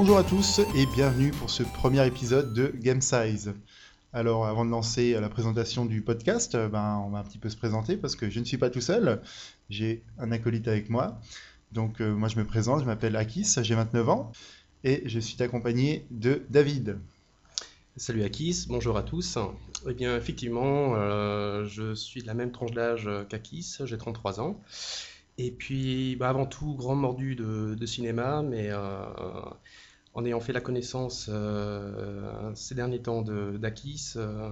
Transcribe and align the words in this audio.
Bonjour 0.00 0.16
à 0.16 0.22
tous 0.22 0.60
et 0.76 0.86
bienvenue 0.86 1.32
pour 1.32 1.50
ce 1.50 1.64
premier 1.64 2.06
épisode 2.06 2.54
de 2.54 2.72
Game 2.72 3.00
Size. 3.00 3.52
Alors 4.12 4.46
avant 4.46 4.64
de 4.64 4.70
lancer 4.70 5.14
la 5.14 5.28
présentation 5.28 5.86
du 5.86 6.02
podcast, 6.02 6.54
euh, 6.54 6.68
ben, 6.68 7.02
on 7.04 7.10
va 7.10 7.18
un 7.18 7.24
petit 7.24 7.38
peu 7.38 7.48
se 7.48 7.56
présenter 7.56 7.96
parce 7.96 8.14
que 8.14 8.30
je 8.30 8.38
ne 8.38 8.44
suis 8.44 8.58
pas 8.58 8.70
tout 8.70 8.80
seul, 8.80 9.20
j'ai 9.70 10.04
un 10.20 10.30
acolyte 10.30 10.68
avec 10.68 10.88
moi. 10.88 11.18
Donc 11.72 12.00
euh, 12.00 12.14
moi 12.14 12.28
je 12.28 12.36
me 12.36 12.46
présente, 12.46 12.78
je 12.78 12.84
m'appelle 12.84 13.16
Akis, 13.16 13.56
j'ai 13.60 13.74
29 13.74 14.08
ans 14.08 14.30
et 14.84 15.02
je 15.04 15.18
suis 15.18 15.42
accompagné 15.42 16.06
de 16.12 16.42
David. 16.48 17.00
Salut 17.96 18.22
Akis, 18.22 18.66
bonjour 18.68 18.96
à 18.96 19.02
tous. 19.02 19.36
Eh 19.88 19.94
bien 19.94 20.16
effectivement, 20.16 20.94
euh, 20.94 21.64
je 21.64 21.92
suis 21.96 22.22
de 22.22 22.28
la 22.28 22.34
même 22.34 22.52
tranche 22.52 22.70
d'âge 22.70 23.10
qu'Akis, 23.28 23.78
j'ai 23.84 23.98
33 23.98 24.40
ans. 24.40 24.60
Et 25.40 25.50
puis, 25.52 26.16
bah, 26.16 26.28
avant 26.28 26.46
tout, 26.46 26.74
grand 26.74 26.96
mordu 26.96 27.36
de, 27.36 27.86
cinéma, 27.86 28.42
mais 28.42 28.70
en 30.14 30.24
ayant 30.24 30.40
fait 30.40 30.52
la 30.52 30.60
connaissance 30.60 31.28
euh, 31.28 32.52
ces 32.54 32.74
derniers 32.74 33.02
temps 33.02 33.22
d'Akis, 33.22 34.14
euh, 34.16 34.50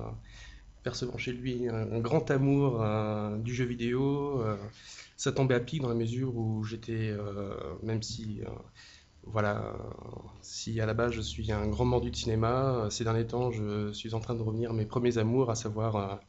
percevant 0.82 1.18
chez 1.18 1.32
lui 1.32 1.68
un, 1.68 1.98
grand 1.98 2.30
amour 2.30 2.84
du 3.38 3.54
jeu 3.54 3.64
vidéo, 3.64 4.42
ça 5.16 5.32
tombait 5.32 5.54
à 5.54 5.60
pic 5.60 5.82
dans 5.82 5.88
la 5.88 5.94
mesure 5.94 6.36
où 6.36 6.62
j'étais, 6.62 7.12
même 7.82 8.02
si, 8.02 8.40
voilà, 9.24 9.74
si 10.42 10.80
à 10.80 10.86
la 10.86 10.94
base 10.94 11.10
je 11.10 11.20
suis 11.20 11.50
un 11.50 11.66
grand 11.66 11.86
mordu 11.86 12.12
de 12.12 12.16
cinéma, 12.16 12.86
ces 12.90 13.02
derniers 13.02 13.26
temps 13.26 13.50
je 13.50 13.92
suis 13.92 14.14
en 14.14 14.20
train 14.20 14.36
de 14.36 14.42
revenir 14.42 14.70
à 14.70 14.74
mes 14.74 14.86
premiers 14.86 15.18
amours, 15.18 15.50
à 15.50 15.56
savoir 15.56 16.20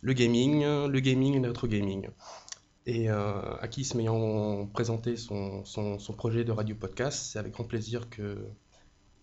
le 0.00 0.12
gaming, 0.12 0.62
le 0.62 1.00
gaming 1.00 1.34
et 1.34 1.40
notre 1.40 1.66
gaming. 1.66 2.08
Et 2.86 3.08
euh, 3.10 3.56
Akis 3.60 3.92
m'ayant 3.94 4.66
présenté 4.66 5.16
son, 5.16 5.64
projet 6.16 6.44
de 6.44 6.52
radio 6.52 6.76
podcast, 6.76 7.30
c'est 7.32 7.38
avec 7.38 7.54
grand 7.54 7.64
plaisir 7.64 8.10
que, 8.10 8.46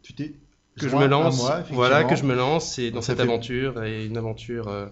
tu 0.02 0.14
t'es 0.14 0.36
que 0.80 0.90
je 0.90 0.96
me 0.96 1.08
lance. 1.08 1.42
Moi, 1.42 1.64
voilà, 1.72 2.04
que 2.04 2.16
je 2.16 2.24
me 2.24 2.36
lance 2.36 2.80
et 2.80 2.92
dans 2.92 3.02
cette 3.02 3.20
aventure 3.20 3.84
et 3.84 4.06
une 4.06 4.18
aventure 4.18 4.68
euh, 4.68 4.88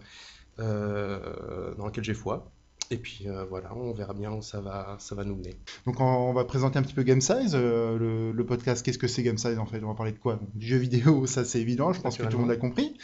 euh, 0.59 1.73
dans 1.75 1.85
laquelle 1.85 2.03
j'ai 2.03 2.13
foi. 2.13 2.51
Et 2.91 2.97
puis 2.97 3.27
euh, 3.27 3.45
voilà, 3.47 3.75
on 3.75 3.93
verra 3.93 4.13
bien 4.13 4.31
où 4.31 4.41
ça 4.41 4.61
va, 4.61 4.95
ça 4.99 5.13
va 5.13 5.23
nous 5.23 5.35
mener. 5.35 5.55
Donc 5.85 5.99
on, 5.99 6.33
va 6.33 6.43
présenter 6.43 6.79
un 6.79 6.81
petit 6.81 6.95
peu 6.95 7.03
Game 7.03 7.21
Size, 7.21 7.55
le, 7.55 8.31
le, 8.31 8.45
podcast. 8.45 8.83
Qu'est-ce 8.83 8.97
que 8.97 9.07
c'est 9.07 9.21
Game 9.21 9.38
Size 9.38 9.59
en 9.59 9.67
fait? 9.67 9.83
On 9.83 9.89
va 9.89 9.93
parler 9.93 10.11
de 10.11 10.17
quoi? 10.17 10.39
Du 10.55 10.66
jeu 10.66 10.77
vidéo, 10.77 11.25
ça 11.27 11.45
c'est 11.45 11.61
évident, 11.61 11.94
je 11.94 12.01
pense 12.01 12.17
que 12.17 12.23
tout 12.23 12.38
le 12.38 12.44
monde 12.44 12.51
a 12.51 12.57
compris. 12.57 12.97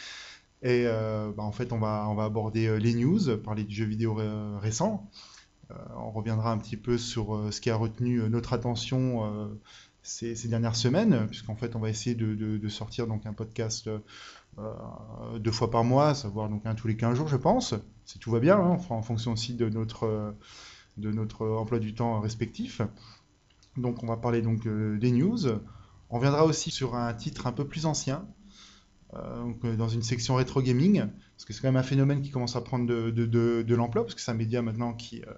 Et 0.62 0.86
bah, 0.86 1.44
en 1.44 1.52
fait, 1.52 1.72
on 1.72 1.78
va, 1.78 2.06
on 2.08 2.14
va 2.14 2.24
aborder 2.24 2.78
les 2.80 2.94
news, 2.94 3.36
parler 3.38 3.62
du 3.62 3.74
jeu 3.74 3.84
vidéo 3.84 4.18
récent. 4.60 5.08
On 5.96 6.10
reviendra 6.10 6.50
un 6.50 6.58
petit 6.58 6.76
peu 6.76 6.98
sur 6.98 7.52
ce 7.52 7.60
qui 7.60 7.70
a 7.70 7.76
retenu 7.76 8.28
notre 8.28 8.54
attention 8.54 9.56
ces, 10.06 10.48
dernières 10.48 10.76
semaines, 10.76 11.26
puisqu'en 11.28 11.56
fait, 11.56 11.76
on 11.76 11.80
va 11.80 11.90
essayer 11.90 12.14
de, 12.14 12.68
sortir 12.68 13.06
donc 13.06 13.26
un 13.26 13.32
podcast 13.32 13.90
deux 15.38 15.50
fois 15.50 15.70
par 15.70 15.84
mois, 15.84 16.14
savoir 16.14 16.48
donc 16.48 16.64
un 16.64 16.74
tous 16.74 16.88
les 16.88 16.96
15 16.96 17.16
jours, 17.16 17.28
je 17.28 17.36
pense, 17.36 17.74
si 18.04 18.18
tout 18.18 18.30
va 18.30 18.40
bien, 18.40 18.56
hein, 18.56 18.78
en 18.88 19.02
fonction 19.02 19.32
aussi 19.32 19.54
de 19.54 19.68
notre, 19.68 20.34
de 20.96 21.10
notre 21.10 21.46
emploi 21.46 21.78
du 21.78 21.94
temps 21.94 22.20
respectif. 22.20 22.80
Donc, 23.76 24.02
on 24.02 24.06
va 24.06 24.16
parler 24.16 24.42
donc 24.42 24.66
des 24.66 25.10
news. 25.10 25.40
On 26.08 26.18
viendra 26.18 26.44
aussi 26.44 26.70
sur 26.70 26.94
un 26.94 27.12
titre 27.12 27.46
un 27.46 27.52
peu 27.52 27.66
plus 27.66 27.84
ancien, 27.86 28.26
donc, 29.12 29.64
dans 29.76 29.88
une 29.88 30.02
section 30.02 30.34
rétro 30.34 30.62
gaming, 30.62 31.00
parce 31.36 31.44
que 31.44 31.52
c'est 31.52 31.60
quand 31.60 31.68
même 31.68 31.76
un 31.76 31.82
phénomène 31.82 32.22
qui 32.22 32.30
commence 32.30 32.56
à 32.56 32.60
prendre 32.60 32.86
de, 32.86 33.10
de, 33.10 33.74
l'ampleur, 33.74 34.04
parce 34.04 34.14
que 34.14 34.20
c'est 34.20 34.30
un 34.30 34.34
média 34.34 34.62
maintenant 34.62 34.94
qui, 34.94 35.22
euh, 35.22 35.34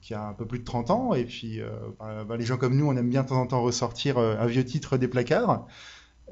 qui 0.00 0.14
a 0.14 0.26
un 0.26 0.34
peu 0.34 0.46
plus 0.46 0.58
de 0.60 0.64
30 0.64 0.90
ans, 0.90 1.14
et 1.14 1.24
puis 1.24 1.60
euh, 1.60 1.70
bah, 1.98 2.24
bah, 2.24 2.36
les 2.36 2.44
gens 2.44 2.56
comme 2.56 2.76
nous, 2.76 2.86
on 2.86 2.96
aime 2.96 3.08
bien 3.08 3.22
de 3.22 3.28
temps 3.28 3.40
en 3.40 3.46
temps 3.46 3.62
ressortir 3.62 4.18
euh, 4.18 4.36
un 4.38 4.46
vieux 4.46 4.64
titre 4.64 4.96
des 4.96 5.08
placards, 5.08 5.66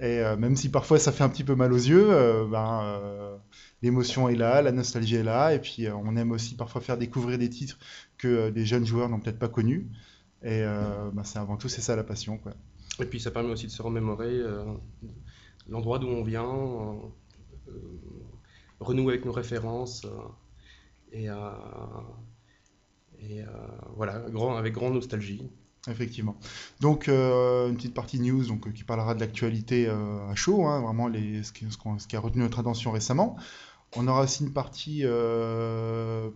et 0.01 0.21
même 0.37 0.57
si 0.57 0.71
parfois 0.71 0.99
ça 0.99 1.11
fait 1.11 1.25
un 1.25 1.31
petit 1.31 1.43
peu 1.43 1.55
mal 1.55 1.73
aux 1.73 1.77
yeux, 1.77 2.11
ben, 2.51 3.41
l'émotion 3.81 4.29
est 4.29 4.35
là, 4.35 4.61
la 4.61 4.71
nostalgie 4.71 5.17
est 5.17 5.23
là, 5.23 5.55
et 5.55 5.59
puis 5.59 5.87
on 5.89 6.17
aime 6.17 6.33
aussi 6.33 6.55
parfois 6.55 6.83
faire 6.83 6.99
découvrir 6.99 7.39
des 7.39 7.49
titres 7.49 7.79
que 8.19 8.51
des 8.51 8.67
jeunes 8.67 8.85
joueurs 8.85 9.09
n'ont 9.09 9.21
peut-être 9.21 9.39
pas 9.39 9.49
connus, 9.49 9.89
et 10.43 10.63
ben, 11.15 11.25
c'est 11.25 11.39
avant 11.39 11.57
tout 11.57 11.71
c'est 11.71 11.81
ça 11.81 11.97
la 11.97 12.05
passion. 12.05 12.37
Quoi. 12.37 12.53
Et 13.01 13.07
puis 13.07 13.21
ça 13.21 13.31
permet 13.31 13.49
aussi 13.49 13.69
de 13.69 13.73
se 13.73 13.81
remémorer 13.81 14.39
l'endroit 15.67 15.99
d'où 15.99 16.09
on 16.09 16.23
vient 16.23 16.45
renouer 18.81 19.15
avec 19.15 19.25
nos 19.25 19.33
références 19.33 20.05
euh, 20.05 20.09
et, 21.13 21.31
euh, 21.31 21.35
et 23.21 23.43
euh, 23.43 23.47
voilà, 23.97 24.23
avec 24.59 24.75
grande 24.75 24.95
nostalgie. 24.95 25.43
Effectivement. 25.89 26.37
Donc, 26.81 27.07
une 27.07 27.77
petite 27.77 27.95
partie 27.95 28.19
news 28.19 28.45
donc, 28.47 28.73
qui 28.73 28.83
parlera 28.83 29.15
de 29.15 29.21
l'actualité 29.21 29.89
à 29.89 30.35
chaud, 30.35 30.67
hein, 30.67 30.81
vraiment 30.81 31.07
les, 31.07 31.45
ce, 31.45 31.53
qui, 31.53 32.17
a 32.17 32.21
retenu 32.21 32.43
notre 32.43 32.59
attention 32.59 32.91
récemment. 32.91 33.37
On 33.95 34.09
aura 34.09 34.23
aussi 34.25 34.43
une 34.43 34.53
partie 34.53 35.05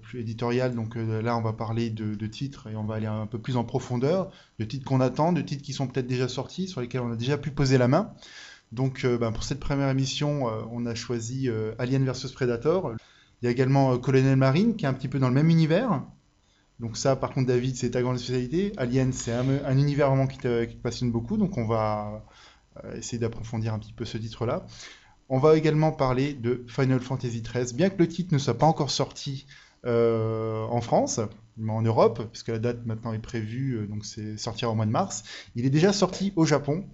plus 0.03 0.21
éditoriale, 0.21 0.77
donc 0.77 0.95
là 0.95 1.37
on 1.37 1.43
va 1.43 1.53
parler 1.53 1.91
de, 1.91 2.27
titres 2.29 2.69
et 2.69 2.77
on 2.77 2.85
va 2.85 2.95
aller 2.95 3.07
un 3.09 3.27
peu 3.27 3.41
plus 3.41 3.57
en 3.57 3.65
profondeur, 3.65 4.31
de 4.61 4.65
titres 4.65 4.85
qu'on 4.85 5.01
attend, 5.01 5.33
de 5.33 5.41
titres 5.41 5.65
qui 5.65 5.73
sont 5.73 5.89
peut-être 5.89 6.07
déjà 6.07 6.29
sortis, 6.29 6.69
sur 6.69 6.81
lesquels 6.81 7.01
on 7.01 7.11
a 7.11 7.17
déjà 7.17 7.37
pu 7.37 7.51
poser 7.51 7.77
la 7.77 7.89
main. 7.89 8.15
Donc 8.73 9.05
euh, 9.05 9.19
ben, 9.19 9.33
pour 9.33 9.45
cette 9.45 9.61
première 9.61 9.89
émission, 9.89 10.49
euh, 10.49 10.63
on 10.71 10.87
a 10.87 10.95
choisi 10.95 11.49
euh, 11.49 11.75
Alien 11.79 12.05
vs 12.05 12.33
Predator. 12.33 12.93
Il 13.43 13.47
y 13.47 13.49
a 13.49 13.51
également 13.51 13.97
Colonel 13.99 14.37
Marine 14.37 14.77
qui 14.77 14.85
est 14.85 14.89
un 14.89 14.93
petit 14.95 15.09
peu 15.09 15.19
dans 15.19 15.29
le 15.29 15.35
même 15.35 15.51
univers. 15.51 16.03
Donc 16.81 16.97
ça, 16.97 17.15
par 17.15 17.33
contre, 17.33 17.47
David, 17.47 17.77
c'est 17.77 17.91
ta 17.91 18.03
grande 18.03 18.19
spécialité. 18.19 18.73
Alien, 18.77 19.13
c'est 19.13 19.33
un, 19.33 19.77
univers 19.77 20.09
vraiment 20.09 20.27
qui 20.27 20.39
te, 20.39 20.65
passionne 20.77 21.13
beaucoup. 21.13 21.37
Donc 21.37 21.59
on 21.59 21.67
va 21.67 22.25
essayer 22.95 23.19
d'approfondir 23.19 23.75
un 23.75 23.79
petit 23.79 23.93
peu 23.93 24.05
ce 24.05 24.19
titre-là. 24.19 24.67
On 25.29 25.39
va 25.39 25.57
également 25.57 25.93
parler 25.93 26.33
de 26.35 26.65
Final 26.69 27.01
Fantasy 27.01 27.43
XIII, 27.43 27.75
bien 27.75 27.91
que 27.91 27.99
le 27.99 28.09
titre 28.09 28.33
ne 28.33 28.39
soit 28.39 28.59
pas 28.59 28.67
encore 28.67 28.91
sorti 28.91 29.47
en 29.85 30.81
France, 30.81 31.21
mais 31.57 31.73
en 31.73 31.83
Europe, 31.83 32.23
puisque 32.33 32.49
la 32.49 32.59
date 32.59 32.85
maintenant 32.87 33.13
est 33.13 33.21
prévue, 33.21 33.87
donc 33.87 34.05
c'est 34.05 34.37
sortira 34.39 34.71
au 34.71 34.75
mois 34.75 34.87
de 34.87 34.91
mars. 34.91 35.23
Il 35.55 35.67
est 35.67 35.71
déjà 35.71 35.93
sorti 35.93 36.33
au 36.37 36.47
Japon. 36.47 36.85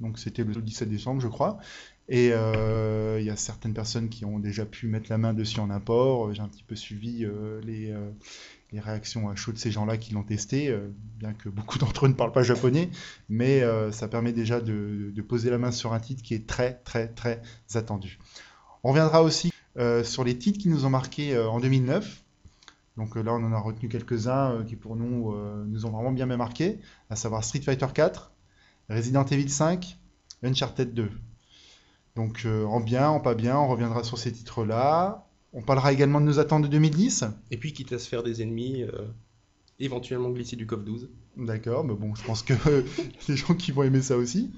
Donc 0.00 0.18
c'était 0.18 0.44
le 0.44 0.54
17 0.54 0.88
décembre, 0.88 1.20
je 1.20 1.28
crois. 1.28 1.58
Et 2.08 2.30
euh, 2.32 3.18
il 3.20 3.26
y 3.26 3.30
a 3.30 3.36
certaines 3.36 3.74
personnes 3.74 4.08
qui 4.08 4.24
ont 4.24 4.38
déjà 4.38 4.64
pu 4.64 4.86
mettre 4.86 5.10
la 5.10 5.18
main 5.18 5.34
dessus 5.34 5.60
en 5.60 5.68
import. 5.68 6.32
J'ai 6.32 6.40
un 6.40 6.48
petit 6.48 6.62
peu 6.62 6.74
suivi 6.74 7.24
euh, 7.24 7.60
les, 7.62 7.90
euh, 7.90 8.10
les, 8.72 8.80
réactions 8.80 9.28
à 9.28 9.36
chaud 9.36 9.52
de 9.52 9.58
ces 9.58 9.70
gens-là 9.70 9.98
qui 9.98 10.14
l'ont 10.14 10.22
testé, 10.22 10.74
bien 11.18 11.34
que 11.34 11.50
beaucoup 11.50 11.78
d'entre 11.78 12.06
eux 12.06 12.08
ne 12.08 12.14
parlent 12.14 12.32
pas 12.32 12.42
japonais. 12.42 12.90
Mais 13.28 13.62
ça 13.92 14.08
permet 14.08 14.32
déjà 14.32 14.60
de, 14.60 15.12
poser 15.28 15.50
la 15.50 15.58
main 15.58 15.70
sur 15.70 15.92
un 15.92 16.00
titre 16.00 16.22
qui 16.22 16.34
est 16.34 16.46
très, 16.46 16.74
très, 16.84 17.08
très 17.08 17.42
attendu. 17.74 18.18
On 18.84 18.90
reviendra 18.90 19.22
aussi 19.22 19.52
sur 20.04 20.24
les 20.24 20.38
titres 20.38 20.58
qui 20.58 20.68
nous 20.70 20.86
ont 20.86 20.90
marqués 20.90 21.38
en 21.38 21.60
2009. 21.60 22.24
Donc 22.96 23.14
là, 23.16 23.32
on 23.34 23.44
en 23.44 23.52
a 23.52 23.60
retenu 23.60 23.88
quelques-uns 23.88 24.64
qui 24.66 24.76
pour 24.76 24.96
nous 24.96 25.34
nous 25.66 25.84
ont 25.84 25.90
vraiment 25.90 26.12
bien 26.12 26.24
marqué, 26.26 26.80
à 27.10 27.16
savoir 27.16 27.44
Street 27.44 27.60
Fighter 27.60 27.88
4, 27.92 28.32
Resident 28.88 29.26
Evil 29.26 29.50
5, 29.50 29.98
Uncharted 30.42 30.94
2. 30.94 31.10
Donc 32.18 32.42
euh, 32.46 32.64
en 32.64 32.80
bien, 32.80 33.08
en 33.08 33.20
pas 33.20 33.36
bien, 33.36 33.56
on 33.56 33.68
reviendra 33.68 34.02
sur 34.02 34.18
ces 34.18 34.32
titres-là. 34.32 35.24
On 35.52 35.62
parlera 35.62 35.92
également 35.92 36.20
de 36.20 36.26
nos 36.26 36.40
attentes 36.40 36.64
de 36.64 36.66
2010. 36.66 37.24
Et 37.52 37.56
puis 37.56 37.72
quitte 37.72 37.92
à 37.92 37.98
se 38.00 38.08
faire 38.08 38.24
des 38.24 38.42
ennemis, 38.42 38.82
euh, 38.82 39.06
éventuellement 39.78 40.30
glisser 40.30 40.56
du 40.56 40.66
CoF 40.66 40.82
12. 40.84 41.10
D'accord, 41.36 41.84
mais 41.84 41.94
bon, 41.94 42.16
je 42.16 42.24
pense 42.24 42.42
que 42.42 42.54
les 43.28 43.36
gens 43.36 43.54
qui 43.54 43.70
vont 43.70 43.84
aimer 43.84 44.02
ça 44.02 44.16
aussi. 44.16 44.50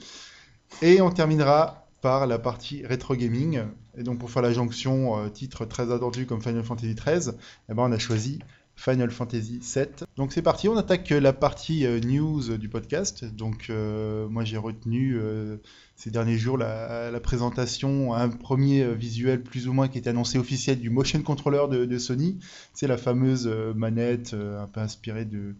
Et 0.81 1.03
on 1.03 1.11
terminera 1.11 1.87
par 2.01 2.27
la 2.27 2.39
partie 2.39 2.87
rétro 2.87 3.15
gaming. 3.15 3.61
Et 3.95 4.05
donc 4.05 4.19
pour 4.19 4.31
faire 4.31 4.41
la 4.41 4.55
jonction, 4.55 5.19
euh, 5.19 5.29
titre 5.29 5.67
très 5.67 5.93
attendu 5.93 6.25
comme 6.25 6.41
Final 6.41 6.65
Fantasy 6.65 6.95
XIII, 6.95 7.35
eh 7.69 7.75
ben, 7.75 7.83
on 7.83 7.93
a 7.93 7.99
choisi 7.99 8.39
Final 8.81 9.11
Fantasy 9.11 9.61
VII. 9.61 9.89
Donc 10.17 10.33
c'est 10.33 10.41
parti, 10.41 10.67
on 10.67 10.77
attaque 10.77 11.11
la 11.11 11.35
partie 11.35 11.85
euh, 11.85 12.01
news 12.01 12.57
du 12.57 12.71
podcast. 12.71 13.27
Donc 13.27 13.67
euh, 13.69 14.27
moi 14.29 14.43
j'ai 14.43 14.57
retenu 14.57 15.19
euh, 15.19 15.59
ces 15.97 16.11
derniers 16.11 16.39
jours 16.39 16.57
la, 16.57 17.21
présentation, 17.21 18.15
un 18.15 18.31
premier 18.31 18.95
visuel 18.95 19.43
plus 19.43 19.69
ou 19.69 19.75
moins 19.75 19.89
qui 19.89 19.99
était 19.99 20.09
annoncé 20.09 20.39
officiel 20.39 20.81
du 20.81 20.89
motion 20.89 21.21
controller 21.21 21.87
de, 21.87 21.99
Sony. 21.99 22.39
C'est 22.73 22.87
la 22.87 22.97
fameuse 22.97 23.47
manette 23.77 24.33
un 24.33 24.67
peu 24.67 24.81
inspirée 24.81 25.27
de, 25.27 25.57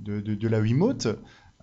de, 0.00 0.20
de 0.20 0.48
la 0.48 0.60
Wiimote. 0.60 1.08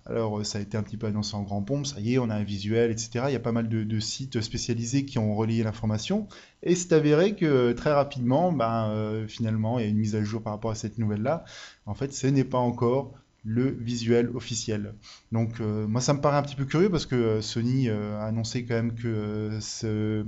Alors, 0.08 0.38
euh, 0.38 0.44
ça 0.44 0.58
a 0.58 0.60
été 0.62 0.76
un 0.76 0.82
petit 0.82 0.96
peu 0.96 1.06
annoncé 1.06 1.34
en 1.34 1.42
grand 1.42 1.62
pompe, 1.62 1.86
ça 1.86 2.00
y 2.00 2.14
est, 2.14 2.18
on 2.18 2.30
a 2.30 2.34
un 2.34 2.42
visuel, 2.42 2.90
etc. 2.90 3.26
Il 3.28 3.32
y 3.32 3.36
a 3.36 3.40
pas 3.40 3.52
mal 3.52 3.68
de, 3.68 4.00
sites 4.00 4.40
spécialisés 4.40 5.04
qui 5.04 5.18
ont 5.18 5.34
relayé 5.34 5.62
l'information. 5.62 6.28
Et 6.62 6.74
c'est 6.74 6.92
avéré 6.92 7.34
que 7.36 7.72
très 7.72 7.92
rapidement, 7.92 8.52
ben, 8.52 8.90
euh, 8.90 9.26
finalement, 9.28 9.78
il 9.78 9.84
y 9.84 9.86
a 9.86 9.90
une 9.90 9.98
mise 9.98 10.16
à 10.16 10.24
jour 10.24 10.42
par 10.42 10.54
rapport 10.54 10.70
à 10.70 10.74
cette 10.74 10.98
nouvelle-là. 10.98 11.44
En 11.84 11.94
fait, 11.94 12.12
ce 12.12 12.26
n'est 12.26 12.44
pas 12.44 12.58
encore 12.58 13.12
le 13.44 13.70
visuel 13.70 14.30
officiel. 14.34 14.94
Donc, 15.32 15.60
euh, 15.60 15.86
moi, 15.86 16.00
ça 16.00 16.14
me 16.14 16.20
paraît 16.20 16.38
un 16.38 16.42
petit 16.42 16.56
peu 16.56 16.64
curieux 16.64 16.90
parce 16.90 17.06
que 17.06 17.40
Sony 17.40 17.90
a 17.90 18.22
annoncé 18.24 18.64
quand 18.64 18.74
même 18.74 18.94
que 18.94 19.58
ce, 19.60 20.24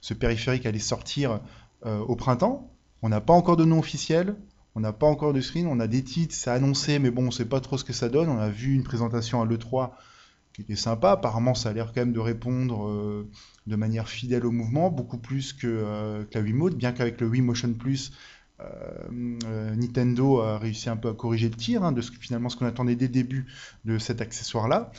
ce, 0.00 0.14
périphérique 0.14 0.66
allait 0.66 0.78
sortir 0.78 1.40
au 1.84 2.16
printemps. 2.16 2.70
On 3.02 3.08
n'a 3.08 3.20
pas 3.20 3.32
encore 3.32 3.56
de 3.56 3.64
nom 3.64 3.78
officiel. 3.78 4.36
On 4.74 4.80
n'a 4.80 4.92
pas 4.92 5.06
encore 5.06 5.32
de 5.32 5.40
screen, 5.40 5.66
on 5.66 5.80
a 5.80 5.88
des 5.88 6.04
titres, 6.04 6.34
c'est 6.34 6.50
annoncé, 6.50 6.98
mais 6.98 7.10
bon, 7.10 7.22
on 7.22 7.26
ne 7.26 7.30
sait 7.30 7.44
pas 7.44 7.60
trop 7.60 7.76
ce 7.76 7.84
que 7.84 7.92
ça 7.92 8.08
donne. 8.08 8.28
On 8.28 8.38
a 8.38 8.50
vu 8.50 8.74
une 8.74 8.84
présentation 8.84 9.42
à 9.42 9.44
l'E3 9.44 9.90
qui 10.52 10.62
était 10.62 10.76
sympa. 10.76 11.12
Apparemment, 11.12 11.54
ça 11.54 11.70
a 11.70 11.72
l'air 11.72 11.86
quand 11.86 12.00
même 12.00 12.12
de 12.12 12.20
répondre 12.20 12.86
euh, 12.88 13.28
de 13.66 13.76
manière 13.76 14.08
fidèle 14.08 14.46
au 14.46 14.52
mouvement, 14.52 14.90
beaucoup 14.90 15.18
plus 15.18 15.52
que, 15.52 15.66
euh, 15.66 16.24
que 16.24 16.38
la 16.38 16.70
bien 16.70 16.92
qu'avec 16.92 17.20
le 17.20 17.26
Wii 17.26 17.42
Motion 17.42 17.72
Plus, 17.74 18.12
euh, 18.60 19.74
Nintendo 19.74 20.40
a 20.40 20.58
réussi 20.58 20.88
un 20.88 20.96
peu 20.96 21.08
à 21.08 21.14
corriger 21.14 21.48
le 21.48 21.56
tir 21.56 21.82
hein, 21.82 21.92
de 21.92 22.00
ce, 22.00 22.12
finalement 22.12 22.48
ce 22.48 22.56
qu'on 22.56 22.66
attendait 22.66 22.94
dès 22.94 23.06
le 23.06 23.12
début 23.12 23.46
de 23.84 23.98
cet 23.98 24.20
accessoire-là. 24.20 24.92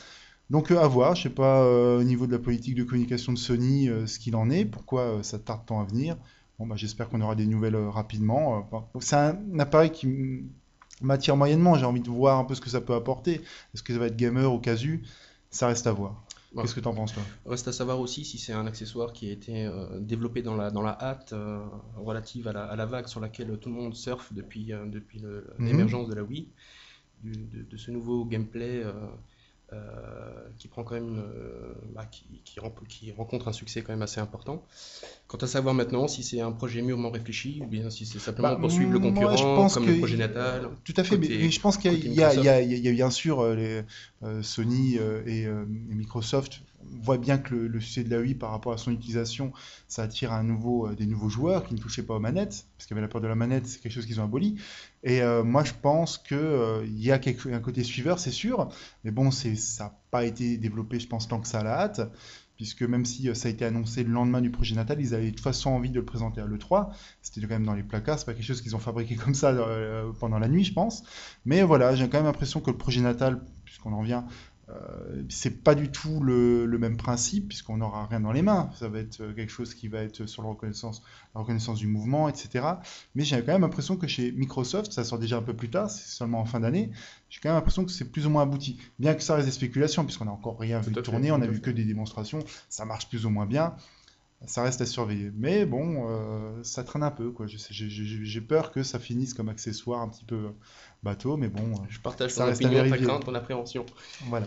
Donc 0.50 0.70
à 0.70 0.86
voir, 0.86 1.14
je 1.14 1.22
sais 1.22 1.30
pas 1.30 1.64
au 1.64 2.02
niveau 2.02 2.26
de 2.26 2.32
la 2.32 2.38
politique 2.38 2.74
de 2.74 2.82
communication 2.82 3.32
de 3.32 3.38
Sony 3.38 3.88
ce 4.06 4.18
qu'il 4.18 4.36
en 4.36 4.50
est, 4.50 4.66
pourquoi 4.66 5.22
ça 5.22 5.38
tarde 5.38 5.62
tant 5.64 5.80
à 5.80 5.84
venir. 5.84 6.16
Bon, 6.62 6.68
bah, 6.68 6.76
j'espère 6.76 7.08
qu'on 7.08 7.20
aura 7.20 7.34
des 7.34 7.46
nouvelles 7.46 7.74
rapidement. 7.74 8.70
c'est 9.00 9.16
un, 9.16 9.58
appareil 9.58 9.90
qui 9.90 10.44
m'attire 11.00 11.36
moyennement, 11.36 11.74
j'ai 11.74 11.86
envie 11.86 12.00
de 12.00 12.08
voir 12.08 12.38
un 12.38 12.44
peu 12.44 12.54
ce 12.54 12.60
que 12.60 12.70
ça 12.70 12.80
peut 12.80 12.94
apporter. 12.94 13.40
Est-ce 13.74 13.82
que 13.82 13.92
ça 13.92 13.98
va 13.98 14.06
être 14.06 14.16
gamer 14.16 14.52
ou 14.54 14.60
casu? 14.60 15.02
Ça 15.50 15.66
reste 15.66 15.88
à 15.88 15.92
voir. 15.92 16.22
Qu'est-ce 16.56 16.76
que 16.76 16.78
tu 16.78 16.86
en 16.86 16.94
penses, 16.94 17.14
toi? 17.14 17.24
Reste 17.46 17.66
à 17.66 17.72
savoir 17.72 17.98
aussi 17.98 18.24
si 18.24 18.38
c'est 18.38 18.52
un 18.52 18.68
accessoire 18.68 19.12
qui 19.12 19.28
a 19.28 19.32
été 19.32 19.66
euh, 19.66 19.98
développé 19.98 20.40
dans 20.40 20.54
la, 20.54 20.70
dans 20.70 20.82
la 20.82 20.96
hâte 21.02 21.32
euh, 21.32 21.66
relative 21.96 22.46
à 22.46 22.52
la, 22.52 22.62
à 22.66 22.76
la, 22.76 22.86
vague 22.86 23.08
sur 23.08 23.18
laquelle 23.18 23.58
tout 23.58 23.68
le 23.68 23.74
monde 23.74 23.96
surfe 23.96 24.32
depuis, 24.32 24.72
euh, 24.72 24.86
depuis 24.86 25.20
mhm. 25.20 25.66
l'émergence 25.66 26.08
de 26.08 26.14
la 26.14 26.22
Wii, 26.22 26.46
de, 27.24 27.62
de, 27.68 27.76
ce 27.76 27.90
nouveau 27.90 28.24
gameplay 28.24 28.84
euh, 29.72 29.78
qui 30.58 30.68
prend 30.68 30.84
quand 30.84 30.94
même, 30.94 31.18
euh, 31.18 31.72
bah, 31.94 32.04
qui, 32.04 32.24
qui, 32.44 32.60
rencontre 32.60 33.48
un 33.48 33.52
succès 33.52 33.82
quand 33.82 33.92
même 33.92 34.02
assez 34.02 34.20
important. 34.20 34.64
Quant 35.28 35.38
à 35.38 35.46
savoir 35.46 35.74
maintenant 35.74 36.08
si 36.08 36.22
c'est 36.22 36.40
un 36.40 36.52
projet 36.52 36.82
mûrement 36.82 37.10
réfléchi 37.10 37.60
ou 37.62 37.66
bien 37.66 37.88
si 37.88 38.04
c'est 38.04 38.18
simplement 38.18 38.50
bah, 38.50 38.58
pour 38.60 38.70
suivre 38.70 38.92
le 38.92 38.98
concurrent 38.98 39.68
comme 39.68 39.86
le 39.86 39.98
projet 39.98 40.18
natal. 40.18 40.68
Tout 40.84 40.94
à 40.96 41.04
fait, 41.04 41.16
mais, 41.16 41.50
je 41.50 41.60
pense 41.60 41.78
qu'il 41.78 41.92
y, 41.94 42.10
y, 42.10 42.20
y, 42.20 42.88
a 42.88 42.92
bien 42.92 43.10
sûr 43.10 43.40
euh, 43.40 43.82
Sony 44.42 44.96
et, 45.26 45.42
et, 45.42 45.48
Microsoft 45.66 46.60
on 46.92 47.02
voit 47.02 47.18
bien 47.18 47.38
que 47.38 47.54
le, 47.54 47.80
succès 47.80 48.04
de 48.04 48.10
la 48.10 48.20
Wii 48.20 48.34
par 48.34 48.50
rapport 48.50 48.72
à 48.72 48.78
son 48.78 48.90
utilisation, 48.90 49.52
ça 49.88 50.02
attire 50.02 50.32
à 50.32 50.42
nouveau 50.42 50.86
euh, 50.88 50.94
des 50.94 51.06
nouveaux 51.06 51.28
joueurs 51.28 51.64
qui 51.64 51.74
ne 51.74 51.78
touchaient 51.78 52.02
pas 52.02 52.14
aux 52.14 52.20
manettes, 52.20 52.66
parce 52.76 52.86
qu'il 52.86 52.94
y 52.94 52.98
avait 52.98 53.06
la 53.06 53.08
peur 53.08 53.20
de 53.20 53.26
la 53.26 53.34
manette, 53.34 53.66
c'est 53.66 53.80
quelque 53.80 53.92
chose 53.92 54.06
qu'ils 54.06 54.20
ont 54.20 54.24
aboli. 54.24 54.56
Et 55.02 55.22
euh, 55.22 55.42
moi, 55.42 55.64
je 55.64 55.72
pense 55.80 56.18
qu'il 56.18 56.36
euh, 56.36 56.86
y 56.86 57.10
a 57.10 57.20
un 57.52 57.60
côté 57.60 57.84
suiveur, 57.84 58.18
c'est 58.18 58.30
sûr, 58.30 58.68
mais 59.04 59.10
bon, 59.10 59.30
ça 59.30 59.48
n'a 59.80 59.98
pas 60.10 60.24
été 60.24 60.56
développé, 60.56 61.00
je 61.00 61.08
pense, 61.08 61.28
tant 61.28 61.40
que 61.40 61.48
ça 61.48 61.60
à 61.60 61.64
la 61.64 61.80
hâte, 61.80 62.00
puisque 62.56 62.82
même 62.82 63.04
si 63.04 63.34
ça 63.34 63.48
a 63.48 63.50
été 63.50 63.64
annoncé 63.64 64.04
le 64.04 64.12
lendemain 64.12 64.40
du 64.40 64.50
projet 64.50 64.74
natal, 64.76 65.00
ils 65.00 65.14
avaient 65.14 65.26
de 65.26 65.30
toute 65.30 65.40
façon 65.40 65.70
envie 65.70 65.90
de 65.90 65.96
le 65.96 66.04
présenter 66.04 66.40
à 66.40 66.46
l'E3. 66.46 66.90
C'était 67.20 67.40
quand 67.40 67.48
même 67.48 67.66
dans 67.66 67.74
les 67.74 67.82
placards, 67.82 68.18
c'est 68.18 68.26
pas 68.26 68.34
quelque 68.34 68.44
chose 68.44 68.62
qu'ils 68.62 68.76
ont 68.76 68.80
fabriqué 68.80 69.16
comme 69.16 69.34
ça 69.34 69.52
pendant 70.20 70.38
la 70.38 70.48
nuit, 70.48 70.62
je 70.62 70.72
pense. 70.72 71.02
Mais 71.44 71.62
voilà, 71.62 71.96
j'ai 71.96 72.08
quand 72.08 72.18
même 72.18 72.26
l'impression 72.26 72.60
que 72.60 72.70
le 72.70 72.76
projet 72.76 73.00
natal, 73.00 73.42
puisqu'on 73.64 73.92
en 73.92 74.02
vient, 74.02 74.26
euh, 74.72 75.22
c'est 75.28 75.62
pas 75.62 75.74
du 75.74 75.90
tout 75.90 76.20
le, 76.20 76.66
même 76.78 76.96
principe 76.96 77.48
puisqu'on 77.48 77.76
n'aura 77.76 78.06
rien 78.06 78.20
dans 78.20 78.32
les 78.32 78.42
mains. 78.42 78.70
Ça 78.78 78.88
va 78.88 78.98
être 78.98 79.20
euh, 79.20 79.32
quelque 79.32 79.50
chose 79.50 79.74
qui 79.74 79.88
va 79.88 80.02
être 80.02 80.26
sur 80.26 80.42
la 80.42 80.48
reconnaissance, 80.48 81.02
la 81.34 81.40
reconnaissance 81.40 81.78
du 81.78 81.86
mouvement, 81.86 82.28
etc. 82.28 82.66
Mais 83.14 83.24
j'ai 83.24 83.36
quand 83.44 83.52
même 83.52 83.62
l'impression 83.62 83.96
que 83.96 84.06
chez 84.06 84.32
Microsoft, 84.32 84.92
ça 84.92 85.04
sort 85.04 85.18
déjà 85.18 85.36
un 85.38 85.42
peu 85.42 85.54
plus 85.54 85.70
tard, 85.70 85.90
c'est 85.90 86.08
seulement 86.08 86.40
en 86.40 86.44
fin 86.44 86.60
d'année. 86.60 86.90
J'ai 87.28 87.40
quand 87.40 87.50
même 87.50 87.56
l'impression 87.56 87.84
que 87.84 87.92
c'est 87.92 88.10
plus 88.10 88.26
ou 88.26 88.30
moins 88.30 88.42
abouti. 88.42 88.78
Bien 88.98 89.14
que 89.14 89.22
ça 89.22 89.34
reste 89.34 89.46
des 89.46 89.52
spéculations 89.52 90.04
puisqu'on 90.04 90.24
n'a 90.24 90.32
encore 90.32 90.58
rien 90.58 90.80
vu 90.80 90.92
tourner, 90.92 91.30
on 91.30 91.40
a 91.40 91.46
vu 91.46 91.60
que 91.60 91.70
des 91.70 91.84
démonstrations. 91.84 92.40
Ça 92.68 92.84
marche 92.84 93.08
plus 93.08 93.26
ou 93.26 93.30
moins 93.30 93.46
bien 93.46 93.74
ça 94.46 94.62
reste 94.62 94.80
à 94.80 94.86
surveiller. 94.86 95.30
Mais 95.36 95.66
bon, 95.66 96.08
euh, 96.08 96.62
ça 96.62 96.84
traîne 96.84 97.02
un 97.02 97.10
peu. 97.10 97.30
Quoi. 97.30 97.46
J'ai 97.48 98.40
peur 98.40 98.72
que 98.72 98.82
ça 98.82 98.98
finisse 98.98 99.34
comme 99.34 99.48
accessoire 99.48 100.00
un 100.00 100.08
petit 100.08 100.24
peu 100.24 100.50
bateau, 101.02 101.36
mais 101.36 101.48
bon. 101.48 101.72
Je 101.88 102.00
partage 102.00 102.34
ton 102.34 102.48
opinion, 102.48 102.88
ta 102.88 102.98
crainte, 102.98 103.24
ton 103.24 103.34
appréhension. 103.34 103.86
Voilà. 104.26 104.46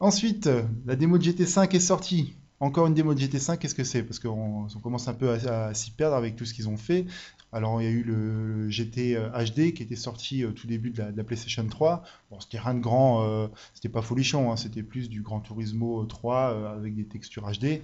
Ensuite, 0.00 0.48
la 0.86 0.96
démo 0.96 1.18
de 1.18 1.24
GT5 1.24 1.74
est 1.74 1.80
sortie. 1.80 2.34
Encore 2.60 2.86
une 2.86 2.94
démo 2.94 3.14
de 3.14 3.20
GT5, 3.20 3.58
qu'est-ce 3.58 3.74
que 3.74 3.84
c'est? 3.84 4.02
Parce 4.04 4.20
qu'on 4.20 4.68
commence 4.82 5.08
un 5.08 5.12
peu 5.12 5.30
à, 5.30 5.74
s'y 5.74 5.90
perdre 5.90 6.16
avec 6.16 6.36
tout 6.36 6.44
ce 6.44 6.54
qu'ils 6.54 6.68
ont 6.68 6.76
fait. 6.76 7.04
Alors, 7.52 7.82
il 7.82 7.84
y 7.84 7.88
a 7.88 7.90
eu 7.90 8.02
le, 8.02 8.70
GT 8.70 9.14
HD 9.14 9.58
euh, 9.58 9.70
qui 9.72 9.82
était 9.82 9.96
sorti 9.96 10.44
au 10.44 10.52
tout 10.52 10.66
début 10.66 10.90
de 10.90 11.02
la, 11.02 11.24
PlayStation 11.24 11.66
3. 11.66 12.02
Bon, 12.30 12.40
c'était 12.40 12.58
rien 12.58 12.74
de 12.74 12.80
grand, 12.80 13.22
euh, 13.22 13.48
c'était 13.74 13.88
pas 13.88 14.02
folichon, 14.02 14.50
hein. 14.50 14.56
c'était 14.56 14.82
plus 14.82 15.08
du 15.08 15.20
Gran 15.20 15.40
Turismo 15.40 16.04
3 16.04 16.36
euh, 16.36 16.76
avec 16.76 16.94
des 16.94 17.04
textures 17.04 17.50
HD. 17.50 17.82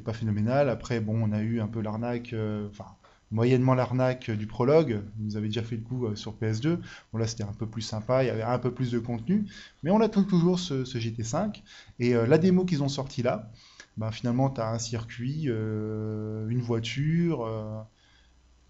Pas 0.00 0.12
phénoménal. 0.12 0.68
Après, 0.68 1.00
bon, 1.00 1.20
on 1.22 1.32
a 1.32 1.40
eu 1.40 1.60
un 1.60 1.68
peu 1.68 1.80
l'arnaque, 1.80 2.34
enfin, 2.70 2.86
moyennement 3.30 3.74
l'arnaque 3.74 4.30
du 4.30 4.46
prologue. 4.46 5.02
Vous 5.18 5.36
avez 5.36 5.48
déjà 5.48 5.62
fait 5.62 5.76
le 5.76 5.82
coup 5.82 6.14
sur 6.16 6.34
PS2. 6.34 6.78
Bon, 7.12 7.18
là, 7.18 7.26
c'était 7.26 7.44
un 7.44 7.52
peu 7.52 7.66
plus 7.66 7.82
sympa, 7.82 8.24
il 8.24 8.26
y 8.26 8.30
avait 8.30 8.42
un 8.42 8.58
peu 8.58 8.72
plus 8.72 8.90
de 8.90 8.98
contenu. 8.98 9.46
Mais 9.82 9.90
on 9.90 10.00
attend 10.00 10.24
toujours 10.24 10.58
ce, 10.58 10.84
GT5. 10.84 11.62
Et 12.00 12.12
la 12.14 12.38
démo 12.38 12.64
qu'ils 12.64 12.82
ont 12.82 12.88
sorti 12.88 13.22
là, 13.22 13.50
ben, 13.96 14.10
finalement, 14.10 14.50
tu 14.50 14.60
as 14.60 14.68
un 14.68 14.78
circuit, 14.78 15.44
une 15.46 16.60
voiture 16.60 17.46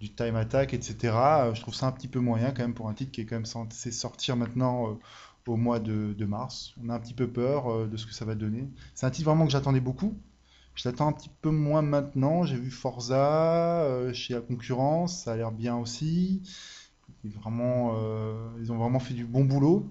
du 0.05 0.11
time 0.11 0.37
attack, 0.37 0.75
etc. 0.75 1.15
Euh, 1.15 1.55
je 1.55 1.61
trouve 1.61 1.75
ça 1.75 1.87
un 1.87 1.93
petit 1.93 2.09
peu 2.09 2.21
moyen 2.21 2.51
quand 2.51 2.63
même 2.63 2.75
pour 2.75 2.89
un 2.89 2.95
titre 2.95 3.11
qui 3.11 3.23
est 3.23 3.25
quand 3.25 3.37
même 3.37 3.47
censé 3.47 3.91
sortir 3.91 4.37
maintenant 4.37 4.91
euh, 4.91 4.95
au 5.47 5.57
mois 5.57 5.81
de, 5.81 6.25
mars. 6.27 6.75
On 6.83 6.91
a 6.91 6.95
un 6.95 7.01
petit 7.01 7.15
peu 7.15 7.29
peur 7.29 7.69
euh, 7.69 7.87
de 7.87 7.97
ce 7.97 8.07
que 8.07 8.13
ça 8.13 8.25
va 8.25 8.35
donner. 8.35 8.69
C'est 8.95 9.07
un 9.07 9.11
titre 9.11 9.29
vraiment 9.29 9.47
que 9.47 9.53
j'attendais 9.53 9.81
beaucoup. 9.81 10.15
Je 10.75 10.89
l'attends 10.89 11.09
un 11.09 11.13
petit 11.13 11.31
peu 11.41 11.51
moins 11.51 11.83
maintenant. 11.83 12.45
J'ai 12.45 12.57
vu 12.57 12.71
Forza 12.71 13.87
chez 14.13 14.35
la 14.35 14.41
concurrence, 14.41 15.25
ça 15.25 15.33
a 15.33 15.37
l'air 15.37 15.53
bien 15.53 15.77
aussi. 15.77 16.43
vraiment, 17.25 17.95
ils 18.61 18.73
ont 18.73 18.77
vraiment 18.77 18.99
fait 18.99 19.15
du 19.15 19.25
bon 19.25 19.45
boulot. 19.45 19.89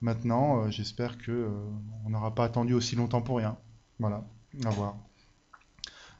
Maintenant, 0.00 0.70
j'espère 0.70 1.18
que 1.18 1.50
on 2.04 2.10
n'aura 2.10 2.34
pas 2.34 2.44
attendu 2.44 2.74
aussi 2.74 2.96
longtemps 2.96 3.22
pour 3.22 3.36
rien. 3.36 3.56
Voilà, 3.98 4.24
à 4.64 4.70
voir. 4.70 4.96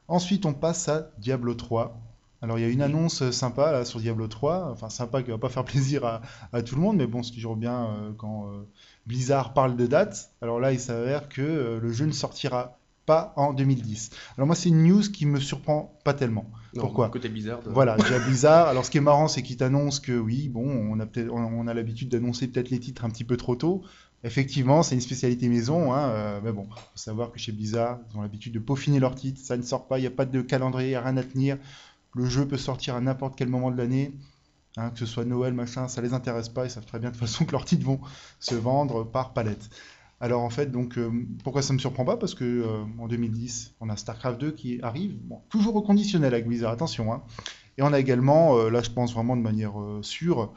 Ensuite, 0.09 0.45
on 0.45 0.53
passe 0.53 0.89
à 0.89 1.11
Diablo 1.19 1.55
3. 1.55 1.99
Alors 2.43 2.59
il 2.59 2.63
y 2.63 2.65
a 2.65 2.69
une 2.69 2.83
annonce 2.83 3.31
sympa 3.31 3.71
là, 3.71 3.85
sur 3.85 4.01
Diablo 4.01 4.27
3, 4.27 4.73
enfin 4.73 4.91
sympa 4.91 5.23
qui 5.23 5.31
va 5.31 5.39
pas 5.39 5.49
faire 5.49 5.65
plaisir 5.65 6.21
à, 6.53 6.63
tout 6.63 6.75
le 6.75 6.81
monde, 6.81 6.97
mais 6.97 7.07
bon 7.07 7.23
c'est 7.23 7.33
toujours 7.33 7.55
bien 7.55 7.87
euh, 7.87 8.13
quand 8.19 8.49
euh, 8.49 8.69
Blizzard 9.07 9.55
parle 9.55 9.77
de 9.77 9.87
date. 9.87 10.33
Alors 10.43 10.59
là 10.59 10.73
il 10.73 10.81
s'avère 10.81 11.29
que 11.29 11.41
euh, 11.41 11.79
le 11.79 11.93
jeu 11.93 12.05
ne 12.05 12.11
sortira 12.11 12.79
pas 13.07 13.33
en 13.37 13.53
2010. 13.53 14.11
Alors 14.37 14.47
moi 14.47 14.57
c'est 14.57 14.69
une 14.69 14.85
news 14.85 15.03
qui 15.03 15.27
me 15.27 15.41
surprend 15.41 15.99
pas 16.05 16.15
tellement. 16.15 16.47
Pourquoi? 16.75 17.09
Côté 17.11 17.29
Blizzard. 17.29 17.61
Voilà, 17.67 17.97
déjà 17.97 18.19
Blizzard. 18.27 18.69
Alors 18.69 18.85
ce 18.85 18.91
qui 18.91 18.99
est 18.99 19.03
marrant 19.03 19.29
c'est 19.29 19.43
qu'ils 19.43 19.57
t'annoncent 19.57 20.01
que 20.03 20.19
oui, 20.19 20.49
bon, 20.49 20.65
on 20.65 20.99
a 21.01 21.07
peut-être, 21.07 21.33
on 21.33 21.67
a 21.67 21.75
l'habitude 21.75 22.09
d'annoncer 22.09 22.49
peut-être 22.49 22.71
les 22.71 22.81
titres 22.81 23.05
un 23.05 23.11
petit 23.11 23.25
peu 23.25 23.37
trop 23.37 23.57
tôt. 23.57 23.83
Effectivement, 24.25 24.85
c'est 24.85 24.95
une 24.95 25.01
spécialité 25.01 25.49
maison, 25.49 25.93
hein, 25.93 26.41
mais 26.45 26.53
bon, 26.53 26.69
faut 26.71 26.79
savoir 26.95 27.33
que 27.33 27.41
chez 27.41 27.51
Blizzard, 27.51 27.99
ils 28.09 28.19
ont 28.19 28.23
l'habitude 28.23 28.55
de 28.55 28.61
peaufiner 28.61 29.01
leurs 29.01 29.17
titres, 29.17 29.41
ça 29.43 29.57
ne 29.57 29.63
sort 29.63 29.89
pas, 29.89 29.99
il 29.99 30.03
n'y 30.03 30.07
a 30.07 30.13
pas 30.13 30.27
de 30.27 30.41
calendrier, 30.43 30.97
rien 30.97 31.17
à 31.17 31.25
tenir. 31.25 31.59
Le 32.15 32.27
jeu 32.27 32.47
peut 32.47 32.57
sortir 32.57 32.95
à 32.95 33.01
n'importe 33.01 33.35
quel 33.37 33.49
moment 33.49 33.71
de 33.71 33.77
l'année. 33.77 34.13
Hein, 34.77 34.91
que 34.91 34.99
ce 34.99 35.07
soit 35.07 35.25
Noël, 35.25 35.53
machin, 35.53 35.89
ça 35.89 36.01
les 36.01 36.15
intéresse 36.15 36.49
pas. 36.49 36.65
Ils 36.65 36.71
savent 36.71 36.87
très 36.87 36.99
bien 36.99 37.11
de 37.11 37.15
toute 37.15 37.27
façon 37.27 37.45
que 37.45 37.53
leurs 37.53 37.65
titres 37.65 37.85
vont 37.85 38.01
se 38.41 38.55
vendre 38.55 39.05
par 39.05 39.33
palette. 39.33 39.69
Alors 40.23 40.43
en 40.43 40.51
fait, 40.51 40.71
donc 40.71 40.99
euh, 40.99 41.11
pourquoi 41.43 41.63
ça 41.63 41.73
me 41.73 41.81
surprend 41.81 42.05
pas? 42.05 42.17
Parce 42.17 42.37
que 42.37 42.45
euh, 42.45 42.85
en 43.01 43.09
2010, 43.09 43.75
on 43.81 43.89
a 43.89 43.97
StarCraft 43.97 44.41
2 44.41 44.53
qui 44.53 44.81
arrive, 44.81 45.19
toujours 45.49 45.75
au 45.75 45.83
conditionnel 45.83 46.33
avec 46.33 46.47
Blizzard, 46.47 46.71
attention. 46.71 47.13
Hein. 47.13 47.25
Et 47.77 47.83
on 47.83 47.93
a 47.93 47.99
également, 47.99 48.57
euh, 48.57 48.71
là 48.71 48.83
je 48.83 48.91
pense 48.91 49.13
vraiment 49.13 49.37
de 49.37 49.43
manière 49.43 49.75
sûre, 50.03 50.53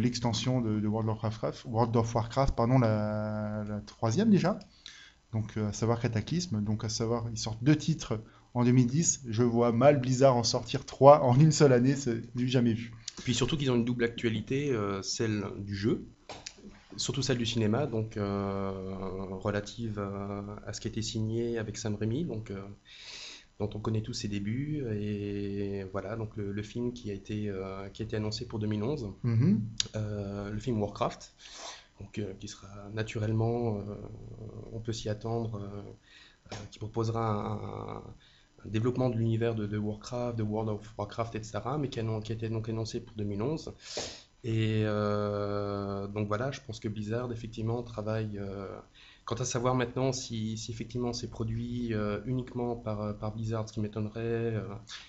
l'extension 0.00 0.60
de, 0.60 0.86
World 0.86 1.10
of 1.10 1.20
Warcraft, 1.20 1.64
World 1.64 1.96
of 1.96 2.14
Warcraft, 2.14 2.54
pardon, 2.54 2.78
la, 2.78 3.64
troisième 3.86 4.30
déjà. 4.30 4.60
Donc 5.32 5.56
à 5.56 5.72
savoir 5.72 5.98
Cataclysme, 5.98 6.62
donc 6.62 6.84
à 6.84 6.88
savoir, 6.88 7.26
ils 7.32 7.38
sortent 7.38 7.64
deux 7.64 7.74
titres 7.74 8.22
en 8.54 8.62
2010. 8.62 9.22
Je 9.28 9.42
vois 9.42 9.72
mal 9.72 10.00
Blizzard 10.00 10.36
en 10.36 10.44
sortir 10.44 10.86
trois 10.86 11.24
en 11.24 11.36
une 11.40 11.50
seule 11.50 11.72
année, 11.72 11.96
c'est 11.96 12.32
du 12.36 12.46
jamais 12.46 12.74
vu. 12.74 12.92
Puis 13.24 13.34
surtout 13.34 13.56
qu'ils 13.56 13.72
ont 13.72 13.74
une 13.74 13.84
double 13.84 14.04
actualité, 14.04 14.72
celle 15.02 15.44
du 15.58 15.74
jeu, 15.74 16.06
surtout 16.96 17.22
celle 17.22 17.38
du 17.38 17.46
cinéma, 17.46 17.86
donc 17.86 18.16
euh, 18.16 18.70
relative 19.40 19.98
euh, 19.98 20.42
à 20.66 20.72
ce 20.72 20.80
qui 20.80 20.88
a 20.88 20.90
été 20.90 21.02
signé 21.02 21.58
avec 21.58 21.76
Sam 21.76 21.94
Raimi, 21.94 22.24
donc 22.24 22.52
dont 23.58 23.70
on 23.74 23.80
connaît 23.80 24.02
tous 24.02 24.12
ses 24.12 24.28
débuts 24.28 24.84
et 24.92 25.84
voilà 25.92 26.16
donc 26.16 26.36
le, 26.36 26.62
film 26.62 26.92
qui 26.92 27.10
a 27.10 27.14
été 27.14 27.50
qui 27.94 28.02
a 28.02 28.04
été 28.04 28.16
annoncé 28.16 28.46
pour 28.46 28.58
2011, 28.58 29.14
mm-hmm. 29.24 30.50
le 30.50 30.58
film 30.58 30.80
Warcraft, 30.80 31.34
donc 32.00 32.20
qui 32.38 32.48
sera 32.48 32.68
naturellement, 32.92 33.80
on 34.72 34.80
peut 34.80 34.92
s'y 34.92 35.08
attendre, 35.08 35.62
qui 36.70 36.78
proposera 36.78 38.04
un 38.64 38.68
développement 38.68 39.10
de 39.10 39.16
l'univers 39.16 39.54
de, 39.54 39.78
Warcraft, 39.78 40.36
de 40.36 40.42
World 40.42 40.70
of 40.70 40.94
Warcraft, 40.98 41.36
etc., 41.36 41.60
mais 41.78 41.88
qui 41.88 42.00
a, 42.00 42.20
qui 42.20 42.32
a 42.32 42.34
été 42.34 42.48
donc 42.48 42.68
énoncé 42.68 43.00
pour 43.00 43.16
2011. 43.16 43.72
Et 44.48 44.82
euh, 44.84 46.06
donc 46.06 46.28
voilà, 46.28 46.52
je 46.52 46.60
pense 46.64 46.78
que 46.78 46.86
Blizzard 46.86 47.32
effectivement 47.32 47.82
travaille, 47.82 48.38
euh, 48.38 48.68
Quant 49.24 49.34
à 49.34 49.44
savoir 49.44 49.74
maintenant 49.74 50.12
si, 50.12 50.56
si 50.56 50.70
effectivement 50.70 51.12
c'est 51.12 51.28
produit 51.28 51.92
euh, 51.92 52.20
uniquement 52.26 52.76
par, 52.76 53.18
par 53.18 53.34
Blizzard, 53.34 53.68
ce 53.68 53.72
qui 53.72 53.80
m'étonnerait. 53.80 54.54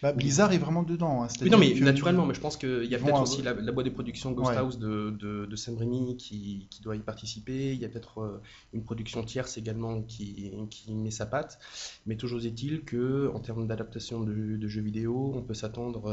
Bah, 0.01 0.11
Blizzard 0.11 0.53
est 0.53 0.57
vraiment 0.57 0.81
dedans. 0.81 1.21
hein, 1.21 1.27
Oui, 1.39 1.51
non, 1.51 1.59
mais 1.59 1.71
naturellement, 1.81 2.25
mais 2.25 2.33
je 2.33 2.39
pense 2.39 2.57
qu'il 2.57 2.85
y 2.85 2.95
a 2.95 2.97
peut-être 2.97 3.21
aussi 3.21 3.43
la, 3.43 3.53
la 3.53 3.71
boîte 3.71 3.85
de 3.85 3.91
production 3.91 4.31
Ghost 4.31 4.49
Ouais. 4.49 4.57
House 4.57 4.79
de, 4.79 5.11
de, 5.11 5.45
de 5.45 5.55
Sam 5.55 5.77
Raimi 5.77 6.17
qui, 6.17 6.65
qui 6.71 6.81
doit 6.81 6.95
y 6.95 7.01
participer. 7.01 7.73
Il 7.75 7.79
y 7.79 7.85
a 7.85 7.89
peut-être 7.89 8.41
une 8.73 8.83
production 8.83 9.21
tierce 9.23 9.55
également 9.59 10.01
qui, 10.01 10.51
qui 10.71 10.95
met 10.95 11.11
sa 11.11 11.27
patte. 11.27 11.59
Mais 12.07 12.15
toujours 12.15 12.43
est-il 12.43 12.85
que, 12.85 13.29
en 13.35 13.39
termes 13.39 13.67
d'adaptation 13.67 14.21
de, 14.21 14.57
de 14.57 14.67
jeux 14.67 14.81
vidéo, 14.81 15.31
on 15.35 15.43
peut 15.43 15.53
s'attendre, 15.53 16.09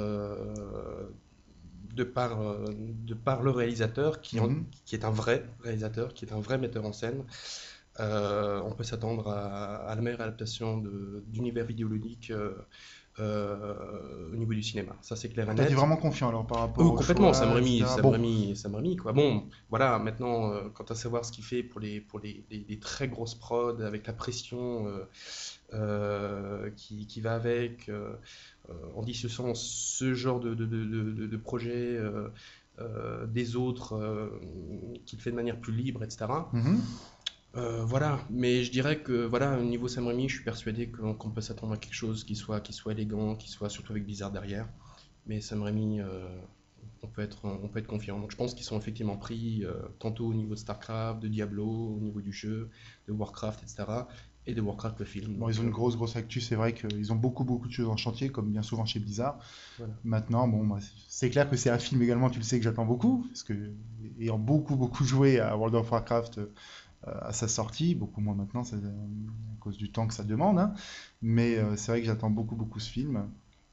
de, 1.94 2.04
par, 2.04 2.40
euh, 2.40 2.64
de 2.78 3.14
par 3.14 3.42
le 3.42 3.50
réalisateur, 3.50 4.20
qui, 4.20 4.40
en- 4.40 4.48
Mhm. 4.48 4.64
qui 4.84 4.94
est 4.96 5.04
un 5.04 5.10
vrai 5.10 5.44
réalisateur, 5.62 6.14
qui 6.14 6.24
est 6.24 6.32
un 6.32 6.40
vrai 6.40 6.58
metteur 6.58 6.84
en 6.84 6.92
scène, 6.92 7.24
euh, 8.00 8.60
on 8.64 8.72
peut 8.72 8.82
s'attendre 8.84 9.28
à, 9.28 9.76
à 9.90 9.94
la 9.94 10.02
meilleure 10.02 10.20
adaptation 10.22 10.82
d'univers 11.28 11.64
vidéoludique 11.64 12.30
euh, 12.30 12.54
euh, 13.20 14.32
au 14.32 14.36
niveau 14.36 14.52
du 14.52 14.62
cinéma. 14.62 14.96
Ça, 15.00 15.14
c'est 15.14 15.28
clair 15.28 15.48
et 15.48 15.54
net. 15.54 15.72
vraiment 15.72 15.96
confiant 15.96 16.28
alors 16.30 16.46
par 16.46 16.58
rapport 16.58 16.84
Oui, 16.84 16.90
au 16.90 16.96
complètement, 16.96 17.32
choix, 17.32 17.34
Sam 17.34 17.52
Raimi, 17.52 17.78
etc. 17.78 17.94
Sam 18.56 18.72
Bon, 18.82 18.96
quoi. 18.96 19.12
Bon, 19.12 19.48
voilà, 19.70 19.98
maintenant, 20.00 20.68
quant 20.74 20.84
à 20.84 20.94
savoir 20.96 21.24
ce 21.24 21.30
qu'il 21.30 21.44
fait 21.44 21.62
pour 21.62 21.78
les, 21.80 22.00
pour 22.00 22.18
les, 22.18 22.44
les- 22.50 22.66
les 22.68 22.78
très 22.80 23.06
grosses 23.06 23.36
prods, 23.36 23.80
avec 23.80 24.06
la 24.08 24.12
pression 24.12 24.88
qui, 26.76 27.06
qui 27.06 27.20
va 27.20 27.34
avec, 27.34 27.90
en 28.94 29.02
dissociant 29.02 29.54
ce 29.54 30.14
genre 30.14 30.40
de, 30.40 30.54
de, 30.54 30.64
de, 30.66 31.26
de- 31.26 31.36
projet 31.36 31.96
euh, 31.96 32.28
euh, 32.80 33.26
des 33.26 33.56
autres, 33.56 33.94
euh, 33.94 34.28
qu'il 35.06 35.20
fait 35.20 35.30
de 35.30 35.36
manière 35.36 35.60
plus 35.60 35.72
libre, 35.74 36.02
etc. 36.02 36.26
mhm. 36.52 36.80
Euh, 37.56 37.84
voilà, 37.84 38.18
mais 38.30 38.64
je 38.64 38.72
dirais 38.72 39.00
que 39.00 39.24
voilà, 39.26 39.56
au 39.58 39.62
niveau 39.62 39.86
Sam 39.86 40.08
Raimi, 40.08 40.28
je 40.28 40.36
suis 40.36 40.44
persuadé 40.44 40.90
qu'on 40.90 41.14
qu'on 41.14 41.30
peut 41.30 41.40
s'attendre 41.40 41.74
à 41.74 41.76
quelque 41.76 41.94
chose 41.94 42.24
qui 42.24 42.34
soit, 42.34 42.60
qui 42.60 42.72
soit 42.72 42.92
élégant, 42.92 43.36
qui 43.36 43.48
soit 43.48 43.68
surtout 43.70 43.92
avec 43.92 44.04
Blizzard 44.04 44.32
derrière. 44.32 44.68
Mais 45.26 45.40
Sam 45.40 45.62
Raimi, 45.62 46.00
euh, 46.00 46.26
on 47.02 47.06
peut 47.06 47.22
être, 47.22 47.44
on 47.44 47.68
peut 47.68 47.78
être 47.78 47.86
confiant. 47.86 48.18
Donc 48.18 48.32
je 48.32 48.36
pense 48.36 48.54
qu'ils 48.54 48.64
sont 48.64 48.76
effectivement 48.78 49.16
pris 49.16 49.64
euh, 49.64 49.72
tantôt 50.00 50.26
au 50.26 50.34
niveau 50.34 50.54
de 50.54 50.58
StarCraft, 50.58 51.20
de 51.22 51.28
Diablo, 51.28 51.64
au 51.66 52.00
niveau 52.00 52.20
du 52.20 52.32
jeu, 52.32 52.70
de 53.06 53.12
Warcraft, 53.12 53.62
etc. 53.62 53.84
Et 54.46 54.54
de 54.54 54.60
Warcraft 54.60 54.98
le 55.00 55.04
film. 55.06 55.34
Bon, 55.36 55.48
ils 55.48 55.58
ont 55.60 55.64
une 55.64 55.70
grosse, 55.70 55.96
grosse 55.96 56.16
actu. 56.16 56.40
C'est 56.40 56.54
vrai 56.54 56.74
qu'ils 56.74 57.12
ont 57.12 57.16
beaucoup, 57.16 57.44
beaucoup 57.44 57.66
de 57.66 57.72
choses 57.72 57.88
en 57.88 57.96
chantier, 57.96 58.28
comme 58.30 58.50
bien 58.50 58.62
souvent 58.62 58.84
chez 58.84 59.00
Blizzard. 59.00 59.38
Voilà. 59.78 59.94
Maintenant, 60.04 60.46
bon, 60.48 60.66
bah, 60.66 60.78
c'est 61.08 61.30
clair 61.30 61.48
que 61.48 61.56
c'est 61.56 61.70
un 61.70 61.78
film 61.78 62.02
également, 62.02 62.28
tu 62.28 62.38
le 62.40 62.44
sais, 62.44 62.58
que 62.58 62.64
j'attends 62.64 62.84
beaucoup. 62.84 63.24
Parce 63.28 63.42
que, 63.42 63.54
ayant 64.20 64.38
beaucoup, 64.38 64.76
beaucoup 64.76 65.04
joué 65.04 65.40
à 65.40 65.56
World 65.56 65.74
of 65.76 65.90
Warcraft 65.90 66.38
euh, 66.38 66.46
à 67.04 67.32
sa 67.32 67.48
sortie, 67.48 67.94
beaucoup 67.94 68.20
moins 68.20 68.34
maintenant, 68.34 68.64
c'est 68.64 68.76
euh, 68.76 68.78
à 68.78 69.56
cause 69.60 69.76
du 69.78 69.90
temps 69.90 70.06
que 70.06 70.14
ça 70.14 70.24
demande. 70.24 70.58
hein. 70.58 70.74
Mais 71.22 71.56
euh, 71.56 71.76
c'est 71.76 71.92
vrai 71.92 72.00
que 72.00 72.06
j'attends 72.06 72.30
beaucoup, 72.30 72.56
beaucoup 72.56 72.80
ce 72.80 72.90
film. 72.90 73.30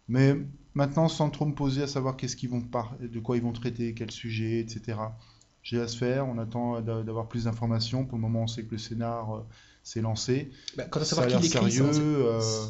Mais 0.08 0.38
maintenant, 0.74 1.08
sans 1.08 1.30
trop 1.30 1.46
me 1.46 1.54
poser 1.54 1.84
à 1.84 1.88
savoir 1.88 2.18
qu'est-ce 2.18 2.36
qu'ils 2.36 2.50
vont 2.50 2.62
par... 2.62 2.96
de 3.00 3.20
quoi 3.20 3.38
ils 3.38 3.44
vont 3.44 3.54
traiter, 3.54 3.94
quel 3.94 4.12
sujet, 4.12 4.60
etc. 4.62 5.18
J'ai 5.63 5.80
à 5.80 5.88
se 5.88 5.98
faire. 5.98 6.28
On 6.28 6.38
attend 6.38 6.82
d'a- 6.82 7.04
d'avoir 7.04 7.28
plus 7.28 7.44
d'informations. 7.46 8.06
Pour 8.06 8.18
le 8.18 8.22
moment, 8.22 8.44
on 8.44 8.48
sait 8.48 8.63
que 8.63 8.72
le 8.72 8.78
scénar 8.78 9.44
s'est 9.84 10.02
lancé. 10.02 10.52
bah, 10.78 10.86
quant 10.86 11.00
à 11.00 11.06
Ça 11.06 11.22
a 11.22 11.30
savoir 11.30 11.42
qui 11.42 11.50
l'écrit, 11.50 11.72
ça, 11.72 11.80
sérieux. 11.82 11.94
sait- 11.94 12.02
euh, 12.02 12.66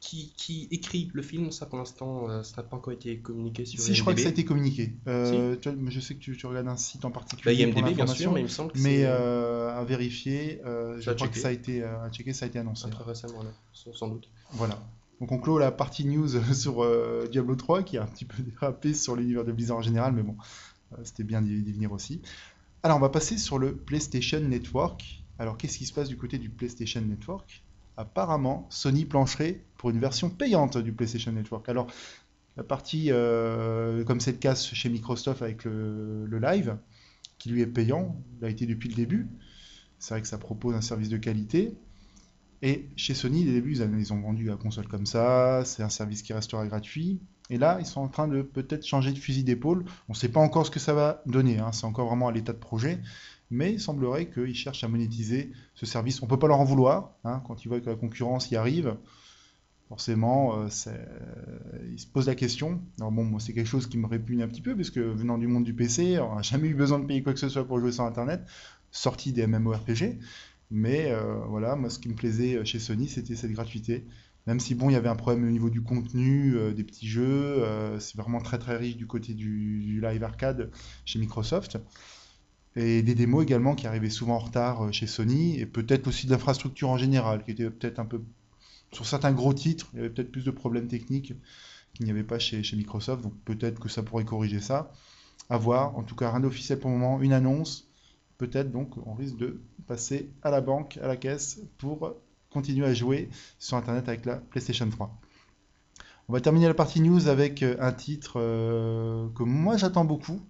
qui, 0.00 0.34
qui 0.36 0.68
écrit 0.70 1.10
le 1.14 1.22
film, 1.22 1.50
ça 1.50 1.64
pour 1.64 1.78
l'instant, 1.78 2.28
euh, 2.28 2.42
ça 2.42 2.58
n'a 2.58 2.68
pas 2.68 2.76
encore 2.76 2.92
été 2.92 3.20
communiqué 3.20 3.64
sur 3.64 3.82
Si, 3.82 3.94
je 3.94 4.00
crois 4.02 4.12
que 4.14 4.20
ça 4.20 4.28
a 4.28 4.32
été 4.32 4.44
communiqué. 4.44 4.92
Euh, 5.08 5.56
tu 5.56 5.70
vois, 5.70 5.78
je 5.90 6.00
sais 6.00 6.14
que 6.14 6.20
tu, 6.20 6.36
tu 6.36 6.46
regardes 6.46 6.68
un 6.68 6.76
site 6.76 7.04
en 7.06 7.08
Bah, 7.08 7.20
particulier 7.20 7.66
pour 7.68 7.80
IMDb, 7.80 7.94
bien 7.94 8.06
sûr, 8.06 8.32
mais 8.32 8.40
il 8.40 8.44
me 8.44 8.48
semble 8.48 8.72
que 8.72 8.78
mais 8.78 8.98
c'est 8.98 9.06
euh, 9.06 9.74
à 9.74 9.82
vérifier, 9.84 10.60
je 10.64 11.10
crois 11.10 11.28
que 11.28 11.38
ça 11.38 11.48
a 11.48 11.52
été 11.52 11.82
à 11.82 12.10
checker, 12.10 12.34
ça 12.34 12.44
a 12.44 12.48
été 12.48 12.58
annoncé. 12.58 12.90
très 12.90 13.04
récemment, 13.04 13.42
là, 13.42 13.50
sans 13.72 14.08
doute. 14.08 14.28
Voilà. 14.52 14.78
Donc 15.20 15.32
on 15.32 15.38
clôt 15.38 15.58
la 15.58 15.70
partie 15.70 16.04
news 16.04 16.28
sur 16.54 16.84
Diablo 17.30 17.56
3 17.56 17.82
qui 17.82 17.96
a 17.96 18.02
un 18.02 18.06
petit 18.06 18.26
peu 18.26 18.42
dérapé 18.60 18.92
sur 18.92 19.16
l'univers 19.16 19.44
de 19.44 19.52
Blizzard 19.52 19.78
en 19.78 19.82
général, 19.82 20.12
mais 20.12 20.22
bon, 20.22 20.36
c'était 21.02 21.24
bien 21.24 21.40
d'y 21.40 21.72
venir 21.72 21.92
aussi. 21.92 22.20
Alors 22.82 22.98
on 22.98 23.00
va 23.00 23.08
passer 23.08 23.38
sur 23.38 23.58
le 23.58 23.74
PlayStation 23.74 24.40
Network. 24.40 25.23
Alors 25.38 25.56
qu'est-ce 25.56 25.78
qui 25.78 25.86
se 25.86 25.92
passe 25.92 26.08
du 26.08 26.16
côté 26.16 26.38
du 26.38 26.48
PlayStation 26.48 27.00
Network? 27.00 27.64
Apparemment, 27.96 28.66
Sony 28.70 29.04
plancherait 29.04 29.64
pour 29.76 29.90
une 29.90 30.00
version 30.00 30.30
payante 30.30 30.78
du 30.78 30.92
PlayStation 30.92 31.32
Network. 31.32 31.68
Alors 31.68 31.86
la 32.56 32.62
partie, 32.62 33.08
euh, 33.10 34.04
comme 34.04 34.20
c'est 34.20 34.32
le 34.32 34.38
cas 34.38 34.54
chez 34.54 34.88
Microsoft 34.88 35.42
avec 35.42 35.64
le, 35.64 36.38
live, 36.38 36.76
qui 37.38 37.50
lui 37.50 37.62
est 37.62 37.66
payant, 37.66 38.16
l'a 38.40 38.48
été 38.48 38.66
depuis 38.66 38.88
le 38.88 38.94
début. 38.94 39.28
C'est 39.98 40.14
vrai 40.14 40.22
que 40.22 40.28
ça 40.28 40.38
propose 40.38 40.74
un 40.74 40.80
service 40.80 41.08
de 41.08 41.16
qualité. 41.16 41.74
Et 42.62 42.88
chez 42.96 43.14
Sony, 43.14 43.44
dès 43.44 43.50
le 43.50 43.56
début, 43.56 43.72
ils 43.72 44.12
ont 44.12 44.20
vendu 44.20 44.44
la 44.46 44.56
console 44.56 44.88
comme 44.88 45.06
ça, 45.06 45.64
c'est 45.64 45.82
un 45.82 45.88
service 45.88 46.22
qui 46.22 46.32
restera 46.32 46.66
gratuit. 46.66 47.20
Et 47.50 47.58
là, 47.58 47.76
ils 47.80 47.86
sont 47.86 48.00
en 48.00 48.08
train 48.08 48.26
de 48.26 48.40
peut-être 48.40 48.86
changer 48.86 49.12
de 49.12 49.18
fusil 49.18 49.44
d'épaule. 49.44 49.84
On 50.08 50.12
ne 50.12 50.16
sait 50.16 50.30
pas 50.30 50.40
encore 50.40 50.64
ce 50.64 50.70
que 50.70 50.80
ça 50.80 50.94
va 50.94 51.22
donner, 51.26 51.58
hein, 51.58 51.72
c'est 51.72 51.84
encore 51.84 52.08
vraiment 52.08 52.28
à 52.28 52.32
l'état 52.32 52.52
de 52.52 52.58
projet. 52.58 53.00
Mais 53.50 53.72
il 53.74 53.80
semblerait 53.80 54.30
qu'ils 54.30 54.54
cherchent 54.54 54.84
à 54.84 54.88
monétiser 54.88 55.52
ce 55.74 55.86
service. 55.86 56.22
On 56.22 56.26
ne 56.26 56.30
peut 56.30 56.38
pas 56.38 56.48
leur 56.48 56.60
en 56.60 56.64
vouloir, 56.64 57.12
hein, 57.24 57.42
quand 57.46 57.64
ils 57.64 57.68
voient 57.68 57.80
que 57.80 57.90
la 57.90 57.96
concurrence 57.96 58.50
y 58.50 58.56
arrive. 58.56 58.96
Forcément, 59.88 60.58
euh, 60.58 60.68
c'est- 60.70 61.06
ils 61.92 61.98
se 61.98 62.06
posent 62.06 62.26
la 62.26 62.34
question. 62.34 62.80
Alors 62.98 63.12
bon, 63.12 63.24
moi, 63.24 63.38
c'est 63.38 63.52
quelque 63.52 63.66
chose 63.68 63.86
qui 63.86 63.98
me 63.98 64.06
répugne 64.06 64.42
un 64.42 64.48
petit 64.48 64.62
peu, 64.62 64.74
parce 64.74 64.90
que 64.90 65.00
venant 65.00 65.38
du 65.38 65.46
monde 65.46 65.64
du 65.64 65.74
PC, 65.74 66.18
on 66.20 66.36
n'a 66.36 66.42
jamais 66.42 66.68
eu 66.68 66.74
besoin 66.74 66.98
de 66.98 67.06
payer 67.06 67.22
quoi 67.22 67.32
que 67.34 67.38
ce 67.38 67.48
soit 67.48 67.66
pour 67.66 67.78
jouer 67.80 67.92
sur 67.92 68.04
Internet, 68.04 68.40
sorti 68.90 69.32
des 69.32 69.46
MMORPG. 69.46 70.18
Mais 70.70 71.10
euh, 71.12 71.36
voilà, 71.48 71.76
moi, 71.76 71.90
ce 71.90 71.98
qui 71.98 72.08
me 72.08 72.14
plaisait 72.14 72.64
chez 72.64 72.78
Sony, 72.78 73.08
c'était 73.08 73.36
cette 73.36 73.52
gratuité. 73.52 74.06
Même 74.46 74.58
si, 74.60 74.74
bon, 74.74 74.90
il 74.90 74.94
y 74.94 74.96
avait 74.96 75.08
un 75.08 75.16
problème 75.16 75.46
au 75.46 75.50
niveau 75.50 75.70
du 75.70 75.82
contenu, 75.82 76.54
euh, 76.56 76.72
des 76.72 76.84
petits 76.84 77.06
jeux, 77.06 77.24
euh, 77.62 77.98
c'est 78.00 78.16
vraiment 78.16 78.40
très 78.40 78.58
très 78.58 78.76
riche 78.76 78.96
du 78.96 79.06
côté 79.06 79.34
du 79.34 80.00
live 80.02 80.24
arcade 80.24 80.70
chez 81.04 81.18
Microsoft. 81.18 81.78
Et 82.76 83.02
des 83.02 83.14
démos 83.14 83.44
également 83.44 83.74
qui 83.74 83.86
arrivaient 83.86 84.10
souvent 84.10 84.34
en 84.34 84.40
retard 84.40 84.84
euh, 84.84 84.92
chez 84.92 85.06
Sony, 85.06 85.58
et 85.60 85.66
peut-être 85.66 86.08
aussi 86.08 86.26
de 86.26 86.32
l'infrastructure 86.32 86.90
en 86.90 86.96
général, 86.96 87.44
qui 87.44 87.52
était 87.52 87.70
peut-être 87.70 87.98
un 87.98 88.06
peu... 88.06 88.22
Sur 88.92 89.06
certains 89.06 89.32
gros 89.32 89.54
titres, 89.54 89.88
il 89.92 89.96
y 89.96 90.00
avait 90.00 90.10
peut-être 90.10 90.30
plus 90.30 90.44
de 90.44 90.50
problèmes 90.50 90.86
techniques 90.86 91.34
qu'il 91.94 92.04
n'y 92.04 92.10
avait 92.10 92.24
pas 92.24 92.38
chez, 92.38 92.62
Microsoft, 92.76 93.22
donc 93.22 93.34
peut-être 93.44 93.80
que 93.80 93.88
ça 93.88 94.02
pourrait 94.02 94.24
corriger 94.24 94.60
ça. 94.60 94.92
À 95.50 95.58
voir, 95.58 95.96
en 95.96 96.02
tout 96.02 96.16
cas 96.16 96.30
rien 96.30 96.40
d'officiel 96.40 96.78
pour 96.78 96.90
le 96.90 96.96
moment, 96.96 97.20
une 97.20 97.32
annonce, 97.32 97.88
peut-être 98.38 98.70
donc 98.70 98.96
on 99.06 99.14
risque 99.14 99.36
de 99.36 99.60
passer 99.86 100.30
à 100.42 100.50
la 100.50 100.60
banque, 100.60 100.98
à 101.02 101.06
la 101.06 101.16
caisse, 101.16 101.60
pour 101.78 102.14
continuer 102.50 102.86
à 102.86 102.94
jouer 102.94 103.28
sur 103.58 103.76
Internet 103.76 104.08
avec 104.08 104.24
la 104.26 104.36
PlayStation 104.36 104.88
3. 104.88 105.20
On 106.28 106.32
va 106.32 106.40
terminer 106.40 106.68
la 106.68 106.74
partie 106.74 107.00
news 107.00 107.28
avec 107.28 107.62
euh, 107.62 107.76
un 107.80 107.92
titre 107.92 108.34
euh, 108.36 109.28
que 109.34 109.42
moi 109.42 109.76
j'attends 109.76 110.06
beaucoup. 110.06 110.40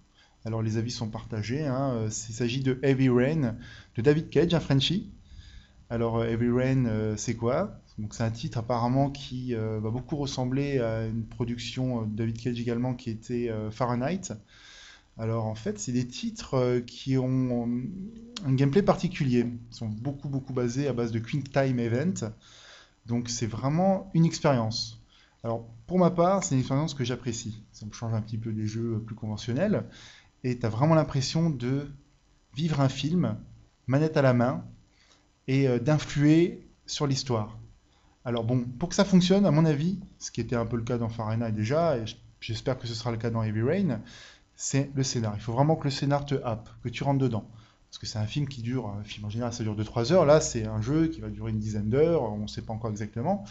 Alors 0.44 0.62
les 0.62 0.76
avis 0.76 0.90
sont 0.90 1.08
partagés. 1.08 1.66
hein. 1.66 1.94
Euh, 1.94 2.08
Il 2.08 2.34
s'agit 2.34 2.60
de 2.60 2.78
Heavy 2.82 3.08
Rain 3.08 3.56
de 3.96 4.02
David 4.02 4.28
Cage, 4.30 4.52
un 4.54 4.60
Frenchie. 4.60 5.10
Alors 5.90 6.18
euh, 6.18 6.26
Heavy 6.26 6.50
Rain, 6.50 6.84
euh, 6.86 7.16
c'est 7.16 7.34
quoi? 7.34 7.80
Donc 7.98 8.12
c'est 8.12 8.24
un 8.24 8.30
titre 8.30 8.58
apparemment 8.58 9.10
qui 9.10 9.54
va 9.54 9.88
beaucoup 9.88 10.16
ressembler 10.16 10.80
à 10.80 11.06
une 11.06 11.22
production 11.22 12.02
de 12.02 12.16
David 12.16 12.38
Cage 12.40 12.60
également 12.60 12.92
qui 12.94 13.08
était 13.08 13.48
Fahrenheit. 13.70 14.32
Alors 15.16 15.46
en 15.46 15.54
fait, 15.54 15.78
c'est 15.78 15.92
des 15.92 16.04
titres 16.04 16.80
qui 16.88 17.16
ont 17.18 17.68
un 18.44 18.52
gameplay 18.52 18.82
particulier. 18.82 19.46
Ils 19.46 19.74
sont 19.76 19.86
beaucoup 19.86 20.28
beaucoup 20.28 20.52
basés 20.52 20.88
à 20.88 20.92
base 20.92 21.12
de 21.12 21.20
Quick 21.20 21.52
Time 21.52 21.78
Event. 21.78 22.32
Donc 23.06 23.28
c'est 23.28 23.46
vraiment 23.46 24.10
une 24.12 24.24
expérience. 24.24 25.00
Alors 25.44 25.64
pour 25.86 26.00
ma 26.00 26.10
part, 26.10 26.42
c'est 26.42 26.56
une 26.56 26.62
expérience 26.62 26.94
que 26.94 27.04
j'apprécie. 27.04 27.62
Ça 27.70 27.86
me 27.86 27.92
change 27.92 28.12
un 28.12 28.22
petit 28.22 28.38
peu 28.38 28.50
des 28.52 28.66
jeux 28.66 29.00
plus 29.06 29.14
conventionnels. 29.14 29.84
Et 30.44 30.58
tu 30.58 30.66
as 30.66 30.68
vraiment 30.68 30.94
l'impression 30.94 31.50
de 31.50 31.90
vivre 32.54 32.80
un 32.80 32.88
film, 32.88 33.36
manette 33.86 34.16
à 34.16 34.22
la 34.22 34.34
main, 34.34 34.64
et 35.48 35.66
euh, 35.68 35.78
d'influer 35.78 36.66
sur 36.86 37.06
l'histoire. 37.06 37.58
Alors 38.24 38.44
bon, 38.44 38.64
pour 38.78 38.88
que 38.88 38.94
ça 38.94 39.04
fonctionne, 39.04 39.44
à 39.44 39.50
mon 39.50 39.64
avis, 39.64 39.98
ce 40.18 40.30
qui 40.30 40.40
était 40.40 40.56
un 40.56 40.66
peu 40.66 40.76
le 40.76 40.82
cas 40.82 40.98
dans 40.98 41.08
Fahrenheit 41.08 41.52
déjà, 41.52 41.98
et 41.98 42.04
j'espère 42.40 42.78
que 42.78 42.86
ce 42.86 42.94
sera 42.94 43.10
le 43.10 43.18
cas 43.18 43.30
dans 43.30 43.42
Heavy 43.42 43.62
Rain, 43.62 44.00
c'est 44.56 44.90
le 44.94 45.02
scénar. 45.02 45.34
Il 45.34 45.40
faut 45.40 45.52
vraiment 45.52 45.76
que 45.76 45.84
le 45.84 45.90
scénar 45.90 46.24
te 46.24 46.36
happe, 46.44 46.68
que 46.82 46.88
tu 46.88 47.02
rentres 47.04 47.20
dedans. 47.20 47.48
Parce 47.90 47.98
que 47.98 48.06
c'est 48.06 48.18
un 48.18 48.26
film 48.26 48.48
qui 48.48 48.62
dure, 48.62 48.88
un 48.88 49.04
film 49.04 49.26
en 49.26 49.30
général 49.30 49.52
ça 49.52 49.62
dure 49.62 49.76
2-3 49.76 50.12
heures, 50.12 50.26
là 50.26 50.40
c'est 50.40 50.66
un 50.66 50.80
jeu 50.80 51.06
qui 51.08 51.20
va 51.20 51.28
durer 51.28 51.52
une 51.52 51.60
dizaine 51.60 51.90
d'heures, 51.90 52.24
on 52.24 52.38
ne 52.38 52.46
sait 52.48 52.62
pas 52.62 52.72
encore 52.72 52.90
exactement, 52.90 53.44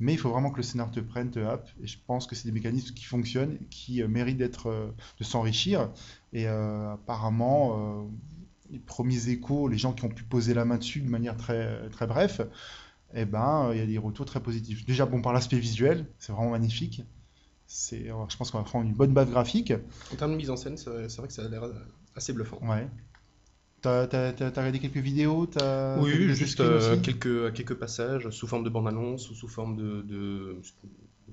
mais 0.00 0.12
il 0.12 0.18
faut 0.18 0.30
vraiment 0.30 0.50
que 0.50 0.56
le 0.56 0.62
scénar 0.64 0.90
te 0.90 0.98
prenne, 0.98 1.30
te 1.30 1.38
happe, 1.38 1.68
et 1.80 1.86
je 1.86 1.96
pense 2.04 2.26
que 2.26 2.34
c'est 2.34 2.48
des 2.48 2.52
mécanismes 2.52 2.92
qui 2.94 3.04
fonctionnent, 3.04 3.56
qui 3.70 4.02
euh, 4.02 4.08
méritent 4.08 4.38
d'être, 4.38 4.68
euh, 4.68 4.90
de 5.18 5.24
s'enrichir, 5.24 5.90
et 6.34 6.48
euh, 6.48 6.92
apparemment, 6.92 7.78
euh, 7.78 8.08
les 8.70 8.80
premiers 8.80 9.28
échos, 9.28 9.68
les 9.68 9.78
gens 9.78 9.92
qui 9.92 10.04
ont 10.04 10.08
pu 10.08 10.24
poser 10.24 10.52
la 10.52 10.64
main 10.64 10.76
dessus 10.76 11.00
de 11.00 11.08
manière 11.08 11.36
très, 11.36 11.88
très 11.90 12.08
bref, 12.08 12.40
eh 13.14 13.24
ben, 13.24 13.70
il 13.72 13.78
y 13.78 13.80
a 13.80 13.86
des 13.86 13.98
retours 13.98 14.26
très 14.26 14.40
positifs. 14.40 14.84
Déjà, 14.84 15.06
bon, 15.06 15.22
par 15.22 15.32
l'aspect 15.32 15.58
visuel, 15.58 16.06
c'est 16.18 16.32
vraiment 16.32 16.50
magnifique. 16.50 17.04
C'est, 17.66 18.10
euh, 18.10 18.28
je 18.28 18.36
pense 18.36 18.50
qu'on 18.50 18.58
va 18.58 18.64
prendre 18.64 18.84
une 18.84 18.94
bonne 18.94 19.14
base 19.14 19.30
graphique. 19.30 19.72
En 20.12 20.16
termes 20.16 20.32
de 20.32 20.36
mise 20.36 20.50
en 20.50 20.56
scène, 20.56 20.76
c'est 20.76 21.08
c'est 21.08 21.18
vrai 21.18 21.28
que 21.28 21.32
ça 21.32 21.44
a 21.44 21.48
l'air 21.48 21.62
assez 22.16 22.32
bluffant. 22.32 22.58
Ouais. 22.62 22.88
T'as 23.84 24.04
as, 24.04 24.48
regardé 24.48 24.78
quelques 24.78 24.96
vidéos 24.96 25.46
Oui, 26.00 26.34
juste 26.34 26.60
euh, 26.60 26.98
quelques, 27.00 27.52
quelques 27.52 27.74
passages 27.74 28.30
sous 28.30 28.46
forme 28.46 28.64
de 28.64 28.70
bande-annonce 28.70 29.30
ou 29.30 29.34
sous 29.34 29.46
forme 29.46 29.76
de, 29.76 30.00
de 30.00 30.56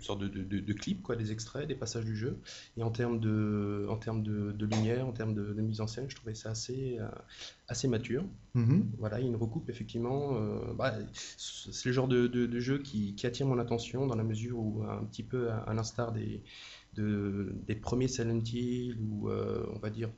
une 0.01 0.05
sorte 0.05 0.21
de, 0.21 0.27
de, 0.27 0.59
de, 0.59 0.73
clip, 0.73 1.03
quoi, 1.03 1.15
des 1.15 1.31
extraits, 1.31 1.67
des 1.67 1.75
passages 1.75 2.05
du 2.05 2.15
jeu. 2.15 2.39
Et 2.75 2.83
en 2.83 2.89
termes 2.89 3.19
de, 3.19 3.85
en 3.87 3.97
termes 3.97 4.23
de, 4.23 4.51
de 4.51 4.65
lumière, 4.65 5.07
en 5.07 5.11
termes 5.11 5.35
de, 5.35 5.61
mise 5.61 5.79
en 5.79 5.87
scène, 5.87 6.09
je 6.09 6.15
trouvais 6.15 6.33
ça 6.33 6.49
assez, 6.49 6.97
euh, 6.99 7.07
assez 7.67 7.87
mature. 7.87 8.25
Mm-hmm. 8.55 8.81
Voilà, 8.97 9.19
il 9.19 9.23
y 9.23 9.25
a 9.27 9.29
une 9.29 9.35
recoupe, 9.35 9.69
effectivement. 9.69 10.37
Euh, 10.37 10.73
bah, 10.73 10.95
c'est 11.37 11.85
le 11.85 11.93
genre 11.93 12.07
de, 12.07 12.59
jeu 12.59 12.79
qui, 12.79 13.13
qui, 13.13 13.27
attire 13.27 13.45
mon 13.45 13.59
attention 13.59 14.07
dans 14.07 14.15
la 14.15 14.23
mesure 14.23 14.57
où, 14.57 14.83
un 14.83 15.03
petit 15.05 15.23
peu 15.23 15.51
à, 15.51 15.71
l'instar 15.73 16.11
des, 16.11 16.41
des 16.97 17.75
premiers 17.75 18.07
Silent 18.07 18.43
Hill, 18.43 18.97
ou 18.99 19.29
on 19.29 19.79
va 19.79 19.91
dire 19.91 20.09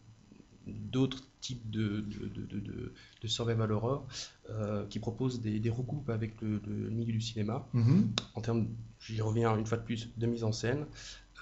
d'autres 0.68 1.24
types 1.42 1.70
de, 1.70 2.02
de, 2.02 2.28
de, 2.28 2.94
de, 3.22 3.28
survival 3.28 3.72
horror 3.72 4.08
euh, 4.50 4.86
qui 4.88 5.00
proposent 5.00 5.42
des, 5.42 5.60
des, 5.60 5.70
recoupes 5.70 6.10
avec 6.10 6.42
le, 6.42 6.62
milieu 6.90 7.12
du 7.12 7.22
cinéma. 7.22 7.68
Mm-hmm. 7.76 8.04
En 8.36 8.42
termes, 8.42 8.68
j'y 9.00 9.22
reviens 9.22 9.58
une 9.58 9.66
fois 9.66 9.78
de 9.78 9.84
plus, 9.84 10.10
de 10.18 10.26
mise 10.26 10.44
en 10.44 10.52
scène. 10.52 10.86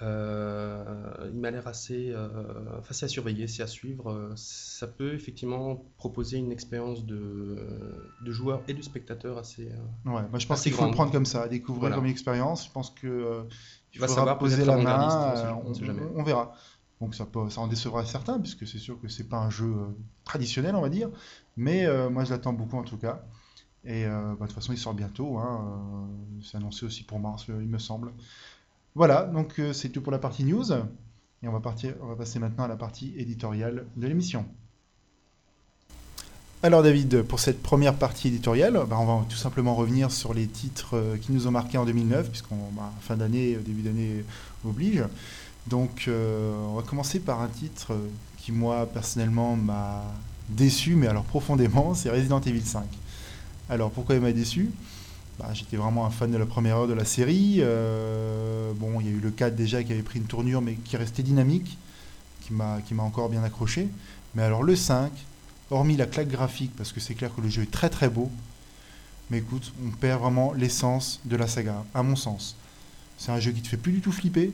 Euh, 0.00 1.28
il 1.32 1.38
m'a 1.38 1.52
l'air 1.52 1.68
assez 1.68 2.10
euh, 2.10 2.82
facile 2.82 3.04
à 3.04 3.08
surveiller, 3.08 3.46
c'est 3.46 3.62
à 3.62 3.68
suivre. 3.68 4.32
Ça 4.34 4.88
peut 4.88 5.14
effectivement 5.14 5.84
proposer 5.98 6.38
une 6.38 6.50
expérience 6.50 7.04
de, 7.04 7.56
de 8.24 8.32
joueur 8.32 8.62
et 8.66 8.74
de 8.74 8.82
spectateur 8.82 9.38
assez. 9.38 9.66
ouais, 10.06 10.22
moi 10.30 10.38
je 10.38 10.46
pense 10.48 10.62
qu'il 10.62 10.72
faut 10.72 10.86
le 10.86 10.90
prendre 10.90 11.12
comme 11.12 11.26
ça, 11.26 11.46
découvrir 11.46 11.94
comme 11.94 12.06
expérience. 12.06 12.66
Je 12.66 12.72
pense 12.72 12.90
que 12.90 13.46
il 13.94 14.00
faudra 14.00 14.38
poser 14.38 14.64
la 14.64 14.76
main. 14.78 15.62
on, 15.64 15.72
on, 16.16 16.22
verra. 16.22 16.54
Donc 17.02 17.16
ça, 17.16 17.26
ça 17.50 17.60
en 17.60 17.66
décevra 17.66 18.06
certains, 18.06 18.38
puisque 18.38 18.64
c'est 18.64 18.78
sûr 18.78 19.00
que 19.00 19.08
c'est 19.08 19.28
pas 19.28 19.38
un 19.38 19.50
jeu 19.50 19.66
euh, 19.66 19.88
traditionnel, 20.24 20.76
on 20.76 20.80
va 20.80 20.88
dire. 20.88 21.10
Mais 21.56 21.84
euh, 21.84 22.08
moi, 22.08 22.22
je 22.22 22.30
l'attends 22.30 22.52
beaucoup 22.52 22.76
en 22.76 22.84
tout 22.84 22.96
cas. 22.96 23.24
Et 23.84 24.06
euh, 24.06 24.36
bah, 24.38 24.42
de 24.42 24.46
toute 24.46 24.52
façon, 24.52 24.72
il 24.72 24.78
sort 24.78 24.94
bientôt. 24.94 25.36
Hein, 25.38 26.08
c'est 26.44 26.58
annoncé 26.58 26.86
aussi 26.86 27.02
pour 27.02 27.18
mars, 27.18 27.46
il 27.48 27.66
me 27.66 27.78
semble. 27.78 28.12
Voilà, 28.94 29.24
donc 29.24 29.60
c'est 29.72 29.88
tout 29.88 30.00
pour 30.00 30.12
la 30.12 30.20
partie 30.20 30.44
news. 30.44 30.70
Et 31.42 31.48
on 31.48 31.52
va, 31.52 31.58
partir, 31.58 31.94
on 32.02 32.06
va 32.06 32.14
passer 32.14 32.38
maintenant 32.38 32.64
à 32.64 32.68
la 32.68 32.76
partie 32.76 33.12
éditoriale 33.16 33.84
de 33.96 34.06
l'émission. 34.06 34.46
Alors 36.62 36.84
David, 36.84 37.22
pour 37.22 37.40
cette 37.40 37.60
première 37.60 37.96
partie 37.96 38.28
éditoriale, 38.28 38.74
bah, 38.88 38.96
on 39.00 39.06
va 39.06 39.24
tout 39.28 39.36
simplement 39.36 39.74
revenir 39.74 40.12
sur 40.12 40.34
les 40.34 40.46
titres 40.46 41.16
qui 41.20 41.32
nous 41.32 41.48
ont 41.48 41.50
marqués 41.50 41.78
en 41.78 41.84
2009, 41.84 42.28
puisqu'on 42.28 42.70
bah, 42.76 42.92
fin 43.00 43.16
d'année, 43.16 43.56
début 43.56 43.82
d'année 43.82 44.24
oblige. 44.64 45.02
Donc, 45.66 46.04
euh, 46.08 46.54
on 46.68 46.74
va 46.74 46.82
commencer 46.82 47.20
par 47.20 47.40
un 47.40 47.48
titre 47.48 47.96
qui, 48.38 48.52
moi, 48.52 48.86
personnellement, 48.86 49.56
m'a 49.56 50.02
déçu, 50.48 50.94
mais 50.96 51.06
alors 51.06 51.24
profondément, 51.24 51.94
c'est 51.94 52.10
Resident 52.10 52.40
Evil 52.40 52.64
5. 52.64 52.84
Alors, 53.70 53.90
pourquoi 53.90 54.16
il 54.16 54.20
m'a 54.20 54.32
déçu? 54.32 54.70
Bah, 55.38 55.48
J'étais 55.54 55.76
vraiment 55.76 56.04
un 56.04 56.10
fan 56.10 56.30
de 56.30 56.36
la 56.36 56.46
première 56.46 56.76
heure 56.78 56.88
de 56.88 56.94
la 56.94 57.04
série. 57.04 57.58
Euh, 57.60 58.72
bon, 58.74 59.00
il 59.00 59.06
y 59.06 59.08
a 59.10 59.12
eu 59.12 59.20
le 59.20 59.30
4 59.30 59.54
déjà 59.54 59.82
qui 59.82 59.92
avait 59.92 60.02
pris 60.02 60.18
une 60.18 60.26
tournure, 60.26 60.60
mais 60.60 60.74
qui 60.74 60.96
restait 60.96 61.22
dynamique, 61.22 61.78
qui 62.44 62.52
m'a 62.52 63.02
encore 63.02 63.28
bien 63.28 63.44
accroché. 63.44 63.88
Mais 64.34 64.42
alors, 64.42 64.62
le 64.62 64.74
5, 64.74 65.12
hormis 65.70 65.96
la 65.96 66.06
claque 66.06 66.28
graphique, 66.28 66.72
parce 66.76 66.92
que 66.92 67.00
c'est 67.00 67.14
clair 67.14 67.34
que 67.34 67.40
le 67.40 67.48
jeu 67.48 67.62
est 67.62 67.70
très 67.70 67.88
très 67.88 68.08
beau, 68.08 68.30
mais 69.30 69.38
écoute, 69.38 69.72
on 69.86 69.90
perd 69.90 70.20
vraiment 70.20 70.52
l'essence 70.52 71.20
de 71.24 71.36
la 71.36 71.46
saga, 71.46 71.84
à 71.94 72.02
mon 72.02 72.16
sens. 72.16 72.56
C'est 73.16 73.32
un 73.32 73.40
jeu 73.40 73.52
qui 73.52 73.62
te 73.62 73.68
fait 73.68 73.76
plus 73.76 73.92
du 73.92 74.00
tout 74.00 74.12
flipper, 74.12 74.52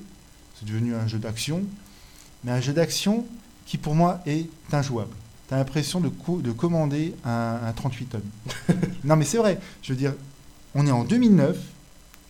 c'est 0.59 0.67
devenu 0.67 0.95
un 0.95 1.07
jeu 1.07 1.19
d'action, 1.19 1.65
mais 2.45 2.53
un 2.53 2.61
jeu 2.61 2.73
d'action 2.73 3.27
qui 3.67 3.79
pour 3.79 3.95
moi 3.95 4.21
est 4.27 4.49
injouable. 4.73 5.15
Tu 5.49 5.55
as 5.55 5.57
l'impression 5.57 6.01
de, 6.01 6.11
de 6.41 6.53
commander 6.53 7.15
un, 7.25 7.73
38 7.75 8.07
tonnes. 8.07 8.23
non 9.05 9.17
mais 9.17 9.25
c'est 9.25 9.39
vrai, 9.39 9.61
je 9.83 9.93
veux 9.93 9.99
dire, 9.99 10.15
on 10.75 10.87
est 10.87 10.91
en 10.91 11.05
2009, 11.05 11.57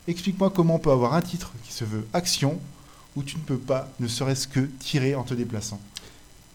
explique-moi 0.06 0.50
comment 0.50 0.76
on 0.76 0.78
peut 0.78 0.90
avoir 0.90 1.14
un 1.14 1.22
titre 1.22 1.52
qui 1.64 1.72
se 1.72 1.84
veut 1.84 2.06
action, 2.12 2.58
où 3.16 3.22
tu 3.22 3.36
ne 3.36 3.42
peux 3.42 3.58
pas, 3.58 3.88
ne 4.00 4.08
serait-ce 4.08 4.46
que 4.46 4.60
tirer 4.78 5.14
en 5.14 5.24
te 5.24 5.34
déplaçant. 5.34 5.80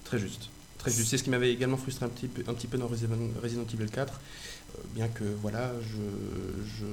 Très 0.06 0.20
juste. 0.20 0.50
Très 0.78 0.92
juste. 0.92 1.10
C'est 1.10 1.18
ce 1.18 1.24
qui 1.24 1.30
m'avait 1.30 1.52
également 1.52 1.78
frustré 1.78 2.06
un 2.06 2.10
petit 2.10 2.28
peu, 2.28 2.44
un 2.50 2.54
petit 2.54 2.68
peu 2.68 2.78
dans 2.78 2.88
Resident 2.88 3.66
Evil 3.74 3.90
4, 3.90 4.14
euh, 4.14 4.82
bien 4.96 5.08
que 5.08 5.24
voilà, 5.42 5.72
je 5.82 5.98
je, 6.80 6.86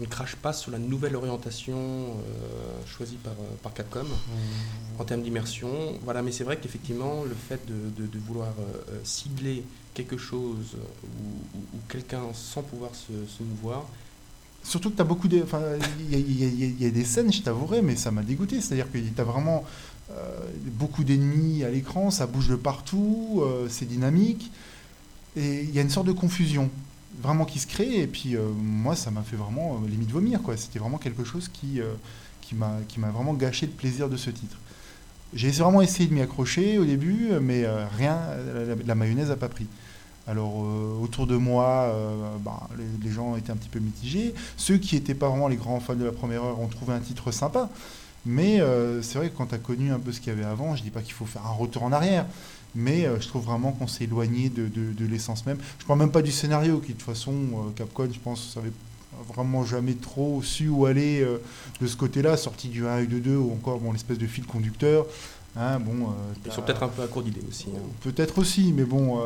ne 0.00 0.06
crache 0.06 0.36
pas 0.36 0.52
sur 0.52 0.70
la 0.70 0.78
nouvelle 0.78 1.16
orientation 1.16 1.76
euh, 1.76 2.86
choisie 2.86 3.16
par, 3.16 3.32
euh, 3.32 3.56
par 3.62 3.72
Capcom 3.74 4.04
mmh. 4.04 5.00
en 5.00 5.04
termes 5.04 5.22
d'immersion. 5.22 5.68
Voilà, 6.04 6.22
mais 6.22 6.32
c'est 6.32 6.44
vrai 6.44 6.56
qu'effectivement, 6.56 7.24
le 7.24 7.34
fait 7.34 7.60
de, 7.66 8.18
vouloir 8.18 8.48
euh, 8.48 9.00
cibler 9.04 9.64
quelque 9.94 10.16
chose 10.16 10.76
ou, 11.04 11.78
quelqu'un 11.88 12.22
sans 12.32 12.62
pouvoir 12.62 12.90
se, 12.94 13.42
mouvoir. 13.42 13.86
Surtout 14.62 14.90
que 14.90 14.96
tu 14.96 15.02
as 15.02 15.04
beaucoup 15.04 15.28
de. 15.28 15.44
Il 16.10 16.82
y, 16.82 16.86
a 16.86 16.90
des 16.90 17.04
scènes, 17.04 17.32
je 17.32 17.42
t'avouerai, 17.42 17.80
mais 17.80 17.96
ça 17.96 18.10
m'a 18.10 18.22
dégoûté. 18.22 18.60
C'est-à-dire 18.60 18.90
que 18.90 18.98
tu 18.98 19.20
as 19.20 19.24
vraiment 19.24 19.64
beaucoup 20.72 21.04
d'ennemis 21.04 21.64
à 21.64 21.70
l'écran, 21.70 22.10
ça 22.10 22.26
bouge 22.26 22.48
de 22.48 22.56
partout, 22.56 23.42
c'est 23.68 23.86
dynamique. 23.86 24.50
Et 25.36 25.62
il 25.62 25.74
y 25.74 25.78
a 25.78 25.82
une 25.82 25.90
sorte 25.90 26.06
de 26.06 26.12
confusion 26.12 26.70
vraiment 27.20 27.44
qui 27.44 27.58
se 27.58 27.66
crée. 27.66 28.00
Et 28.00 28.06
puis 28.06 28.36
euh, 28.36 28.48
moi, 28.56 28.96
ça 28.96 29.10
m'a 29.10 29.22
fait 29.22 29.36
vraiment 29.36 29.80
euh, 29.82 29.88
limite 29.88 30.10
vomir. 30.10 30.42
quoi. 30.42 30.56
C'était 30.56 30.78
vraiment 30.78 30.98
quelque 30.98 31.24
chose 31.24 31.48
qui, 31.48 31.80
euh, 31.80 31.94
qui 32.40 32.54
m'a 32.54 33.10
vraiment 33.10 33.34
gâché 33.34 33.66
le 33.66 33.72
plaisir 33.72 34.08
de 34.08 34.16
ce 34.16 34.30
titre. 34.30 34.56
J'ai 35.34 35.50
vraiment 35.50 35.82
essayé 35.82 36.08
de 36.08 36.14
m'y 36.14 36.22
accrocher 36.22 36.78
au 36.78 36.86
début, 36.86 37.32
mais 37.42 37.66
rien, 37.98 38.18
la, 38.86 38.94
mayonnaise 38.94 39.28
n'a 39.28 39.36
pas 39.36 39.50
pris. 39.50 39.66
Alors 40.26 40.60
autour 41.02 41.26
de 41.26 41.36
moi, 41.36 41.94
bah, 42.42 42.66
les, 43.02 43.10
gens 43.10 43.36
étaient 43.36 43.50
un 43.52 43.56
petit 43.56 43.68
peu 43.68 43.78
mitigés. 43.78 44.32
Ceux 44.56 44.78
qui 44.78 44.94
n'étaient 44.94 45.14
pas 45.14 45.28
vraiment 45.28 45.48
les 45.48 45.56
grands 45.56 45.80
fans 45.80 45.96
de 45.96 46.04
la 46.06 46.12
première 46.12 46.44
heure 46.44 46.58
ont 46.60 46.68
trouvé 46.68 46.94
un 46.94 47.00
titre 47.00 47.30
sympa. 47.30 47.68
Mais 48.24 48.62
c'est 49.02 49.18
vrai 49.18 49.28
que 49.28 49.36
quand 49.36 49.48
tu 49.48 49.54
as 49.54 49.58
connu 49.58 49.92
un 49.92 49.98
peu 49.98 50.12
ce 50.12 50.20
qu'il 50.20 50.32
y 50.32 50.34
avait 50.34 50.46
avant, 50.46 50.74
je 50.76 50.82
dis 50.82 50.88
pas 50.88 51.02
qu'il 51.02 51.12
faut 51.12 51.26
faire 51.26 51.46
un 51.46 51.52
retour 51.52 51.82
en 51.82 51.92
arrière 51.92 52.24
mais 52.74 53.06
euh, 53.06 53.20
je 53.20 53.28
trouve 53.28 53.44
vraiment 53.44 53.72
qu'on 53.72 53.86
s'est 53.86 54.04
éloigné 54.04 54.50
de, 54.50 55.04
l'essence 55.04 55.46
même. 55.46 55.58
Je 55.78 55.84
ne 55.84 55.88
parle 55.88 56.00
même 56.00 56.10
pas 56.10 56.22
du 56.22 56.32
scénario, 56.32 56.78
qui 56.78 56.92
de 56.92 56.98
toute 56.98 57.02
façon, 57.02 57.32
euh, 57.32 57.70
Capcom, 57.74 58.08
je 58.12 58.18
pense, 58.18 58.52
savait 58.54 58.72
vraiment 59.28 59.64
jamais 59.64 59.94
trop 59.94 60.42
su 60.42 60.68
où 60.68 60.86
aller 60.86 61.20
euh, 61.20 61.38
de 61.80 61.86
ce 61.86 61.96
côté-là, 61.96 62.36
sorti 62.36 62.68
du 62.68 62.86
1 62.86 62.98
et 62.98 63.06
du 63.06 63.20
2, 63.20 63.36
ou 63.36 63.52
encore 63.52 63.78
bon, 63.78 63.92
l'espèce 63.92 64.18
de 64.18 64.26
fil 64.26 64.44
conducteur. 64.44 65.06
Hein, 65.56 65.80
bon, 65.80 66.10
Ils 66.46 66.52
sont 66.52 66.62
peut-être 66.62 66.84
un 66.84 66.88
peu 66.88 67.02
à 67.02 67.08
court 67.08 67.22
d'idées 67.22 67.42
aussi. 67.48 67.66
Hein. 67.74 67.80
Peut-être 68.02 68.38
aussi, 68.38 68.72
mais 68.72 68.84
bon, 68.84 69.20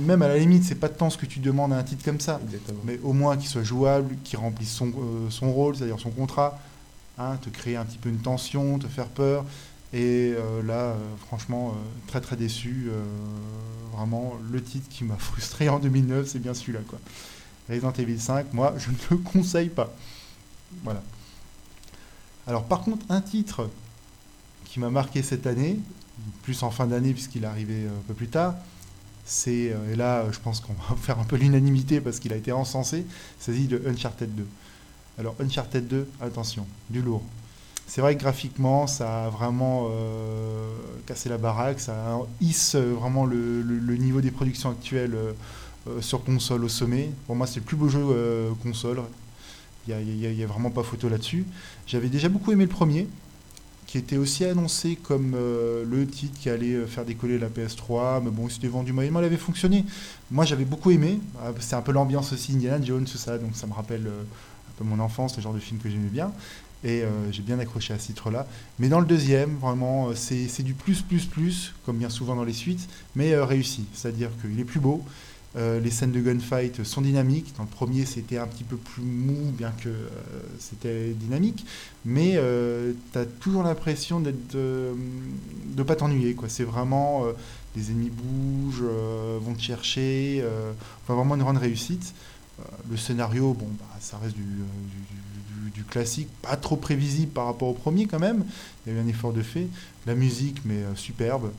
même 0.00 0.20
à 0.20 0.28
la 0.28 0.36
limite, 0.36 0.64
c'est 0.64 0.74
pas 0.74 0.88
de 0.88 0.94
temps 0.94 1.08
ce 1.08 1.16
que 1.16 1.24
tu 1.24 1.38
demandes 1.38 1.72
à 1.72 1.76
un 1.76 1.82
titre 1.82 2.04
comme 2.04 2.20
ça. 2.20 2.38
Mais 2.84 2.98
au 3.02 3.14
moins 3.14 3.38
qu'il 3.38 3.48
soit 3.48 3.62
jouable, 3.62 4.16
qu'il 4.24 4.38
remplisse 4.38 4.72
son, 4.72 4.92
son 5.30 5.50
rôle, 5.52 5.76
c'est-à-dire 5.76 5.98
son 5.98 6.10
contrat, 6.10 6.58
hein, 7.16 7.38
te 7.40 7.48
créer 7.48 7.76
un 7.76 7.84
petit 7.84 7.98
peu 7.98 8.10
une 8.10 8.18
tension, 8.18 8.78
te 8.78 8.88
faire 8.88 9.06
peur. 9.06 9.46
Et 9.92 10.34
euh, 10.36 10.62
là, 10.62 10.92
euh, 10.92 11.16
franchement, 11.26 11.70
euh, 11.70 11.72
très 12.06 12.20
très 12.20 12.36
déçu. 12.36 12.90
vraiment, 13.92 14.34
le 14.50 14.62
titre 14.62 14.88
qui 14.88 15.04
m'a 15.04 15.16
frustré 15.18 15.68
en 15.68 15.78
2009, 15.78 16.26
c'est 16.28 16.38
bien 16.38 16.54
celui-là. 16.54 16.80
Quoi. 16.88 16.98
Resident 17.68 17.92
Evil 17.92 18.20
5, 18.20 18.52
moi, 18.52 18.74
je 18.78 18.90
ne 18.90 18.96
le 19.10 19.16
conseille 19.18 19.68
pas. 19.68 19.92
Voilà. 20.84 21.02
Alors, 22.46 22.64
par 22.64 22.80
contre, 22.82 23.04
un 23.08 23.20
titre 23.20 23.68
qui 24.64 24.80
m'a 24.80 24.90
marqué 24.90 25.22
cette 25.22 25.46
année, 25.46 25.78
plus 26.42 26.62
en 26.62 26.70
fin 26.70 26.86
d'année 26.86 27.12
puisqu'il 27.12 27.44
est 27.44 27.46
arrivé 27.46 27.86
un 27.86 28.02
peu 28.06 28.14
plus 28.14 28.28
tard, 28.28 28.54
c'est, 29.24 29.74
et 29.92 29.96
là, 29.96 30.24
je 30.30 30.38
pense 30.38 30.60
qu'on 30.60 30.72
va 30.72 30.96
faire 31.00 31.18
un 31.18 31.24
peu 31.24 31.36
l'unanimité 31.36 32.00
parce 32.00 32.18
qu'il 32.20 32.32
a 32.32 32.36
été 32.36 32.52
encensé, 32.52 33.04
c'est 33.38 33.52
de 33.52 33.82
Uncharted 33.86 34.34
2. 34.34 34.46
Alors, 35.18 35.34
Uncharted 35.40 35.86
2, 35.86 36.08
attention, 36.20 36.66
du 36.88 37.02
lourd. 37.02 37.22
C'est 37.90 38.02
vrai 38.02 38.14
que 38.14 38.20
graphiquement, 38.20 38.86
ça 38.86 39.24
a 39.24 39.30
vraiment 39.30 39.88
euh, 39.90 40.70
cassé 41.06 41.28
la 41.28 41.38
baraque, 41.38 41.80
ça 41.80 42.20
hisse 42.40 42.76
vraiment 42.76 43.26
le, 43.26 43.96
niveau 43.96 44.20
des 44.20 44.30
productions 44.30 44.70
actuelles 44.70 45.16
euh, 45.16 46.00
sur 46.00 46.22
console 46.22 46.62
au 46.62 46.68
sommet. 46.68 47.10
Pour 47.26 47.34
moi, 47.34 47.48
c'est 47.48 47.58
le 47.58 47.64
plus 47.64 47.76
beau 47.76 47.88
jeu 47.88 48.00
euh, 48.00 48.52
console. 48.62 49.02
Il 49.88 49.96
n'y 49.96 50.44
a, 50.44 50.46
vraiment 50.46 50.70
pas 50.70 50.84
photo 50.84 51.08
là-dessus. 51.08 51.44
J'avais 51.88 52.08
déjà 52.08 52.28
beaucoup 52.28 52.52
aimé 52.52 52.62
le 52.62 52.70
premier, 52.70 53.08
qui 53.88 53.98
était 53.98 54.18
aussi 54.18 54.44
annoncé 54.44 54.94
comme 54.94 55.32
le 55.34 56.06
titre 56.06 56.38
qui 56.38 56.48
allait 56.48 56.86
faire 56.86 57.04
décoller 57.04 57.40
la 57.40 57.48
PS3, 57.48 58.22
mais 58.22 58.30
bon, 58.30 58.46
il 58.46 58.52
s'était 58.52 58.68
vendu 58.68 58.92
moyennement, 58.92 59.18
il 59.18 59.24
avait 59.24 59.36
fonctionné. 59.36 59.84
Moi, 60.30 60.44
j'avais 60.44 60.64
beaucoup 60.64 60.92
aimé. 60.92 61.18
C'est 61.58 61.74
un 61.74 61.82
peu 61.82 61.90
l'ambiance 61.90 62.32
aussi, 62.32 62.52
Indiana 62.52 62.78
Jones, 62.80 63.04
tout 63.04 63.18
ça, 63.18 63.36
donc 63.36 63.56
ça 63.56 63.66
me 63.66 63.72
rappelle 63.72 64.06
un 64.06 64.72
peu 64.78 64.84
mon 64.84 65.00
enfance, 65.00 65.36
le 65.36 65.42
genre 65.42 65.54
de 65.54 65.58
film 65.58 65.80
que 65.80 65.90
j'aimais 65.90 66.08
bien. 66.08 66.30
Et 66.82 67.02
euh, 67.02 67.08
j'ai 67.30 67.42
bien 67.42 67.58
accroché 67.58 67.92
à 67.92 67.98
ce 67.98 68.06
titre-là. 68.06 68.46
Mais 68.78 68.88
dans 68.88 69.00
le 69.00 69.06
deuxième, 69.06 69.56
vraiment, 69.58 70.08
euh, 70.08 70.14
c'est 70.14 70.62
du 70.62 70.74
plus, 70.74 71.02
plus, 71.02 71.26
plus, 71.26 71.74
comme 71.84 71.98
bien 71.98 72.08
souvent 72.10 72.34
dans 72.36 72.44
les 72.44 72.54
suites, 72.54 72.88
mais 73.14 73.32
euh, 73.34 73.44
réussi. 73.44 73.84
C'est-à-dire 73.92 74.30
qu'il 74.40 74.58
est 74.58 74.64
plus 74.64 74.80
beau. 74.80 75.04
les 75.56 75.90
scènes 75.90 76.12
de 76.12 76.20
gunfight 76.20 76.84
sont 76.84 77.02
dynamiques. 77.02 77.52
Dans 77.56 77.64
le 77.64 77.68
premier, 77.68 78.06
c'était 78.06 78.38
un 78.38 78.46
petit 78.46 78.64
peu 78.64 78.76
plus 78.76 79.02
mou, 79.02 79.50
bien 79.52 79.72
que 79.82 79.90
c'était 80.58 81.10
dynamique. 81.10 81.66
Mais 82.04 82.38
tu 83.12 83.18
as 83.18 83.26
toujours 83.26 83.62
l'impression 83.64 84.20
de 84.20 85.82
pas 85.82 85.96
t'ennuyer. 85.96 86.36
C'est 86.48 86.64
vraiment 86.64 87.24
euh, 87.24 87.32
les 87.76 87.90
ennemis 87.90 88.10
bougent, 88.10 88.84
euh, 88.84 89.38
vont 89.42 89.54
te 89.54 89.62
chercher. 89.62 90.40
euh, 90.42 90.72
enfin, 91.04 91.14
vraiment 91.14 91.34
une 91.34 91.42
grande 91.42 91.58
réussite. 91.58 92.14
Euh, 92.60 92.62
le 92.90 92.96
scénario, 92.96 93.52
bon, 93.54 93.66
bah, 93.78 93.86
ça 94.00 94.18
reste 94.18 94.36
euh, 94.36 94.38
du- 94.38 95.29
du 95.80 95.84
classique, 95.86 96.28
pas 96.42 96.56
trop 96.56 96.76
prévisible 96.76 97.32
par 97.32 97.46
rapport 97.46 97.68
au 97.68 97.72
premier 97.72 98.04
quand 98.06 98.18
même. 98.18 98.44
Il 98.86 98.92
y 98.92 98.96
a 98.96 98.98
eu 98.98 99.02
un 99.02 99.06
effort 99.08 99.32
de 99.32 99.40
fait. 99.42 99.66
La 100.06 100.14
musique, 100.14 100.58
mais 100.66 100.82
euh, 100.82 100.94
superbe. 100.94 101.50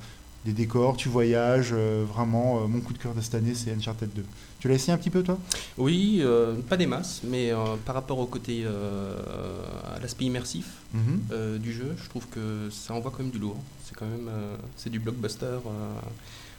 Les 0.45 0.53
décors, 0.53 0.95
tu 0.95 1.09
voyages. 1.09 1.69
euh, 1.73 2.05
vraiment, 2.07 2.61
euh, 2.61 2.67
mon 2.67 2.81
coup 2.81 2.93
de 2.93 2.99
cœur 2.99 3.15
de 3.15 3.21
cette 3.21 3.33
année, 3.35 3.55
c'est 3.55 3.71
Uncharted 3.73 4.09
2. 4.13 4.23
Tu 4.59 4.67
l'as 4.67 4.75
essayé 4.75 4.93
un 4.93 4.97
petit 4.97 5.09
peu, 5.09 5.23
toi? 5.23 5.39
Oui, 5.79 6.21
pas 6.69 6.77
des 6.77 6.85
masses, 6.85 7.21
mais 7.23 7.51
par 7.83 7.95
rapport 7.95 8.19
au 8.19 8.27
côté, 8.27 8.63
à 8.63 9.99
l'aspect 9.99 10.25
immersif 10.25 10.67
Mhm. 10.93 11.19
euh, 11.31 11.57
du 11.57 11.73
jeu, 11.73 11.95
je 11.97 12.07
trouve 12.09 12.27
que 12.27 12.69
ça 12.69 12.93
envoie 12.93 13.09
quand 13.09 13.23
même 13.23 13.31
du 13.31 13.39
lourd. 13.39 13.57
C'est 13.85 13.95
quand 13.95 14.05
même, 14.05 14.29
c'est 14.77 14.91
du 14.91 14.99
blockbuster. 14.99 15.57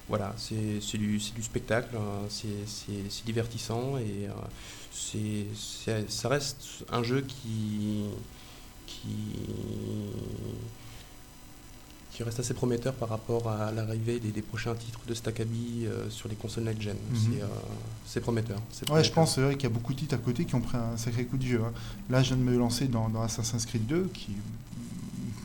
voilà, 0.09 0.35
c'est 0.37 0.99
du, 0.99 1.19
du 1.19 1.43
spectacle, 1.43 1.95
c'est 2.29 3.25
divertissant 3.25 3.97
et 3.99 4.27
euh, 4.27 4.33
c'est 4.93 5.47
ça 6.09 6.29
reste 6.29 6.85
un 6.91 7.03
jeu 7.03 7.23
qui 7.23 8.05
qui 8.87 9.09
qui 12.13 12.23
reste 12.23 12.41
assez 12.41 12.53
prometteur 12.53 12.93
par 12.93 13.09
rapport 13.09 13.49
à 13.49 13.73
l'arrivée 13.73 14.21
des, 14.21 14.33
des 14.33 14.43
prochains 14.43 14.75
titres 14.75 15.01
de 15.09 15.15
Staccabi 15.15 15.87
euh, 15.87 16.11
sur 16.11 16.29
les 16.29 16.35
consoles 16.35 16.65
next 16.65 16.83
gen. 16.83 16.95
Mhm. 17.11 17.17
C'est, 17.17 17.43
euh, 17.43 17.47
C'est 18.05 18.21
prometteur. 18.21 18.59
Ouais, 18.91 19.03
je 19.03 19.11
pense 19.11 19.37
qu'il 19.37 19.63
y 19.63 19.67
a 19.67 19.71
beaucoup 19.71 19.95
de 19.95 19.99
titres 20.01 20.15
à 20.15 20.19
côté 20.19 20.45
qui 20.45 20.55
ont 20.55 20.61
pris 20.61 20.77
un 20.77 20.97
sacré 20.99 21.25
coup 21.25 21.39
de 21.39 21.45
vieux. 21.45 21.63
hein. 21.65 21.73
Là, 22.11 22.23
je 22.23 22.29
viens 22.29 22.37
de 22.37 22.43
me 22.43 22.57
lancer 22.59 22.87
dans, 22.87 23.09
dans 23.09 23.23
Assassin's 23.23 23.65
Creed 23.65 23.87
2, 23.87 24.11
qui 24.13 24.33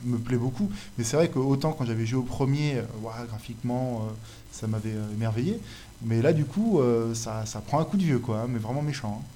me 0.04 0.18
plaît 0.18 0.36
beaucoup. 0.36 0.70
Mais 0.98 1.04
c'est 1.04 1.16
vrai 1.16 1.30
que 1.30 1.38
autant 1.38 1.72
quand 1.72 1.86
j'avais 1.86 2.04
joué 2.04 2.18
au 2.20 2.22
premier, 2.22 2.76
euh, 2.76 2.82
graphiquement, 3.28 4.02
euh, 4.06 4.12
ça 4.52 4.66
m'avait 4.66 4.94
émerveillé. 5.14 5.58
Mais 6.02 6.22
là, 6.22 6.32
du 6.32 6.44
coup, 6.44 6.80
euh, 6.80 7.14
ça, 7.14 7.44
ça 7.46 7.60
prend 7.60 7.80
un 7.80 7.84
coup 7.84 7.96
de 7.96 8.04
vieux, 8.04 8.18
quoi, 8.18 8.40
hein, 8.40 8.46
mais 8.48 8.58
vraiment 8.58 8.82
méchant. 8.82 9.20
hein. 9.22 9.26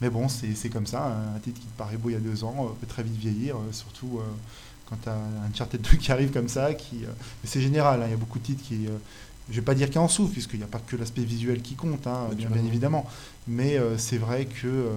Mais 0.00 0.10
bon, 0.10 0.28
c'est 0.28 0.68
comme 0.68 0.86
ça. 0.86 1.16
Un 1.34 1.38
titre 1.38 1.58
qui 1.60 1.66
te 1.66 1.78
paraît 1.78 1.96
beau 1.96 2.10
il 2.10 2.12
y 2.12 2.16
a 2.16 2.20
deux 2.20 2.44
ans 2.44 2.54
euh, 2.60 2.68
peut 2.78 2.86
très 2.86 3.02
vite 3.02 3.16
vieillir, 3.16 3.56
euh, 3.56 3.72
surtout 3.72 4.20
quand 4.88 4.96
tu 5.02 5.08
as 5.08 5.14
un 5.14 5.48
Uncharted 5.50 5.80
2 5.80 5.96
qui 5.96 6.12
arrive 6.12 6.32
comme 6.32 6.48
ça. 6.48 6.74
Qui, 6.74 6.96
mais 6.98 7.06
c'est 7.44 7.62
général, 7.62 8.02
hein, 8.02 8.06
il 8.06 8.10
y 8.10 8.14
a 8.14 8.18
beaucoup 8.18 8.38
de 8.38 8.44
titres 8.44 8.62
qui. 8.62 8.86
je 9.48 9.54
vais 9.54 9.62
pas 9.62 9.74
dire 9.74 9.88
qu'il 9.88 9.98
en 9.98 10.08
souffre, 10.08 10.32
puisqu'il 10.32 10.58
n'y 10.58 10.64
a 10.64 10.68
pas 10.68 10.80
que 10.80 10.96
l'aspect 10.96 11.22
visuel 11.24 11.62
qui 11.62 11.76
compte, 11.76 12.06
hein, 12.06 12.28
bien, 12.34 12.50
évidemment. 12.66 13.06
Mais 13.46 13.78
euh, 13.78 13.96
c'est 13.96 14.18
vrai 14.18 14.46
que 14.46 14.66
euh, 14.66 14.92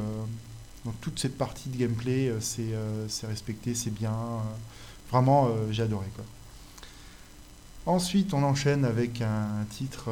dans 0.85 0.91
toute 1.01 1.19
cette 1.19 1.37
partie 1.37 1.69
de 1.69 1.77
gameplay, 1.77 2.29
euh, 2.29 2.39
c'est 3.07 3.27
respecté, 3.27 3.75
c'est 3.75 3.93
bien. 3.93 4.15
vraiment, 5.11 5.49
j'ai 5.71 5.83
adoré. 5.83 6.07
Quoi. 6.15 6.25
Ensuite, 7.85 8.33
on 8.33 8.43
enchaîne 8.43 8.85
avec 8.85 9.21
un 9.21 9.65
titre 9.69 10.09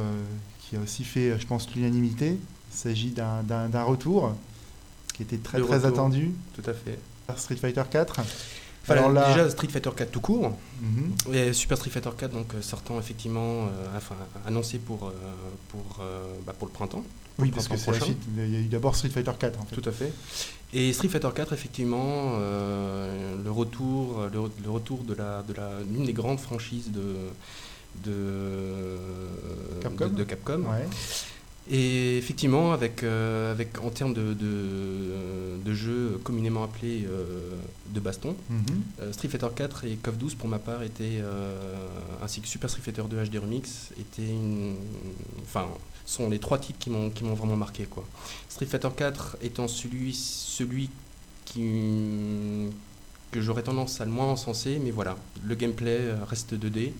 qui 0.70 0.76
a 0.76 0.80
aussi 0.80 1.04
fait, 1.04 1.40
je 1.40 1.46
pense, 1.48 1.74
l'unanimité. 1.76 2.38
Il 2.72 2.78
s'agit 2.78 3.10
d'un- 3.12 3.84
retour 3.84 4.34
qui 5.14 5.24
était 5.24 5.38
très 5.38 5.60
très 5.62 5.76
retour. 5.76 5.88
attendu. 5.88 6.32
Tout 6.56 6.70
à 6.70 6.74
fait. 6.74 7.00
Street 7.38 7.56
Fighter 7.56 7.84
4. 7.90 8.20
Enfin, 8.84 8.94
Alors 8.94 9.12
là- 9.12 9.28
déjà 9.34 9.50
Street 9.50 9.68
Fighter 9.68 9.90
4 9.96 10.12
tout 10.12 10.22
court, 10.22 10.54
Mhm. 10.82 11.34
et 11.34 11.52
Super 11.52 11.78
Street 11.78 11.90
Fighter 11.90 12.12
4 12.18 12.32
donc 12.32 12.54
euh, 12.56 12.62
sortant 12.62 12.98
effectivement, 13.00 13.64
euh, 13.66 13.98
enfin 13.98 14.16
annoncé 14.46 14.78
pour 14.78 15.08
euh, 15.08 15.12
pour 15.70 16.00
euh, 16.02 16.24
bah, 16.46 16.54
pour 16.58 16.68
le 16.68 16.74
printemps. 16.74 17.04
Oui, 17.40 17.48
le 17.50 17.54
parce 17.54 17.68
que 17.68 17.74
printemps 17.74 17.84
c'est 17.86 17.92
la 17.92 17.98
prochain. 17.98 18.14
suite. 18.14 18.24
Il 18.38 18.54
y 18.54 18.56
a 18.56 18.60
eu 18.60 18.68
d'abord 18.68 18.96
Street 18.96 19.10
Fighter 19.10 19.32
4 19.38 19.60
en 19.60 19.66
fait. 19.66 19.76
Tout 19.76 19.90
à 19.90 19.92
fait. 19.92 20.14
Et 20.74 20.94
Street 20.94 21.10
Fighter 21.10 21.30
4 21.36 21.52
effectivement 21.54 22.38
le 23.44 23.52
retour 23.52 24.22
le, 24.32 24.40
re- 24.40 24.52
le 24.64 24.70
retour 24.72 25.04
de 25.04 25.14
la 25.14 25.44
de 25.44 25.54
la 25.54 25.70
l'une 25.92 26.06
des 26.06 26.14
grandes 26.14 26.40
franchises 26.40 26.90
de 26.92 27.16
de 28.04 28.98
Capcom. 29.82 30.08
de, 30.08 30.16
de 30.16 30.24
Capcom. 30.24 30.60
Ouais. 30.62 30.88
Et 31.70 32.18
effectivement, 32.18 32.72
avec, 32.72 33.04
euh, 33.04 33.52
avec, 33.52 33.78
en 33.84 33.90
termes 33.90 34.14
de, 34.14 34.34
de, 34.34 35.58
de 35.66 35.74
jeux 35.74 36.18
communément 36.24 36.64
appelés 36.64 37.06
euh, 37.06 37.56
de 37.94 38.00
baston, 38.00 38.38
Mhm. 38.50 38.64
euh, 39.02 39.12
Street 39.12 39.28
Fighter 39.28 39.48
4 39.54 39.84
et 39.84 39.96
KOF 39.98 40.18
12 40.18 40.36
pour 40.36 40.48
ma 40.48 40.60
part 40.60 40.82
étaient, 40.84 41.22
ainsi 42.24 42.40
que 42.40 42.48
Super 42.48 42.70
Street 42.70 42.82
Fighter 42.84 43.04
2 43.10 43.18
HD 43.26 43.38
Remix, 43.40 43.90
étaient 44.00 44.30
une, 44.32 44.76
enfin, 45.44 45.68
sont 46.06 46.30
les 46.30 46.40
trois 46.40 46.58
titres 46.58 46.80
qui 46.80 46.90
m'ont 46.90 47.10
qui 47.10 47.26
m'ont 47.26 47.34
vraiment 47.34 47.58
marqué. 47.58 47.84
Quoi. 47.84 48.06
Street 48.48 48.66
Fighter 48.68 48.88
4 48.96 49.36
étant 49.42 49.68
celui, 49.68 50.14
celui 50.14 50.90
qui, 51.44 51.60
que 53.32 53.42
j'aurais 53.42 53.64
tendance 53.64 54.00
à 54.00 54.06
le 54.06 54.12
moins 54.12 54.28
encenser, 54.28 54.80
mais 54.82 54.92
voilà, 54.92 55.18
le 55.44 55.54
gameplay 55.56 55.98
euh, 56.00 56.16
reste 56.26 56.54
2D. 56.54 56.92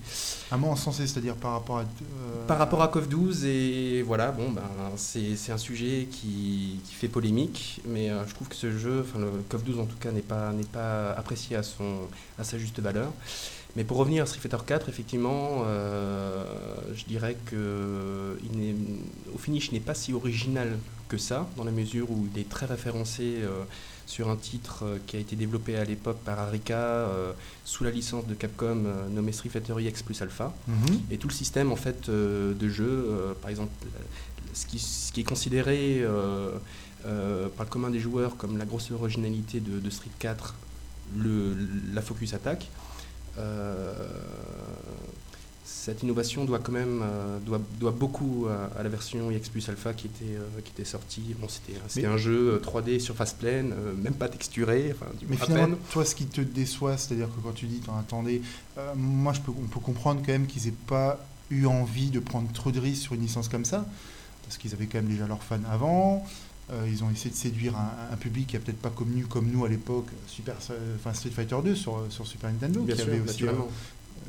Un 0.52 0.58
mot 0.58 0.68
encensé, 0.68 1.08
c'est-à-dire 1.08 1.36
par 1.36 1.54
rapport 1.54 1.78
à. 1.78 1.82
euh, 1.82 2.48
Par 2.48 2.58
rapport 2.58 2.82
à 2.82 2.90
KOF 2.90 3.08
12, 3.08 3.46
et 3.46 4.02
voilà, 4.02 4.32
bon, 4.32 4.52
ben, 4.52 4.62
c'est 4.98 5.36
c'est 5.38 5.54
un 5.54 5.58
sujet 5.58 6.08
qui, 6.12 6.80
qui 6.86 6.94
fait 6.96 7.08
polémique, 7.08 7.82
mais 7.86 8.10
euh, 8.10 8.26
je 8.28 8.34
trouve 8.34 8.50
que 8.50 8.56
ce 8.56 8.78
jeu, 8.78 9.06
enfin 9.08 9.20
le 9.20 9.28
KOF 9.50 9.64
12 9.64 9.80
en 9.80 9.86
tout 9.86 9.96
cas, 10.00 10.12
n'est 10.12 10.22
pas, 10.22 10.52
n'est 10.52 10.64
pas 10.66 11.12
apprécié 11.14 11.56
à, 11.56 11.64
son, 11.64 12.02
à 12.38 12.44
sa 12.44 12.58
juste 12.58 12.80
valeur. 12.82 13.12
Mais 13.78 13.84
pour 13.84 13.98
revenir 13.98 14.24
à 14.24 14.26
Street 14.26 14.40
Fighter 14.42 14.58
4, 14.66 14.90
effectivement, 14.90 15.62
euh, 15.66 16.44
je 16.96 17.06
dirais 17.06 17.38
que 17.46 18.38
il 18.44 18.76
au 19.34 19.38
finish, 19.38 19.70
il 19.72 19.76
n'est 19.76 19.80
pas 19.80 19.94
si 19.94 20.14
original 20.14 20.78
que 21.08 21.18
ça, 21.18 21.48
dans 21.56 21.64
la 21.64 21.72
mesure 21.72 22.10
où 22.12 22.28
il 22.34 22.42
est 22.42 22.50
très 22.50 22.66
référencé 22.66 23.36
sur 24.08 24.30
un 24.30 24.38
titre 24.38 24.84
euh, 24.84 24.98
qui 25.06 25.18
a 25.18 25.20
été 25.20 25.36
développé 25.36 25.76
à 25.76 25.84
l'époque 25.84 26.18
par 26.24 26.40
Arika, 26.40 26.78
euh, 26.78 27.34
sous 27.66 27.84
la 27.84 27.92
licence 27.92 28.26
de 28.26 28.34
Capcom, 28.34 28.84
euh, 28.86 29.08
nommé 29.10 29.32
Street 29.34 29.50
Fighter 29.50 29.74
EX 29.86 30.02
plus 30.02 30.20
Alpha. 30.22 30.56
Mhm. 30.68 31.02
Et 31.12 31.18
tout 31.18 31.28
le 31.28 31.34
système 31.34 31.72
en 31.72 31.76
fait 31.76 32.10
de 32.10 32.70
jeu, 32.70 33.36
par 33.42 33.50
exemple, 33.52 33.72
ce 34.54 34.66
qui, 34.66 34.80
ce 34.80 35.12
qui 35.12 35.22
est 35.22 35.26
considéré 35.26 36.04
par 37.04 37.66
le 37.66 37.70
commun 37.70 37.90
des 37.90 38.00
joueurs 38.00 38.38
comme 38.38 38.58
la 38.58 38.66
grosse 38.66 38.92
originalité 38.92 39.60
de, 39.60 39.80
de 39.80 39.90
Street 39.90 40.10
4, 40.20 40.56
le, 41.18 41.56
la 41.94 42.02
focus 42.02 42.34
attack, 42.34 42.70
euh, 43.38 43.94
cette 45.70 46.02
innovation 46.02 46.46
doit 46.46 46.60
quand 46.60 46.72
même 46.72 47.02
euh, 47.04 47.40
doit, 47.40 47.60
doit 47.78 47.92
beaucoup 47.92 48.48
à, 48.50 48.80
à 48.80 48.84
la 48.84 48.90
version 48.90 49.30
EX 49.32 49.50
plus 49.50 49.68
Alpha 49.68 49.94
qui 49.94 50.08
était, 50.08 50.38
euh, 50.38 50.62
qui 50.64 50.72
était 50.72 50.86
sortie. 50.86 51.36
Bon, 51.40 51.48
c'était 51.50 52.06
un 52.06 52.16
jeu 52.16 52.54
euh, 52.54 52.60
3D 52.60 53.00
surface 53.00 53.34
pleine, 53.34 53.74
euh, 53.74 53.94
même 53.96 54.14
pas 54.14 54.30
texturé, 54.30 54.94
enfin, 54.96 55.12
du 55.20 55.26
Mais 55.28 55.36
à 55.42 55.46
finalement, 55.46 55.76
peine. 55.76 55.86
toi, 55.92 56.06
ce 56.06 56.16
qui 56.16 56.26
te 56.26 56.40
déçoit, 56.40 56.98
c'est-à-dire 56.98 57.28
que 57.28 57.42
quand 57.42 57.52
tu 57.54 57.66
dis, 57.66 57.82
euh, 58.78 58.94
moi, 58.96 59.34
je 59.34 59.42
peux, 59.42 59.52
on 59.52 59.68
peut 59.68 59.82
comprendre 59.82 60.22
quand 60.26 60.32
même 60.32 60.48
qu'ils 60.48 60.64
n'aient 60.66 60.78
pas 60.88 61.20
eu 61.50 61.66
envie 61.66 62.12
de 62.12 62.20
prendre 62.20 62.50
trop 62.54 62.72
de 62.72 62.80
risques 62.80 63.04
sur 63.04 63.14
une 63.16 63.22
licence 63.22 63.50
comme 63.50 63.66
ça, 63.66 63.86
parce 64.44 64.58
qu'ils 64.58 64.74
avaient 64.74 64.86
quand 64.86 65.00
même 65.00 65.10
déjà 65.10 65.28
leurs 65.28 65.44
fans 65.44 65.60
avant. 65.70 66.26
euh, 66.72 66.86
ils 66.90 67.04
ont 67.04 67.10
essayé 67.12 67.30
de 67.32 67.36
séduire 67.36 67.76
un, 67.78 68.14
un 68.14 68.18
public 68.18 68.48
qui 68.48 68.58
a 68.58 68.60
peut-être 68.60 68.82
pas 68.82 68.90
connu 68.90 69.26
comme 69.26 69.50
nous 69.52 69.64
à 69.66 69.70
l'époque 69.70 70.08
Super, 70.28 70.56
euh, 70.72 70.96
enfin 70.98 71.14
Street 71.14 71.30
Fighter 71.30 71.58
2 71.64 71.76
sur, 71.76 72.06
sur 72.10 72.26
Super 72.28 72.52
Nintendo, 72.52 72.82
Bien 72.82 72.96
qui 72.96 73.02
sûr, 73.02 73.12
avait 73.12 73.22
aussi, 73.22 73.44
euh. 73.46 73.52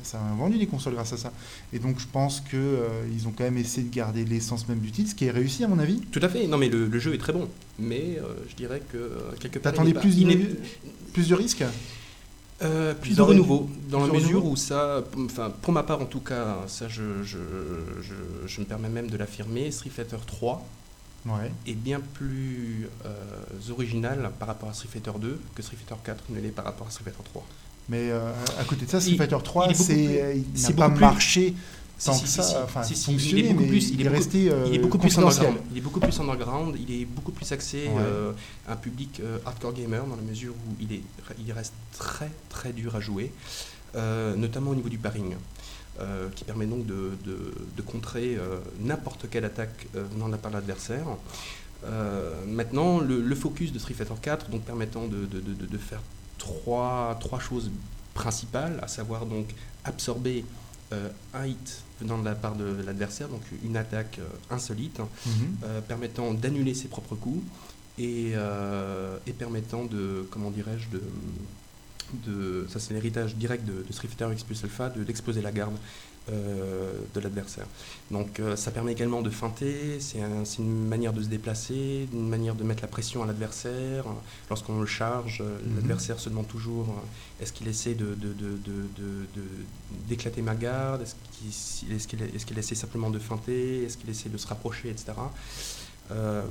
Ça 0.03 0.19
a 0.19 0.33
vendu 0.35 0.57
des 0.57 0.67
consoles 0.67 0.93
grâce 0.93 1.13
à 1.13 1.17
ça. 1.17 1.31
Et 1.73 1.79
donc 1.79 1.99
je 1.99 2.05
pense 2.11 2.41
que 2.41 2.55
euh, 2.57 2.87
ils 3.13 3.27
ont 3.27 3.31
quand 3.31 3.43
même 3.43 3.57
essayé 3.57 3.87
de 3.87 3.93
garder 3.93 4.25
l'essence 4.25 4.67
même 4.67 4.79
du 4.79 4.91
titre, 4.91 5.09
ce 5.11 5.15
qui 5.15 5.25
est 5.25 5.31
réussi 5.31 5.63
à 5.63 5.67
mon 5.67 5.79
avis. 5.79 5.99
Tout 6.11 6.19
à 6.21 6.29
fait. 6.29 6.47
Non, 6.47 6.57
mais 6.57 6.69
le, 6.69 6.87
le 6.87 6.99
jeu 6.99 7.13
est 7.13 7.17
très 7.19 7.33
bon. 7.33 7.47
Mais 7.77 8.17
euh, 8.19 8.33
je 8.49 8.55
dirais 8.55 8.81
que 8.91 8.97
euh, 8.97 9.31
quelque 9.39 9.59
part. 9.59 9.71
T'attendais 9.73 9.93
plus, 9.93 10.15
de- 10.23 10.57
plus 11.13 11.27
de 11.29 11.35
risques? 11.35 11.63
Euh, 12.61 12.93
plus 12.93 13.15
de 13.15 13.21
renouveau, 13.21 13.69
dans 13.89 14.05
la 14.05 14.11
mesure 14.11 14.45
où 14.45 14.57
ça, 14.57 15.01
enfin 15.17 15.49
pour 15.61 15.71
ma 15.71 15.81
part 15.83 16.01
en 16.01 16.05
tout 16.05 16.19
cas, 16.19 16.57
ça 16.67 16.89
je, 16.89 17.23
je, 17.23 17.37
je, 18.01 18.13
je 18.47 18.59
me 18.59 18.65
permets 18.65 18.89
même 18.89 19.09
de 19.09 19.15
l'affirmer, 19.15 19.71
Street 19.71 19.89
Fighter 19.89 20.17
3 20.27 20.67
Ouais. 21.25 21.51
est 21.67 21.73
bien 21.75 21.99
plus 22.13 22.87
euh, 23.05 23.71
original 23.71 24.31
par 24.39 24.47
rapport 24.49 24.69
à 24.69 24.73
Street 24.73 24.87
Fighter 24.91 25.11
2 25.19 25.39
que 25.55 25.61
Street 25.61 25.75
Fighter 25.77 25.95
4 26.03 26.23
ne 26.29 26.39
l'est 26.39 26.47
par 26.49 26.63
rapport 26.65 26.87
à 26.87 26.91
Street 26.91 27.03
Fighter 27.05 27.23
3. 27.25 27.45
Mais 27.89 28.11
euh, 28.11 28.31
à 28.59 28.63
côté 28.65 28.85
de 28.85 28.89
ça, 28.91 29.01
Street 29.01 29.15
Fighter 29.17 29.35
il 29.37 29.43
3, 29.43 29.65
est 29.65 29.67
beaucoup 29.71 29.83
c'est, 29.83 30.21
euh, 30.21 30.35
il 30.55 30.61
n'a 30.61 30.71
pas 30.71 30.87
marché 30.89 31.53
tant 32.03 32.13
si, 32.13 32.21
que 32.21 32.27
si, 32.29 32.35
ça. 32.35 32.43
si, 32.43 32.55
Enfin, 32.63 32.83
fonctionné, 32.83 33.19
il 33.31 33.39
est 33.39 33.49
beaucoup 33.49 33.61
mais 33.63 33.67
plus, 33.69 33.89
il 33.89 34.05
est 34.05 34.09
resté 34.09 34.49
euh, 34.51 34.65
il 34.67 34.75
est 34.75 34.79
beaucoup 34.79 34.97
plus 34.99 35.17
underground. 35.17 35.57
Il 35.71 35.77
est 35.77 35.81
beaucoup 35.81 35.99
plus 35.99 36.19
underground. 36.19 36.75
Il 36.87 37.01
est 37.01 37.05
beaucoup 37.05 37.31
plus 37.31 37.51
axé 37.51 37.85
Ouais. 37.87 37.93
euh, 37.99 38.31
un 38.67 38.75
public 38.75 39.19
euh, 39.23 39.39
hardcore 39.45 39.73
gamer 39.73 40.05
dans 40.05 40.15
la 40.15 40.21
mesure 40.21 40.53
où 40.53 40.75
il 40.79 40.93
est, 40.93 41.01
il 41.45 41.51
reste 41.51 41.73
très 41.97 42.29
très 42.49 42.71
dur 42.73 42.95
à 42.95 42.99
jouer, 42.99 43.31
euh, 43.95 44.35
notamment 44.35 44.71
au 44.71 44.75
niveau 44.75 44.89
du 44.89 44.99
paring, 44.99 45.35
euh, 45.99 46.29
qui 46.35 46.43
permet 46.45 46.67
donc 46.67 46.85
de, 46.85 47.11
de- 47.25 47.53
de 47.75 47.81
contrer 47.81 48.35
euh, 48.37 48.59
n'importe 48.79 49.27
quelle 49.31 49.45
attaque 49.45 49.87
euh, 49.95 50.03
venant 50.13 50.27
de 50.27 50.33
la 50.33 50.37
part 50.37 50.51
de 50.51 50.57
l'adversaire. 50.57 51.05
Euh, 51.85 52.33
maintenant, 52.45 52.99
le, 52.99 53.19
le 53.21 53.35
focus 53.35 53.71
de 53.73 53.79
Street 53.79 53.93
Fighter 53.95 54.13
4, 54.21 54.49
donc 54.51 54.61
permettant 54.61 55.07
de 55.07 55.77
faire 55.77 56.01
trois, 56.39 57.15
trois 57.19 57.39
choses 57.39 57.69
principales, 58.15 58.79
à 58.81 58.87
savoir 58.87 59.27
donc 59.27 59.53
absorber 59.85 60.43
euh, 60.91 61.09
un 61.35 61.45
hit 61.45 61.83
venant 62.01 62.17
de 62.17 62.25
la 62.25 62.35
part 62.35 62.55
de 62.55 62.81
l'adversaire, 62.85 63.27
donc 63.27 63.41
une 63.63 63.77
attaque 63.77 64.19
euh, 64.19 64.55
insolite, 64.55 64.99
euh, 65.63 65.81
permettant 65.81 66.33
d'annuler 66.33 66.73
ses 66.73 66.87
propres 66.87 67.15
coups 67.15 67.43
et, 67.97 68.31
euh, 68.33 69.17
et 69.27 69.33
permettant 69.33 69.85
de, 69.85 70.27
comment 70.31 70.49
dirais-je, 70.49 70.89
de, 70.89 71.03
de 72.25 72.67
ça 72.69 72.79
c'est 72.79 72.93
l'héritage 72.93 73.35
direct 73.35 73.65
de, 73.65 73.85
Street 73.91 74.07
Fighter 74.07 74.27
X 74.31 74.43
plus 74.43 74.63
Alpha, 74.63 74.89
d'exploser 74.89 75.41
la 75.41 75.51
garde 75.51 75.75
de 76.29 77.19
l'adversaire. 77.19 77.65
Donc 78.11 78.39
euh, 78.39 78.55
ça 78.55 78.71
permet 78.71 78.91
également 78.91 79.21
de 79.21 79.29
feinter, 79.29 79.99
c'est 79.99 80.19
une 80.59 80.87
manière 80.87 81.13
de 81.13 81.21
se 81.21 81.27
déplacer, 81.27 82.07
une 82.11 82.27
manière 82.27 82.55
de 82.55 82.63
mettre 82.63 82.81
la 82.81 82.87
pression 82.87 83.23
à 83.23 83.27
l'adversaire. 83.27 84.05
Lorsqu'on 84.49 84.79
le 84.79 84.85
charge, 84.85 85.41
mhm. 85.41 85.75
l'adversaire 85.75 86.19
se 86.19 86.29
demande 86.29 86.47
toujours 86.47 86.87
est-ce 87.39 87.53
qu'il 87.53 87.67
essaie 87.67 87.95
d'éclater 90.07 90.41
de, 90.41 90.45
ma 90.45 90.55
garde, 90.55 91.03
est-ce 91.03 92.07
qu'il 92.07 92.57
essaie 92.57 92.75
simplement 92.75 93.09
de 93.09 93.19
feinter, 93.19 93.83
est-ce 93.83 93.97
qu'il 93.97 94.09
essaie 94.09 94.29
de 94.29 94.37
se 94.37 94.47
rapprocher, 94.47 94.89
etc. 94.89 95.13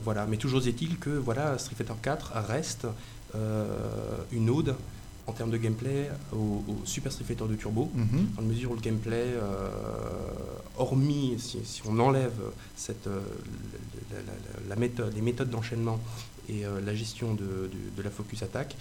voilà. 0.05 0.27
Mais 0.27 0.37
toujours 0.37 0.67
est-il 0.67 0.99
que 0.99 1.11
voilà, 1.11 1.59
Street 1.59 1.75
Fighter 1.77 1.95
4 2.01 2.33
reste 2.47 2.87
une 4.33 4.51
ode 4.51 4.75
en 5.29 5.33
termes 5.33 5.51
de 5.51 5.59
gameplay 5.59 6.11
au, 6.33 6.65
Super 6.85 7.13
Street 7.13 7.25
Fighter 7.25 7.45
de 7.49 7.55
Turbo, 7.55 7.91
mhm. 7.95 8.29
dans 8.35 8.43
la 8.43 8.49
mesure 8.49 8.73
où 8.73 8.75
le 8.75 8.81
gameplay, 8.81 9.27
euh, 9.27 9.71
hormis 10.79 11.37
si, 11.39 11.83
on 11.87 11.99
enlève 12.01 12.41
cette, 12.77 13.07
euh, 13.07 13.21
la, 14.69 14.77
méthode, 14.77 15.15
les 15.15 15.21
méthodes 15.21 15.51
d'enchaînement 15.51 16.01
et 16.49 16.65
euh, 16.65 16.81
la 16.81 16.95
gestion 16.95 17.35
de, 17.35 17.71
la 18.03 18.11
focus 18.11 18.43
attack, 18.43 18.75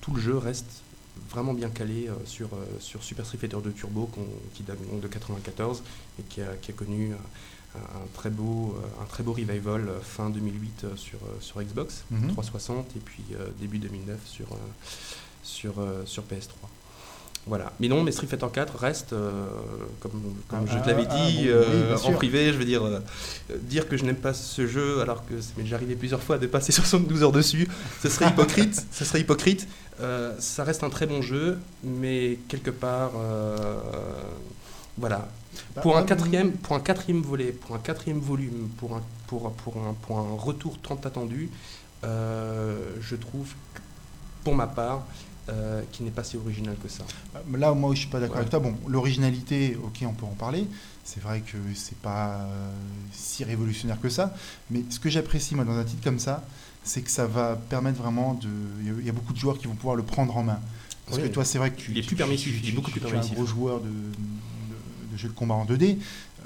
tout 0.00 0.14
le 0.14 0.20
jeu 0.20 0.38
reste 0.38 0.82
vraiment 1.28 1.52
bien 1.52 1.68
calé 1.68 2.08
sur, 2.24 2.48
sur 2.78 3.02
Super 3.02 3.26
Street 3.26 3.38
Fighter 3.38 3.58
de 3.62 3.70
Turbo 3.70 4.08
qui 4.54 4.62
date 4.62 4.78
de 5.00 5.06
94 5.06 5.82
et 6.18 6.22
qui 6.22 6.40
a, 6.40 6.56
qui 6.62 6.70
a 6.70 6.74
connu 6.74 7.12
un 7.76 8.06
très 8.14 8.30
beau, 8.30 8.76
un 9.00 9.04
très 9.04 9.22
beau 9.22 9.32
revival 9.32 9.88
euh, 9.88 10.00
fin 10.00 10.30
2008 10.30 10.84
euh, 10.84 10.96
sur, 10.96 11.18
euh, 11.18 11.36
sur 11.40 11.62
Xbox 11.62 12.04
360 12.28 12.76
mhm. 12.76 12.82
et 12.96 13.00
puis 13.00 13.22
début 13.60 13.78
2009 13.78 14.18
sur, 14.24 14.46
sur, 15.42 15.74
sur 16.04 16.22
PS3. 16.24 16.50
Voilà. 17.46 17.72
Mais 17.80 17.88
non, 17.88 18.02
mais 18.02 18.12
Street 18.12 18.26
Fighter 18.26 18.46
4 18.52 18.76
reste, 18.76 19.14
comme, 20.00 20.34
comme 20.46 20.66
je 20.66 20.78
te 20.78 20.86
l'avais 20.86 21.06
ah, 21.08 21.26
dit 21.26 21.48
ah, 21.50 22.06
en 22.06 22.12
privé, 22.12 22.52
je 22.52 22.58
veux 22.58 22.66
dire, 22.66 22.82
dire 23.62 23.88
que 23.88 23.96
je 23.96 24.04
n'aime 24.04 24.16
pas 24.16 24.34
ce 24.34 24.66
jeu 24.66 25.00
alors 25.00 25.24
que 25.24 25.40
ça 25.40 25.52
m'est 25.56 25.62
déjà 25.62 25.76
arrivé 25.76 25.96
plusieurs 25.96 26.22
fois 26.22 26.36
de 26.36 26.46
passer 26.46 26.70
72 26.70 27.22
heures 27.22 27.32
dessus, 27.32 27.66
ce 28.02 28.10
serait 28.10 28.28
hypocrite. 28.28 28.84
ce 28.92 29.04
serait 29.06 29.20
hypocrite. 29.20 29.66
ça 30.38 30.64
reste 30.64 30.84
un 30.84 30.90
très 30.90 31.06
bon 31.06 31.22
jeu, 31.22 31.58
mais 31.82 32.38
quelque 32.48 32.70
part, 32.70 33.12
voilà, 34.98 35.26
bah, 35.74 35.82
pour, 35.82 35.96
un 35.96 36.02
quatrième, 36.04 36.52
pour 36.52 36.76
un 36.76 36.80
quatrième 36.80 37.22
volet, 37.22 37.52
pour 37.52 37.74
un 37.74 37.78
quatrième 37.78 38.20
volume, 38.20 38.68
pour 38.76 38.96
un, 38.96 39.02
pour, 39.26 39.52
pour 39.52 39.76
un, 39.76 39.94
pour 39.94 40.18
un 40.18 40.36
retour 40.36 40.78
tant 40.78 40.96
attendu, 41.04 41.50
euh, 42.04 42.96
je 43.00 43.16
trouve, 43.16 43.52
pour 44.44 44.54
ma 44.54 44.66
part, 44.66 45.06
euh, 45.48 45.82
qui 45.90 46.02
n'est 46.02 46.10
pas 46.10 46.24
si 46.24 46.36
original 46.36 46.76
que 46.82 46.88
ça. 46.88 47.04
Bah, 47.34 47.40
là, 47.58 47.72
moi, 47.72 47.94
je 47.94 48.00
suis 48.00 48.08
pas 48.08 48.20
d'accord 48.20 48.38
avec 48.38 48.50
toi. 48.50 48.60
Bon, 48.60 48.74
l'originalité, 48.86 49.76
ok, 49.82 50.04
on 50.06 50.12
peut 50.12 50.26
en 50.26 50.34
parler. 50.34 50.66
C'est 51.04 51.22
vrai 51.22 51.40
que 51.40 51.56
c'est 51.74 51.98
pas 51.98 52.40
euh, 52.42 52.70
si 53.12 53.42
révolutionnaire 53.44 54.00
que 54.00 54.08
ça. 54.08 54.34
Mais 54.70 54.84
ce 54.90 55.00
que 55.00 55.08
j'apprécie, 55.08 55.54
moi, 55.54 55.64
dans 55.64 55.76
un 55.76 55.84
titre 55.84 56.04
comme 56.04 56.20
ça, 56.20 56.44
c'est 56.84 57.02
que 57.02 57.10
ça 57.10 57.26
va 57.26 57.56
permettre 57.56 58.00
vraiment 58.00 58.34
de. 58.34 58.48
Il 59.00 59.04
y 59.04 59.08
a 59.08 59.12
beaucoup 59.12 59.32
de 59.32 59.38
joueurs 59.38 59.58
qui 59.58 59.66
vont 59.66 59.74
pouvoir 59.74 59.96
le 59.96 60.02
prendre 60.02 60.36
en 60.36 60.42
main. 60.42 60.60
Parce 61.06 61.20
que 61.20 61.26
toi, 61.26 61.44
c'est 61.44 61.58
vrai 61.58 61.72
que 61.72 61.80
tu. 61.80 61.90
Il 61.90 61.98
est 61.98 62.06
plus 62.06 62.16
permissif, 62.16 62.60
il 62.62 62.68
est 62.68 62.72
beaucoup 62.72 62.90
plus 62.90 63.00
permissif. 63.00 63.32
Tu 63.32 63.40
un 63.40 63.42
gros 63.42 63.46
joueur 63.46 63.80
de 63.80 63.90
jeux 65.20 65.28
de 65.28 65.34
combat 65.34 65.54
en 65.54 65.64
2D. 65.64 65.98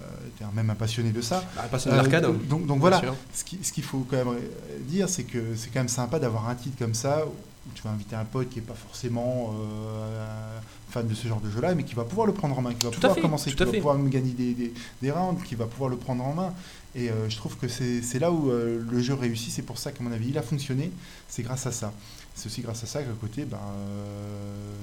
Euh, 0.02 0.06
tu 0.36 0.42
es 0.42 0.46
même 0.54 0.70
un 0.70 0.74
passionné 0.74 1.10
de 1.10 1.20
ça. 1.20 1.44
Bah, 1.56 1.62
passionné. 1.70 1.98
Euh, 1.98 2.32
donc, 2.48 2.66
donc 2.66 2.80
voilà, 2.80 3.00
ce 3.32 3.44
qu'il 3.44 3.64
ce 3.64 3.80
faut 3.80 4.06
quand 4.08 4.16
même 4.16 4.38
dire, 4.80 5.08
c'est 5.08 5.24
que 5.24 5.54
c'est 5.56 5.68
quand 5.68 5.80
même 5.80 5.88
sympa 5.88 6.18
d'avoir 6.18 6.48
un 6.48 6.54
titre 6.54 6.76
comme 6.78 6.94
ça 6.94 7.24
où 7.26 7.70
tu 7.74 7.82
vas 7.82 7.90
inviter 7.90 8.16
un 8.16 8.24
pote 8.24 8.50
qui 8.50 8.56
n'est 8.56 8.64
pas 8.64 8.74
forcément 8.74 9.54
euh, 9.54 10.58
fan 10.90 11.06
de 11.06 11.14
ce 11.14 11.28
genre 11.28 11.40
de 11.40 11.50
jeu-là, 11.50 11.74
mais 11.74 11.84
qui 11.84 11.94
va 11.94 12.04
pouvoir 12.04 12.26
le 12.26 12.34
prendre 12.34 12.58
en 12.58 12.62
main, 12.62 12.74
qui 12.74 12.84
va 12.84 12.90
pouvoir 12.90 13.16
commencer, 13.16 13.50
qui 13.50 13.56
va 13.56 13.72
pouvoir 13.72 13.96
me 13.96 14.08
gagner 14.08 14.32
des, 14.32 14.52
des, 14.52 14.74
des, 15.00 15.10
rounds, 15.10 15.42
qui 15.44 15.54
va 15.54 15.66
pouvoir 15.66 15.88
le 15.88 15.96
prendre 15.96 16.24
en 16.24 16.34
main. 16.34 16.52
Et 16.96 17.10
je 17.28 17.36
trouve 17.36 17.56
que 17.56 17.66
c'est 17.66 18.18
là 18.18 18.30
où 18.30 18.50
le 18.50 19.00
jeu 19.00 19.14
réussit. 19.14 19.52
C'est 19.52 19.62
pour 19.62 19.78
ça 19.78 19.92
qu'à 19.92 20.04
mon 20.04 20.12
avis, 20.12 20.28
il 20.28 20.38
a 20.38 20.42
fonctionné. 20.42 20.92
C'est 21.28 21.42
grâce 21.42 21.66
à 21.66 21.72
ça. 21.72 21.92
C'est 22.34 22.46
aussi 22.46 22.60
grâce 22.60 22.84
à 22.84 22.86
ça 22.86 23.02
qu'à 23.02 23.10
côté, 23.20 23.44
ben, 23.44 23.58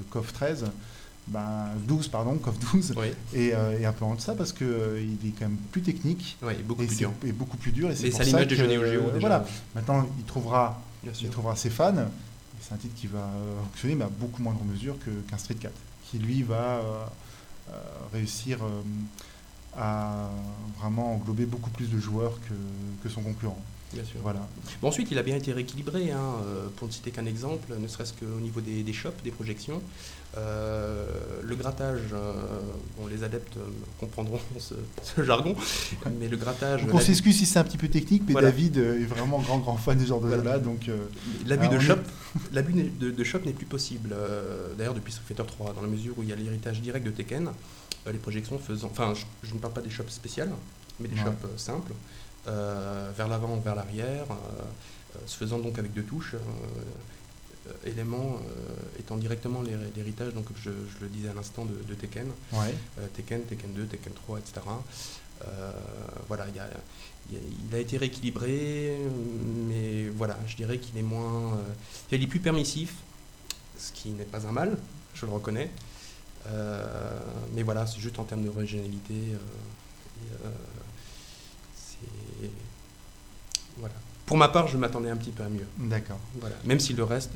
KOF 0.09 0.33
13 0.33 0.65
ben, 1.27 1.67
12, 1.87 2.07
pardon, 2.07 2.35
COF 2.37 2.59
12, 2.73 2.93
euh, 3.35 3.79
et, 3.79 3.85
un 3.85 3.93
peu 3.93 4.05
en 4.05 4.17
ça 4.17 4.33
parce 4.33 4.53
qu'il 4.53 4.67
euh, 4.67 5.01
il 5.01 5.29
est 5.29 5.31
quand 5.31 5.45
même 5.45 5.57
plus 5.71 5.81
technique 5.81 6.37
et, 6.43 6.63
beaucoup, 6.63 6.83
plus 6.83 6.97
dur. 6.97 7.11
et 7.25 7.31
beaucoup 7.31 7.57
plus 7.57 7.71
dur. 7.71 7.91
Et 7.91 7.95
c'est 7.95 8.09
pour 8.09 8.23
ça 8.23 8.45
que, 8.45 8.55
de 8.55 9.19
voilà, 9.19 9.45
maintenant 9.75 10.07
il 10.17 10.25
trouvera, 10.25 10.81
il 11.03 11.29
trouvera 11.29 11.55
ses 11.55 11.69
fans. 11.69 11.93
C'est 12.59 12.73
un 12.73 12.77
titre 12.77 12.95
qui 12.95 13.07
va 13.07 13.27
fonctionner, 13.65 13.95
mais 13.95 14.05
à 14.05 14.09
beaucoup 14.09 14.41
moindre 14.41 14.63
mesure 14.63 14.95
qu'un 15.27 15.37
Street 15.37 15.55
4, 15.55 15.73
qui 16.05 16.19
lui 16.19 16.43
va 16.43 16.79
euh, 16.79 17.73
réussir 18.13 18.59
à 19.77 20.29
vraiment 20.79 21.15
englober 21.15 21.45
beaucoup 21.45 21.69
plus 21.69 21.89
de 21.89 21.99
joueurs 21.99 22.39
que, 22.41 22.53
que 23.03 23.09
son 23.09 23.21
concurrent. 23.21 23.59
Bien 23.93 24.03
sûr. 24.05 24.19
Voilà. 24.21 24.47
Bon, 24.81 24.87
ensuite, 24.87 25.11
il 25.11 25.17
a 25.17 25.23
bien 25.23 25.35
été 25.35 25.51
rééquilibré, 25.53 26.11
hein, 26.11 26.35
pour 26.77 26.87
ne 26.87 26.93
citer 26.93 27.11
qu'un 27.11 27.25
exemple, 27.25 27.73
ne 27.77 27.87
serait-ce 27.87 28.13
qu'au 28.13 28.39
niveau 28.39 28.61
des, 28.61 28.83
des, 28.83 28.93
shops, 28.93 29.21
des 29.23 29.31
projections. 29.31 29.81
Euh, 30.37 31.05
le 31.43 31.55
grattage, 31.55 31.99
euh, 32.13 32.31
bon, 32.97 33.07
les 33.07 33.23
adeptes 33.25 33.57
euh, 33.57 33.67
comprendront 33.99 34.39
ce, 34.59 35.23
jargon, 35.23 35.55
mais 36.19 36.29
le 36.29 36.37
grattage. 36.37 36.85
on 36.91 36.99
s'excuse 36.99 37.37
si 37.37 37.45
c'est 37.45 37.59
un 37.59 37.65
petit 37.65 37.77
peu 37.77 37.89
technique, 37.89 38.23
mais 38.27 38.41
David 38.41 38.77
est 38.77 39.05
vraiment 39.05 39.39
grand 39.39 39.59
grand 39.59 39.75
fan 39.75 39.97
de 39.97 40.03
ce 40.03 40.07
genre 40.07 40.21
de 40.21 40.29
jeu-là, 40.29 40.59
donc. 40.59 40.89
l'abus 41.45 41.67
de 41.67 41.79
shop, 41.79 41.99
l'abus 42.53 42.73
de, 42.73 43.11
de, 43.11 43.23
shop 43.23 43.39
n'est 43.45 43.51
plus 43.51 43.65
possible. 43.65 44.15
D'ailleurs, 44.77 44.93
depuis 44.93 45.11
Street 45.11 45.25
Fighter 45.27 45.43
3, 45.45 45.73
dans 45.73 45.81
la 45.81 45.87
mesure 45.87 46.17
où 46.17 46.23
il 46.23 46.29
y 46.29 46.33
a 46.33 46.35
l'héritage 46.35 46.81
direct 46.81 47.05
de 47.05 47.11
Tekken, 47.11 47.49
les 48.05 48.17
projections 48.17 48.57
faisant, 48.57 48.87
enfin, 48.89 49.13
je, 49.43 49.53
ne 49.53 49.59
parle 49.59 49.73
pas 49.73 49.81
des 49.81 49.89
shops 49.89 50.09
spéciales, 50.09 50.51
mais 51.01 51.09
des 51.09 51.17
shops 51.17 51.45
simples, 51.57 51.91
vers 52.45 53.27
l'avant, 53.27 53.57
vers 53.57 53.75
l'arrière, 53.75 54.27
se 55.25 55.35
faisant 55.35 55.59
donc 55.59 55.77
avec 55.77 55.93
deux 55.93 56.03
touches. 56.03 56.35
Euh, 57.67 57.73
éléments 57.85 58.39
euh, 58.39 58.99
étant 58.99 59.17
directement 59.17 59.61
l'héritage, 59.61 60.33
donc 60.33 60.45
je, 60.63 60.71
le 60.99 61.07
disais 61.09 61.29
à 61.29 61.33
l'instant, 61.33 61.63
de, 61.65 61.93
Tekken. 61.93 62.27
Euh, 62.55 62.71
Tekken, 63.13 63.43
Tekken 63.43 63.71
2, 63.73 63.85
Tekken 63.85 64.13
3, 64.13 64.39
etc. 64.39 64.61
voilà, 66.27 66.47
il 66.49 67.75
a, 67.75 67.79
été 67.79 67.97
rééquilibré, 67.97 68.97
mais 69.67 70.09
voilà, 70.09 70.39
je 70.47 70.55
dirais 70.55 70.79
qu'il 70.79 70.97
est 70.97 71.03
moins. 71.03 71.59
il 72.11 72.23
est 72.23 72.27
plus 72.27 72.39
permissif, 72.39 72.95
ce 73.77 73.91
qui 73.91 74.09
n'est 74.09 74.25
pas 74.25 74.47
un 74.47 74.51
mal, 74.51 74.75
je 75.13 75.27
le 75.27 75.31
reconnais. 75.31 75.69
mais 77.53 77.61
voilà, 77.61 77.85
c'est 77.85 77.99
juste 77.99 78.17
en 78.17 78.23
termes 78.23 78.43
d'originalité. 78.43 79.35
voilà. 83.77 83.95
Pour 84.31 84.37
ma 84.37 84.47
part, 84.47 84.69
je 84.69 84.77
m'attendais 84.77 85.09
un 85.09 85.17
petit 85.17 85.31
peu 85.31 85.43
à 85.43 85.49
mieux. 85.49 85.67
D'accord. 85.77 86.17
Voilà. 86.39 86.55
Même 86.63 86.79
si 86.79 86.93
le 86.93 87.03
reste, 87.03 87.31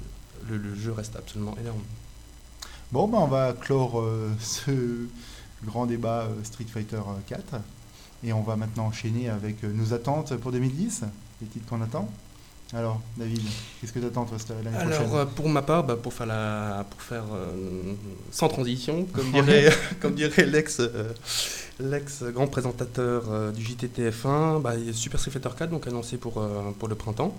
le, 0.49 0.73
jeu 0.75 0.93
reste 0.93 1.13
absolument 1.17 1.53
énorme. 1.59 1.81
Bon, 2.93 3.09
ben 3.09 3.17
on 3.17 3.27
va 3.27 3.51
clore 3.51 3.99
euh, 3.99 4.31
ce 4.39 4.71
grand 5.65 5.87
débat 5.87 6.21
euh, 6.21 6.43
Street 6.45 6.67
Fighter 6.73 7.01
4 7.27 7.41
euh, 7.41 7.57
et 8.23 8.31
on 8.31 8.43
va 8.43 8.55
maintenant 8.55 8.85
enchaîner 8.85 9.27
avec 9.27 9.61
nos 9.63 9.93
attentes 9.93 10.37
pour 10.37 10.53
2010, 10.53 11.01
les 11.41 11.47
titres 11.47 11.67
qu'on 11.67 11.81
attend. 11.81 12.09
Alors, 12.73 13.01
David, 13.17 13.41
qu'est-ce 13.81 13.91
que 13.91 13.99
tu 13.99 14.05
attends 14.05 14.25
l'année 14.63 14.77
prochaine 14.77 15.11
Alors, 15.11 15.27
pour 15.31 15.49
ma 15.49 15.63
part, 15.63 15.83
bah, 15.83 15.97
pour 16.01 16.13
faire, 16.13 16.27
la, 16.27 16.85
pour 16.89 17.01
faire 17.01 17.25
sans 18.31 18.47
transition, 18.47 19.05
comme 19.11 19.31
dirait, 19.33 19.69
comme 19.99 20.15
dirait 20.15 20.45
l'ex, 20.45 20.79
l'ex 21.79 22.23
grand 22.23 22.47
présentateur 22.47 23.51
du 23.53 23.63
JTTF1, 23.63 24.61
bah, 24.61 24.73
Super 24.93 25.19
Street 25.19 25.31
Fighter 25.31 25.49
4, 25.57 25.69
donc 25.69 25.87
annoncé 25.87 26.17
pour, 26.17 26.45
pour 26.79 26.87
le 26.87 26.95
printemps. 26.95 27.35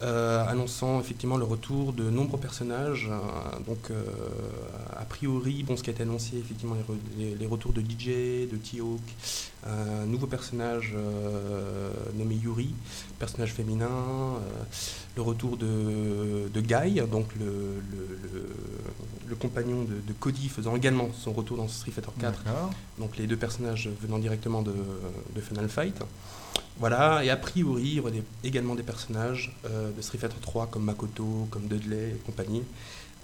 Euh, 0.00 0.46
annonçant 0.46 1.00
effectivement 1.00 1.36
le 1.36 1.44
retour 1.44 1.92
de 1.92 2.08
nombreux 2.08 2.38
personnages. 2.38 3.08
Euh, 3.10 3.58
donc, 3.66 3.90
euh, 3.90 4.04
a 4.96 5.04
priori, 5.04 5.64
bon, 5.64 5.76
ce 5.76 5.82
qui 5.82 5.90
a 5.90 5.92
été 5.92 6.04
annoncé, 6.04 6.36
effectivement, 6.36 6.76
les, 7.16 7.46
retours 7.46 7.72
de 7.72 7.80
DJ, 7.80 8.48
de 8.48 8.56
T-Hawk, 8.56 9.00
un 9.66 10.06
nouveau 10.06 10.28
personnage 10.28 10.94
nommé 12.16 12.36
Yuri, 12.36 12.72
personnage 13.18 13.54
féminin, 13.54 13.90
le 15.16 15.22
retour 15.22 15.56
de, 15.56 16.48
de 16.52 16.60
Guy, 16.60 17.00
donc 17.10 17.26
le, 17.40 17.82
le, 19.28 19.34
compagnon 19.34 19.82
de, 19.84 20.12
Cody, 20.20 20.48
faisant 20.48 20.76
également 20.76 21.08
son 21.12 21.32
retour 21.32 21.56
dans 21.56 21.66
Street 21.66 21.90
Fighter 21.90 22.12
4. 22.20 22.44
Donc, 22.98 23.16
les 23.16 23.26
deux 23.26 23.36
personnages 23.36 23.88
venant 24.00 24.18
directement 24.18 24.62
de, 24.62 24.74
de 25.34 25.40
Final 25.40 25.68
Fight. 25.68 26.00
Voilà, 26.78 27.24
et 27.24 27.30
a 27.30 27.36
priori, 27.36 27.82
il 27.82 27.94
y 27.94 28.00
aurait 28.00 28.22
également 28.44 28.76
des 28.76 28.84
personnages 28.84 29.52
euh, 29.64 29.90
de 29.90 30.00
Street 30.00 30.18
Fighter 30.18 30.36
3 30.40 30.68
comme 30.68 30.84
Makoto, 30.84 31.48
comme 31.50 31.66
Dudley 31.66 32.10
et 32.10 32.18
compagnie 32.24 32.62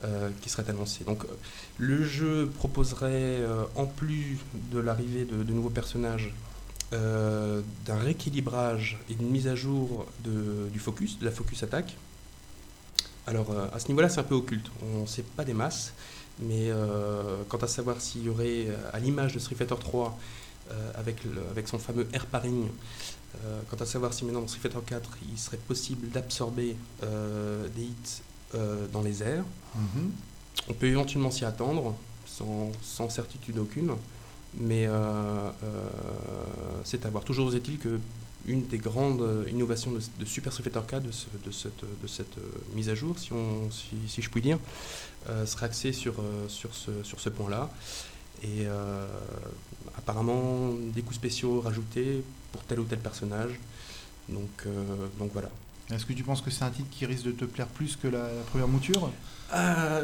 euh, 0.03 0.31
qui 0.41 0.49
seraient 0.49 0.69
annoncés. 0.69 1.05
Donc 1.05 1.25
le 1.79 2.05
jeu 2.05 2.51
proposerait, 2.59 3.11
euh, 3.13 3.63
en 3.77 3.87
plus 3.87 4.39
de 4.73 4.81
l'arrivée 4.81 5.25
de, 5.25 5.53
nouveaux 5.53 5.71
personnages, 5.71 6.33
d'un 6.93 7.99
rééquilibrage 7.99 8.99
et 9.11 9.15
d'une 9.15 9.31
mise 9.31 9.49
à 9.49 9.57
jour 9.57 10.07
du 10.23 10.79
focus, 10.79 11.19
de 11.19 11.25
la 11.25 11.33
focus 11.33 11.65
attack, 11.65 11.97
Alors 13.27 13.49
à 13.73 13.81
ce 13.81 13.89
niveau-là, 13.89 14.09
c'est 14.09 14.21
un 14.21 14.25
peu 14.25 14.37
occulte. 14.37 14.71
On 14.81 15.01
ne 15.01 15.07
sait 15.07 15.25
pas 15.25 15.45
des 15.45 15.55
masses. 15.55 15.93
Mais 16.39 16.71
quant 17.49 17.59
à 17.59 17.67
savoir 17.67 18.01
s'il 18.01 18.25
y 18.25 18.29
aurait, 18.29 18.69
à 18.93 19.01
l'image 19.01 19.35
de 19.35 19.41
Street 19.41 19.57
Fighter 19.57 19.75
3, 19.81 20.17
avec, 20.95 21.17
avec 21.51 21.67
son 21.67 21.81
fameux 21.81 22.07
air 22.13 22.27
paring, 22.27 22.69
quant 23.71 23.77
à 23.77 23.87
savoir 23.87 24.13
si 24.13 24.25
maintenant 24.25 24.41
dans 24.41 24.49
Street 24.49 24.61
Fighter 24.61 24.79
4, 24.87 25.11
il 25.31 25.39
serait 25.39 25.57
possible 25.57 26.09
d'absorber 26.09 26.77
des 27.03 27.83
hits 27.83 28.23
dans 28.93 29.03
les 29.03 29.23
airs, 29.23 29.45
mhm. 29.75 30.13
on 30.69 30.75
peut 30.75 30.87
éventuellement 30.87 31.31
s'y 31.31 31.45
attendre, 31.45 31.95
sans, 32.27 32.71
sans, 32.83 33.09
certitude 33.09 33.59
aucune. 33.59 33.93
Mais 34.57 34.89
c'est 36.85 37.05
à 37.07 37.11
voir. 37.11 37.25
Toujours 37.25 37.55
est-il 37.55 37.79
que 37.79 37.99
une 38.47 38.67
des 38.67 38.79
grandes 38.79 39.47
innovations 39.51 39.91
de, 39.93 40.25
Super 40.25 40.53
Street 40.53 40.65
Fighter 40.65 40.87
4, 40.87 41.03
de, 41.03 41.09
de 41.09 41.51
cette, 41.51 41.85
de 42.03 42.07
cette 42.07 42.37
mise 42.75 42.89
à 42.89 42.95
jour, 42.95 43.19
si, 43.19 43.33
on, 43.33 43.71
si, 43.71 43.97
si 44.07 44.23
je 44.23 44.31
puis 44.31 44.43
dire, 44.43 44.59
euh, 45.31 45.47
sera 45.47 45.67
axé 45.67 45.93
sur, 45.93 46.15
euh, 46.19 46.49
sur 46.49 46.75
ce, 46.75 47.03
sur 47.03 47.19
ce 47.19 47.31
point-là. 47.31 47.71
Et 48.43 48.67
euh, 48.67 49.07
apparemment, 49.97 50.75
des 50.95 51.01
coups 51.01 51.17
spéciaux 51.17 51.61
rajoutés 51.61 52.23
pour 52.55 52.63
tel 52.63 52.79
ou 52.79 52.85
tel 52.85 53.01
personnage. 53.01 53.51
Donc, 54.29 54.65
donc 55.19 55.31
voilà. 55.33 55.51
Est-ce 55.93 56.07
que 56.07 56.13
tu 56.13 56.23
penses 56.23 56.41
que 56.41 56.51
c'est 56.51 56.65
un 56.65 56.71
titre 56.71 56.89
qui 56.91 57.05
risque 57.05 57.25
de 57.25 57.33
te 57.33 57.45
plaire 57.45 57.67
plus 57.67 57.99
que 58.01 58.07
la, 58.09 58.27
première 58.51 58.69
mouture? 58.69 59.11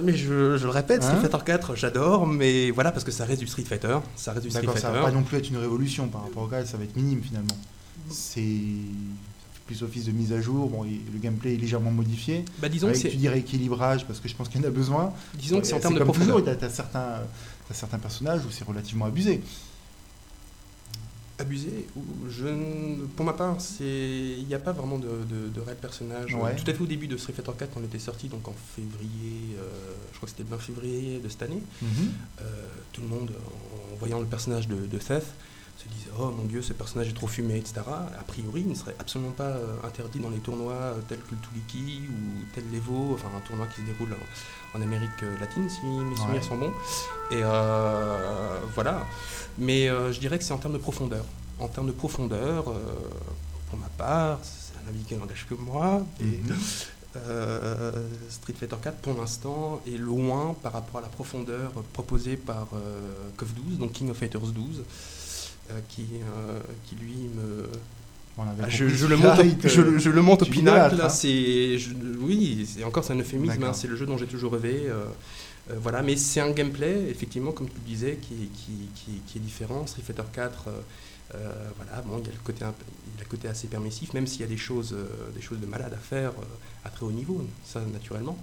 Mais 0.03 0.17
je, 0.17 0.59
je, 0.59 0.65
le 0.65 0.71
répète, 0.71 1.03
Street 1.03 1.17
hein? 1.17 1.21
Fighter 1.23 1.45
4, 1.45 1.77
j'adore, 1.77 2.27
mais 2.27 2.71
voilà, 2.73 2.91
parce 2.93 3.05
que 3.05 3.13
ça 3.13 3.25
reste 3.25 3.41
du 3.41 3.47
Street 3.47 3.65
Fighter. 3.65 3.99
Ça 4.17 4.33
reste 4.33 4.45
du 4.45 4.51
Street 4.51 4.67
Fighter. 4.67 4.81
Ça 4.81 4.91
va 4.91 5.03
pas 5.03 5.11
non 5.13 5.23
plus 5.23 5.39
être 5.39 5.49
une 5.49 5.57
révolution 5.57 6.09
par 6.09 6.23
rapport 6.25 6.43
au 6.43 6.49
4, 6.49 6.67
ça 6.67 6.77
va 6.77 6.85
être 6.85 6.97
minime 6.97 7.23
finalement. 7.23 7.57
C'est 8.11 8.43
plus 9.71 9.85
office 9.85 10.07
de 10.07 10.11
mise 10.11 10.33
à 10.33 10.41
jour. 10.41 10.69
Bon, 10.69 10.83
le 10.83 11.19
gameplay 11.21 11.55
est 11.55 11.57
légèrement 11.57 11.93
modifié. 11.93 12.45
Bah, 12.59 12.69
disons 12.69 12.89
avec, 12.89 13.01
que 13.01 13.07
tu 13.07 13.17
dis 13.17 13.29
rééquilibrage 13.29 14.05
parce 14.05 14.19
que 14.19 14.29
je 14.29 14.35
pense 14.35 14.49
qu'il 14.49 14.61
y 14.61 14.65
en 14.65 14.67
a 14.67 14.73
besoin. 14.73 15.13
Disons 15.35 15.61
que 15.61 15.67
c'est 15.67 15.75
en 15.75 15.81
termes 15.81 15.95
de 15.95 16.03
profondeur. 16.03 16.43
Tu 16.43 16.51
as, 16.51 16.71
certains, 16.71 17.21
as 17.71 17.75
certains 17.75 17.99
personnages 17.99 18.45
où 18.45 18.51
c'est 18.51 18.65
relativement 18.65 19.05
abusé. 19.07 19.41
Abusé 21.41 21.87
je, 22.29 22.47
Pour 23.17 23.25
ma 23.25 23.33
part, 23.33 23.57
il 23.81 24.45
n'y 24.47 24.55
a 24.55 24.59
pas 24.59 24.73
vraiment 24.73 24.99
de, 24.99 25.09
de, 25.55 25.61
réel 25.61 25.79
personnage. 25.79 26.31
Tout 26.31 26.71
à 26.71 26.75
fait 26.75 26.83
au 26.83 26.87
début 26.87 27.07
de 27.07 27.17
Street 27.17 27.33
Fighter 27.33 27.53
4, 27.59 27.73
quand 27.73 27.81
on 27.81 27.85
était 27.85 27.99
sorti, 27.99 28.29
donc 28.29 28.47
en 28.47 28.55
février, 28.77 29.57
euh, 29.59 29.63
je 30.13 30.17
crois 30.19 30.27
que 30.27 30.31
c'était 30.31 30.43
le 30.43 30.51
20 30.51 30.59
février 30.59 31.19
de 31.19 31.29
cette 31.29 31.43
année, 31.43 31.63
mhm. 31.81 31.89
euh, 32.43 32.45
tout 32.93 33.01
le 33.01 33.09
monde, 33.09 33.33
en 33.93 33.97
voyant 33.97 34.21
le 34.21 34.27
personnage 34.27 34.69
de, 34.69 34.87
de 34.87 34.99
Seth, 34.99 35.27
se 35.81 35.89
disent 35.89 36.11
oh 36.19 36.31
mon 36.31 36.45
dieu 36.45 36.63
ce 36.63 36.73
personnage 36.73 37.09
est 37.09 37.15
trop 37.15 37.27
fumé 37.27 37.57
etc 37.57 37.83
a 37.87 38.23
priori 38.27 38.63
il 38.63 38.69
ne 38.69 38.75
serait 38.75 38.95
absolument 38.99 39.31
pas 39.31 39.45
euh, 39.45 39.77
interdit 39.85 40.19
dans 40.19 40.29
les 40.29 40.39
tournois 40.39 40.73
euh, 40.75 41.01
tels 41.09 41.19
que 41.21 41.33
le 41.33 41.39
Tuliki 41.39 42.03
ou 42.09 42.45
tel 42.55 42.65
l'Evo 42.71 43.13
enfin 43.15 43.29
un 43.37 43.41
tournoi 43.41 43.67
qui 43.69 43.81
se 43.81 43.87
déroule 43.87 44.15
en, 44.75 44.83
Amérique 44.83 45.11
euh, 45.23 45.39
latine 45.41 45.69
si 45.69 45.85
mes 45.85 46.17
souvenirs 46.17 46.45
sont 46.45 46.57
bons. 46.57 46.73
Et 47.33 47.43
voilà. 48.75 49.05
Mais 49.59 49.89
je 49.89 50.19
dirais 50.19 50.39
que 50.39 50.45
c'est 50.45 50.53
en 50.53 50.59
termes 50.59 50.75
de 50.75 50.79
profondeur. 50.79 51.25
En 51.59 51.69
termes 51.69 51.89
de 51.89 51.93
profondeur 51.93 52.65
pour 52.65 53.79
ma 53.79 53.89
part 53.99 54.39
c'est 54.43 54.75
un 54.85 54.89
avis 54.89 55.03
qui 55.05 55.15
n'engage 55.17 55.47
que 55.49 55.55
moi 55.55 56.03
et 56.21 56.25
mhm. 56.25 56.57
Street 58.29 58.55
Fighter 58.59 58.77
4 58.81 58.97
pour 58.99 59.15
l'instant 59.15 59.81
est 59.87 59.99
loin 59.99 60.55
par 60.63 60.73
rapport 60.73 60.99
à 60.99 61.03
la 61.03 61.09
profondeur 61.09 61.73
proposée 61.93 62.37
par 62.37 62.69
KOF 63.37 63.55
12, 63.55 63.79
donc 63.79 63.93
King 63.93 64.11
of 64.11 64.17
Fighters 64.17 64.41
12, 64.41 64.81
euh, 64.81 64.83
qui, 65.89 66.07
euh, 66.13 66.61
qui 66.87 66.97
lui 66.97 67.29
me... 67.35 67.69
Ah, 68.39 68.69
je, 68.69 68.85
le 69.07 69.17
monte, 69.19 69.41
je, 69.65 69.99
je, 69.99 70.09
le 70.09 70.23
monte 70.23 70.43
au 70.43 70.47
pinacle. 70.47 70.97
Là, 70.97 71.07
hein. 71.07 71.09
c'est, 71.11 71.77
oui, 72.21 72.67
c'est 72.67 72.85
encore 72.85 73.05
c'est 73.05 73.13
un 73.13 73.19
euphémisme. 73.19 73.63
Hein, 73.63 73.75
c'est 73.75 73.89
le 73.89 73.97
jeu 73.97 74.07
dont 74.07 74.17
j'ai 74.17 74.27
toujours 74.27 74.53
rêvé. 74.53 74.85
Euh, 74.87 75.05
voilà, 75.77 76.01
mais 76.01 76.17
c'est 76.17 76.41
un 76.41 76.51
gameplay, 76.51 77.11
effectivement, 77.11 77.53
comme 77.53 77.69
tu 77.69 77.75
le 77.75 77.87
disais, 77.87 78.19
qui, 78.23 78.51
qui, 78.55 78.89
qui, 78.95 79.21
qui 79.27 79.39
est 79.39 79.41
différent. 79.43 79.87
Street 79.87 80.03
Fighter 80.03 80.23
4, 80.33 80.71
voilà, 81.77 82.01
bon, 82.07 82.19
il 82.19 82.27
y 82.27 82.29
a 82.31 82.33
le 82.33 82.39
côté, 82.43 82.61
il 82.61 83.21
a 83.21 83.25
le 83.25 83.29
côté 83.29 83.47
assez 83.47 83.69
permissif, 83.69 84.15
même 84.15 84.27
s'il 84.27 84.41
y 84.41 84.45
a 84.45 84.49
des 84.49 84.57
choses, 84.57 84.97
des 85.35 85.43
choses 85.43 85.61
de 85.61 85.67
malade 85.67 85.93
à 85.93 85.99
faire 85.99 86.33
à 86.85 86.89
très 86.89 87.05
haut 87.05 87.13
niveau, 87.13 87.47
ça 87.63 87.83
naturellement. 87.93 88.39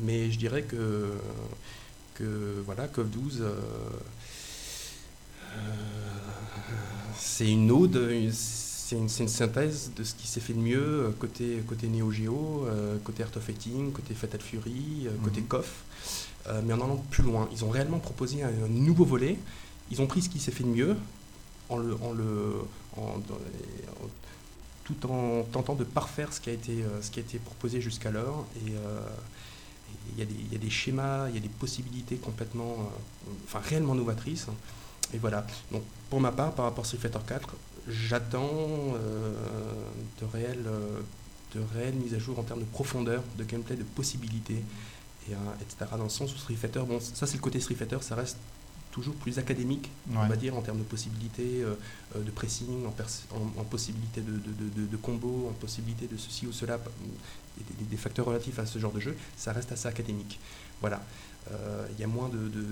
Mais 0.00 0.32
je 0.32 0.38
dirais 0.38 0.62
que, 0.62 1.12
que 2.14 2.60
voilà, 2.66 2.88
KOF 2.88 3.08
12 3.08 3.44
c'est 7.22 7.48
une 7.48 7.70
ode, 7.70 7.96
c'est 8.32 8.96
une, 8.96 9.08
synthèse 9.08 9.92
de 9.96 10.02
ce 10.02 10.14
qui 10.14 10.26
s'est 10.26 10.40
fait 10.40 10.54
de 10.54 10.58
mieux 10.58 11.06
euh, 11.06 11.10
côté, 11.18 11.62
côté 11.68 11.86
Neo 11.86 12.10
Geo, 12.10 12.66
euh, 12.66 12.98
côté 13.04 13.22
Art 13.22 13.30
of 13.36 13.44
Fighting, 13.44 13.92
côté 13.92 14.12
Fatal 14.12 14.40
Fury, 14.40 15.06
euh, 15.06 15.10
côté 15.22 15.40
KOF. 15.40 15.84
mais 16.64 16.72
en 16.72 16.80
allant 16.80 16.96
plus 17.10 17.22
loin, 17.22 17.48
ils 17.52 17.64
ont 17.64 17.70
réellement 17.70 18.00
proposé 18.00 18.42
un, 18.42 18.50
nouveau 18.68 19.04
volet. 19.04 19.38
Ils 19.92 20.02
ont 20.02 20.06
pris 20.06 20.22
ce 20.22 20.28
qui 20.28 20.40
s'est 20.40 20.50
fait 20.50 20.64
de 20.64 20.68
mieux 20.68 20.96
en 21.68 21.76
le, 21.76 21.94
en 21.94 22.12
le, 22.12 22.64
tout 24.84 25.06
en 25.06 25.44
tentant 25.44 25.76
de 25.76 25.84
parfaire 25.84 26.32
ce 26.32 26.40
qui 26.40 26.50
a 26.50 26.52
été, 26.52 26.84
ce 27.02 27.10
qui 27.10 27.20
a 27.20 27.22
été 27.22 27.38
proposé 27.38 27.80
jusqu'alors. 27.80 28.46
Et 28.56 28.72
il 30.16 30.24
y, 30.24 30.52
y, 30.52 30.56
a 30.56 30.58
des 30.58 30.70
schémas, 30.70 31.28
il 31.28 31.36
y 31.36 31.38
a 31.38 31.40
des 31.40 31.48
possibilités 31.48 32.16
complètement, 32.16 32.90
enfin 33.44 33.60
réellement 33.60 33.94
novatrices. 33.94 34.48
Et 35.12 35.18
voilà. 35.18 35.46
Donc, 35.70 35.82
pour 36.10 36.20
ma 36.20 36.32
part, 36.32 36.52
par 36.52 36.66
rapport 36.66 36.84
à 36.84 36.86
Street 36.86 36.98
Fighter 36.98 37.18
4, 37.26 37.56
j'attends 37.88 38.48
euh, 38.50 39.34
de, 40.20 40.26
réelles, 40.26 40.66
euh, 40.66 41.00
de 41.54 41.60
réelles 41.74 41.94
mises 41.94 42.14
à 42.14 42.18
jour 42.18 42.38
en 42.38 42.42
termes 42.42 42.60
de 42.60 42.66
profondeur, 42.66 43.22
de 43.36 43.44
gameplay, 43.44 43.76
de 43.76 43.82
possibilités, 43.82 44.62
et, 45.28 45.34
euh, 45.34 45.36
etc. 45.60 45.90
Dans 45.96 46.04
le 46.04 46.08
sens 46.08 46.34
où 46.34 46.38
Street 46.38 46.54
Fighter, 46.54 46.82
bon, 46.86 47.00
ça 47.00 47.26
c'est 47.26 47.36
le 47.36 47.42
côté 47.42 47.60
Street 47.60 47.74
Fighter, 47.74 47.98
ça 48.00 48.14
reste 48.14 48.36
toujours 48.90 49.14
plus 49.14 49.38
académique, 49.38 49.90
on 50.14 50.26
va 50.26 50.36
dire, 50.36 50.54
en 50.54 50.60
termes 50.60 50.76
de 50.76 50.84
possibilités 50.84 51.64
de 52.14 52.30
pressing, 52.30 52.84
en, 52.84 53.60
en, 53.60 53.64
possibilités 53.64 54.20
de, 54.20 54.32
de, 54.32 54.86
de, 54.86 54.96
combo, 54.98 55.48
en 55.48 55.54
possibilité 55.54 56.06
de 56.06 56.18
ceci 56.18 56.46
ou 56.46 56.52
cela, 56.52 56.78
des, 57.56 57.84
des, 57.86 57.96
facteurs 57.96 58.26
relatifs 58.26 58.58
à 58.58 58.66
ce 58.66 58.78
genre 58.78 58.92
de 58.92 59.00
jeu, 59.00 59.16
ça 59.34 59.54
reste 59.54 59.72
assez 59.72 59.88
académique. 59.88 60.38
Voilà. 60.82 61.00
Euh, 61.50 61.86
il 61.90 62.00
y 62.00 62.04
a 62.04 62.06
moins 62.06 62.28
de, 62.28 62.36
de, 62.38 62.62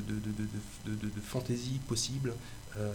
de, 0.87 0.93
de 1.07 1.21
fantaisie 1.21 1.81
possible 1.89 2.33
euh, 2.77 2.93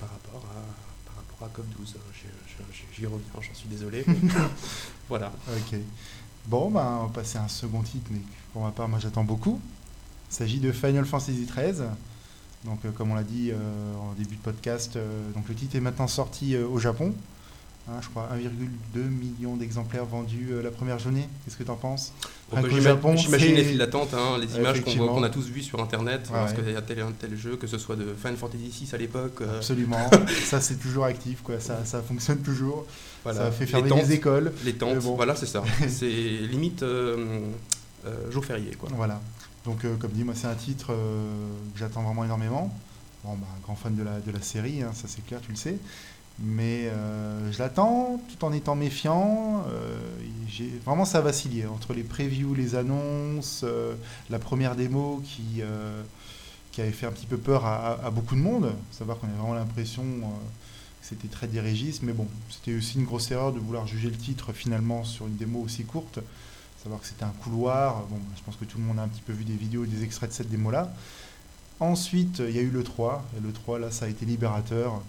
par 0.00 0.08
rapport 0.10 0.44
à 0.50 0.62
par 1.06 1.16
rapport 1.16 1.46
à 1.46 1.50
COP 1.50 1.66
12. 1.78 1.96
J'y 2.92 3.06
reviens, 3.06 3.20
j'en 3.34 3.54
suis 3.54 3.68
désolé. 3.68 4.04
voilà. 5.08 5.30
Ok. 5.48 5.78
Bon, 6.46 6.70
ben, 6.70 7.00
on 7.02 7.06
va 7.06 7.12
passer 7.12 7.38
à 7.38 7.44
un 7.44 7.48
second 7.48 7.82
titre, 7.82 8.06
mais 8.10 8.20
pour 8.52 8.62
ma 8.62 8.70
part, 8.70 8.88
moi 8.88 8.98
j'attends 8.98 9.24
beaucoup. 9.24 9.60
Il 10.30 10.34
s'agit 10.34 10.58
de 10.58 10.72
Final 10.72 11.04
Fantasy 11.04 11.46
XIII. 11.46 11.86
Donc, 12.64 12.80
euh, 12.84 12.90
comme 12.92 13.12
on 13.12 13.14
l'a 13.14 13.22
dit 13.22 13.52
en 14.00 14.14
début 14.14 14.36
de 14.36 14.40
podcast, 14.40 14.98
donc 15.34 15.48
le 15.48 15.54
titre 15.54 15.76
est 15.76 15.80
maintenant 15.80 16.08
sorti 16.08 16.56
au 16.56 16.78
Japon. 16.78 17.14
Hein, 17.86 18.00
je 18.00 18.08
crois 18.08 18.30
1,2 18.34 18.98
million 19.08 19.56
d'exemplaires 19.56 20.06
vendus 20.06 20.52
la 20.62 20.70
première 20.70 20.98
journée. 20.98 21.28
Qu'est-ce 21.44 21.56
que 21.56 21.64
tu 21.64 21.70
en 21.70 21.76
penses 21.76 22.12
bah, 22.52 22.60
j'imagine 23.16 23.54
les 23.54 23.64
files 23.64 23.78
d'attente, 23.78 24.14
hein, 24.14 24.38
les 24.38 24.56
images 24.56 24.82
qu'on 24.82 25.22
a 25.22 25.30
tous 25.30 25.48
vues 25.48 25.62
sur 25.62 25.80
Internet, 25.80 26.28
parce 26.30 26.52
qu'il 26.52 26.70
y 26.70 26.76
a 26.76 26.82
tel 26.82 27.04
tel 27.18 27.36
jeu, 27.36 27.56
que 27.56 27.66
ce 27.66 27.78
soit 27.78 27.96
de 27.96 28.14
Final 28.14 28.36
Fantasy 28.36 28.86
VI 28.86 28.94
à 28.94 28.98
l'époque. 28.98 29.40
Euh. 29.40 29.56
Absolument, 29.56 30.10
ça 30.44 30.60
c'est 30.60 30.76
toujours 30.76 31.04
actif, 31.04 31.42
quoi. 31.42 31.60
Ça, 31.60 31.84
ça 31.84 32.02
fonctionne 32.02 32.38
toujours. 32.38 32.86
Ça 33.24 33.50
fait 33.50 33.66
fermer 33.66 33.90
les, 33.90 34.12
écoles. 34.12 34.52
Les 34.64 34.74
tentes, 34.74 34.98
voilà, 34.98 35.34
c'est 35.34 35.46
ça. 35.46 35.62
c'est 35.88 36.06
limite 36.06 36.82
euh, 36.82 37.40
euh, 38.06 38.30
jour 38.30 38.44
férié. 38.44 38.72
Quoi. 38.78 38.90
Voilà. 38.94 39.20
Donc, 39.64 39.86
comme 39.98 40.10
dit, 40.10 40.24
moi 40.24 40.34
c'est 40.36 40.46
un 40.46 40.54
titre 40.54 40.88
que 40.88 41.78
j'attends 41.78 42.02
vraiment 42.02 42.24
énormément. 42.24 42.72
Bon, 43.24 43.32
bah, 43.36 43.46
grand 43.62 43.74
fan 43.74 43.96
de 43.96 44.02
la, 44.02 44.20
de 44.20 44.30
la 44.30 44.42
série, 44.42 44.82
hein, 44.82 44.90
ça 44.92 45.08
c'est 45.08 45.24
clair, 45.26 45.40
tu 45.40 45.50
le 45.50 45.56
sais. 45.56 45.78
Mais 46.40 46.88
euh, 46.88 47.52
je 47.52 47.58
l'attends 47.58 48.20
tout 48.28 48.44
en 48.44 48.52
étant 48.52 48.74
méfiant. 48.74 49.64
Euh, 49.68 49.96
vraiment, 50.84 51.04
ça 51.04 51.18
a 51.18 51.20
vacillé 51.20 51.66
entre 51.66 51.94
les 51.94 52.02
previews, 52.02 52.54
les 52.54 52.74
annonces, 52.74 53.60
euh, 53.62 53.94
la 54.30 54.40
première 54.40 54.74
démo 54.74 55.22
qui, 55.24 55.62
qui 56.72 56.80
avait 56.80 56.90
fait 56.90 57.06
un 57.06 57.12
petit 57.12 57.26
peu 57.26 57.36
peur 57.36 57.64
à, 57.64 58.10
beaucoup 58.10 58.34
de 58.34 58.40
monde. 58.40 58.72
Savoir 58.90 59.18
qu'on 59.18 59.28
avait 59.28 59.36
vraiment 59.36 59.54
l'impression 59.54 60.02
que 60.02 61.06
c'était 61.06 61.28
très 61.28 61.46
dirigiste. 61.46 62.02
Mais 62.02 62.12
bon, 62.12 62.26
c'était 62.50 62.76
aussi 62.76 62.98
une 62.98 63.04
grosse 63.04 63.30
erreur 63.30 63.52
de 63.52 63.60
vouloir 63.60 63.86
juger 63.86 64.10
le 64.10 64.16
titre 64.16 64.52
finalement 64.52 65.04
sur 65.04 65.26
une 65.26 65.36
démo 65.36 65.60
aussi 65.60 65.84
courte. 65.84 66.18
Savoir 66.82 67.00
que 67.00 67.06
c'était 67.06 67.24
un 67.24 67.34
couloir. 67.42 68.02
Bon, 68.10 68.18
je 68.36 68.42
pense 68.42 68.56
que 68.56 68.64
tout 68.64 68.78
le 68.78 68.84
monde 68.84 68.98
a 68.98 69.02
un 69.02 69.08
petit 69.08 69.22
peu 69.22 69.32
vu 69.32 69.44
des 69.44 69.54
vidéos 69.54 69.84
et 69.84 69.88
des 69.88 70.02
extraits 70.02 70.30
de 70.30 70.34
cette 70.34 70.50
démo-là. 70.50 70.92
Ensuite, 71.78 72.40
il 72.40 72.54
y 72.54 72.58
a 72.58 72.62
eu 72.62 72.70
le 72.70 72.82
3. 72.82 73.24
Et 73.38 73.40
le 73.40 73.52
3, 73.52 73.78
là, 73.78 73.90
ça 73.92 74.06
a 74.06 74.08
été 74.08 74.26
libérateur 74.26 75.00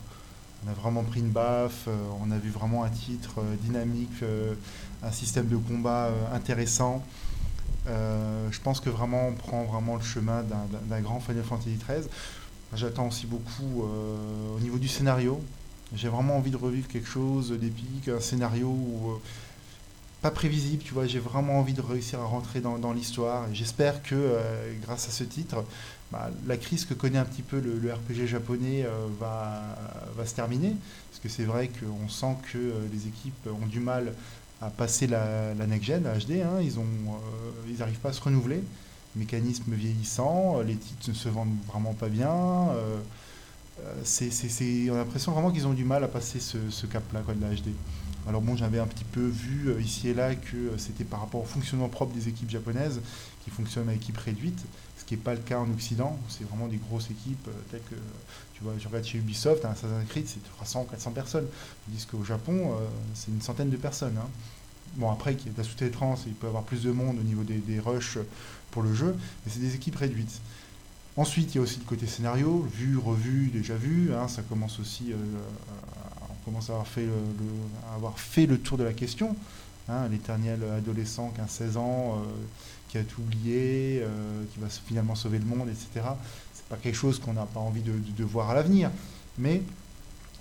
on 0.66 0.72
a 0.72 0.74
vraiment 0.74 1.04
pris 1.04 1.20
une 1.20 1.30
baffe, 1.30 1.86
euh, 1.88 1.96
on 2.22 2.32
a 2.32 2.38
vu 2.38 2.50
vraiment 2.50 2.84
un 2.84 2.90
titre 2.90 3.36
euh, 3.40 3.56
dynamique, 3.62 4.24
euh, 4.24 4.56
un 5.04 5.12
système 5.12 5.48
de 5.48 5.58
combat 5.58 6.10
intéressant. 6.34 7.04
je 7.86 8.60
pense 8.64 8.80
que 8.80 8.90
vraiment 8.90 9.28
on 9.28 9.34
prend 9.34 9.64
vraiment 9.66 9.96
le 9.96 10.02
chemin 10.02 10.44
d'un 10.90 11.02
grand 11.02 11.20
Final 11.20 11.44
Fantasy 11.44 11.78
XIII. 11.88 12.08
J'attends 12.74 13.08
aussi 13.08 13.28
beaucoup 13.28 13.84
au 13.84 14.60
niveau 14.60 14.80
du 14.80 14.88
scénario. 14.88 15.40
J'ai 15.94 16.08
vraiment 16.08 16.38
envie 16.38 16.50
de 16.50 16.58
revivre 16.58 16.88
quelque 16.88 17.08
chose 17.08 17.52
d'épique, 17.52 18.08
un 18.08 18.20
scénario 18.20 18.68
où 18.68 19.20
pas 20.22 20.32
prévisible, 20.32 20.84
tu 20.84 20.94
vois. 20.94 21.06
J'ai 21.06 21.20
vraiment 21.20 21.60
envie 21.60 21.74
de 21.74 21.82
réussir 21.82 22.20
à 22.20 22.26
rentrer 22.26 22.62
dans, 22.62 22.94
l'histoire. 22.94 23.46
J'espère 23.54 24.02
que 24.04 24.16
euh, 24.16 24.74
grâce 24.82 25.08
à 25.08 25.12
ce 25.12 25.24
titre, 25.24 25.64
bah, 26.12 26.30
la 26.48 26.58
crise 26.58 26.86
que 26.86 26.94
connaît 26.94 27.20
un 27.20 27.26
petit 27.26 27.42
peu 27.42 27.60
le, 27.60 27.94
RPG 27.94 28.28
japonais 28.28 28.86
va, 29.20 29.62
va 30.16 30.26
se 30.26 30.36
terminer. 30.36 30.76
Parce 31.12 31.22
que 31.22 31.30
c'est 31.30 31.46
vrai 31.46 31.70
qu'on 31.70 32.10
sent 32.10 32.36
que 32.52 32.74
les 32.92 33.08
équipes 33.08 33.48
ont 33.48 33.68
du 33.68 33.80
mal 33.80 34.14
à 34.62 34.70
passer 34.70 35.08
la, 35.08 35.54
next-gen, 35.54 36.04
la 36.04 36.18
HD. 36.18 36.42
Hein. 36.42 36.62
Ils 36.62 37.78
n'arrivent 37.78 38.00
pas 38.00 38.10
à 38.10 38.14
se 38.14 38.22
renouveler 38.22 38.64
mécanisme 39.16 39.74
vieillissant, 39.74 40.62
les 40.62 40.76
titres 40.76 41.10
ne 41.10 41.14
se 41.14 41.30
vendent 41.30 41.56
vraiment 41.68 41.94
pas 41.94 42.10
bien. 42.10 42.30
Euh, 42.30 43.00
euh, 43.82 44.90
on 44.90 44.94
a 44.94 44.98
l'impression 44.98 45.32
vraiment 45.32 45.52
qu'ils 45.52 45.68
ont 45.68 45.74
du 45.74 45.84
mal 45.84 46.04
à 46.04 46.08
passer 46.08 46.40
ce, 46.40 46.86
cap-là 46.86 47.22
de 47.28 47.42
la 47.42 47.50
HD. 47.50 47.74
Alors 48.28 48.42
bon, 48.42 48.56
j'avais 48.56 48.80
un 48.80 48.88
petit 48.88 49.04
peu 49.04 49.26
vu 49.26 49.70
euh, 49.70 49.82
ici 49.82 50.10
et 50.10 50.14
là 50.14 50.34
que 50.36 50.78
c'était 50.78 51.04
par 51.04 51.20
rapport 51.20 51.42
au 51.42 51.46
fonctionnement 51.46 51.90
propre 51.90 52.14
des 52.14 52.28
équipes 52.28 52.50
japonaises 52.50 53.02
qui 53.44 53.52
fonctionnent 53.52 53.90
à 53.90 53.94
équipe 53.94 54.18
réduite, 54.18 54.64
ce 54.98 55.06
qui 55.06 55.14
n'est 55.14 55.22
pas 55.22 55.34
le 55.34 55.42
cas 55.42 55.60
en 55.60 55.70
Occident, 55.72 56.18
c'est 56.28 56.44
vraiment 56.48 56.68
des 56.68 56.78
grosses 56.78 57.12
équipes 57.12 57.48
telles 57.70 57.84
que, 57.90 57.96
tu 58.56 58.64
vois, 58.64 58.74
je 58.80 58.88
regarde 58.88 59.06
chez 59.06 59.20
Ubisoft, 59.20 59.64
un 59.66 59.70
Assassin's 59.70 60.08
Creed, 60.10 60.28
c'est 60.28 60.44
300, 60.56 60.88
400 60.90 61.12
personnes. 61.12 61.46
Tandis 61.86 62.06
qu'au 62.08 62.24
Japon, 62.24 62.76
c'est 63.14 63.30
une 63.30 63.42
centaine 63.42 63.70
de 63.70 63.78
personnes. 63.78 64.18
Hein. 64.18 64.28
Bon, 64.96 65.12
après, 65.12 65.34
il 65.34 65.46
y 65.46 65.50
a 65.50 65.52
de 65.52 65.58
la 65.58 65.64
sous-traitance, 65.64 66.24
il 66.26 66.34
peut 66.34 66.48
y 66.48 66.50
avoir 66.50 66.64
plus 66.64 66.84
de 66.84 66.92
monde 66.92 67.18
au 67.20 67.24
niveau 67.24 67.44
des, 67.44 67.80
rushs 67.80 68.18
pour 68.72 68.82
le 68.82 68.94
jeu, 68.94 69.16
mais 69.46 69.52
c'est 69.52 69.60
des 69.60 69.76
équipes 69.76 69.98
réduites. 69.98 70.40
Ensuite, 71.18 71.54
il 71.54 71.58
y 71.58 71.60
a 71.60 71.62
aussi 71.62 71.80
le 71.80 71.86
côté 71.86 72.08
scénario, 72.08 72.68
vu, 72.74 72.98
revu, 72.98 73.50
déjà 73.54 73.76
vu. 73.76 74.14
Hein, 74.14 74.28
ça 74.28 74.42
commence 74.42 74.80
aussi, 74.80 75.12
euh, 75.12 75.16
commence 76.46 76.70
à 76.70 76.74
avoir 76.74 76.88
fait 76.88 77.06
le, 77.06 77.14
avoir 77.96 78.18
fait 78.20 78.46
le 78.46 78.60
tour 78.60 78.78
de 78.78 78.84
la 78.84 78.94
question. 78.94 79.36
Hein, 79.90 80.08
L'éternel 80.10 80.60
adolescent, 80.78 81.32
15-16 81.38 81.78
ans, 81.78 82.16
euh, 82.16 82.32
qui 82.90 82.98
a 82.98 83.04
tout 83.04 83.22
oublié, 83.22 84.02
euh, 84.02 84.44
qui 84.54 84.60
va 84.60 84.68
finalement 84.70 85.16
sauver 85.16 85.40
le 85.40 85.46
monde, 85.46 85.68
etc. 85.70 86.08
C'est 86.54 86.66
pas 86.70 86.78
quelque 86.78 86.96
chose 86.96 87.20
qu'on 87.20 87.34
n'a 87.34 87.46
pas 87.46 87.60
envie 87.60 87.82
de, 87.82 87.94
de, 87.94 88.24
voir 88.24 88.50
à 88.50 88.56
l'avenir, 88.56 88.90
mais 89.38 89.62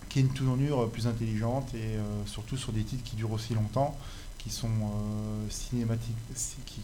qui 0.09 0.21
est 0.21 0.23
une 0.23 0.33
tournure 0.33 0.89
plus 0.91 1.07
intelligente 1.07 1.75
et 1.75 1.99
surtout 2.25 2.57
sur 2.57 2.73
des 2.73 2.85
titres 2.85 3.03
qui 3.03 3.17
durent 3.17 3.33
aussi 3.33 3.53
longtemps 3.53 3.97
qui 4.45 4.51
sont 4.51 4.69
euh, 4.69 5.49
cinématiques, 5.49 6.15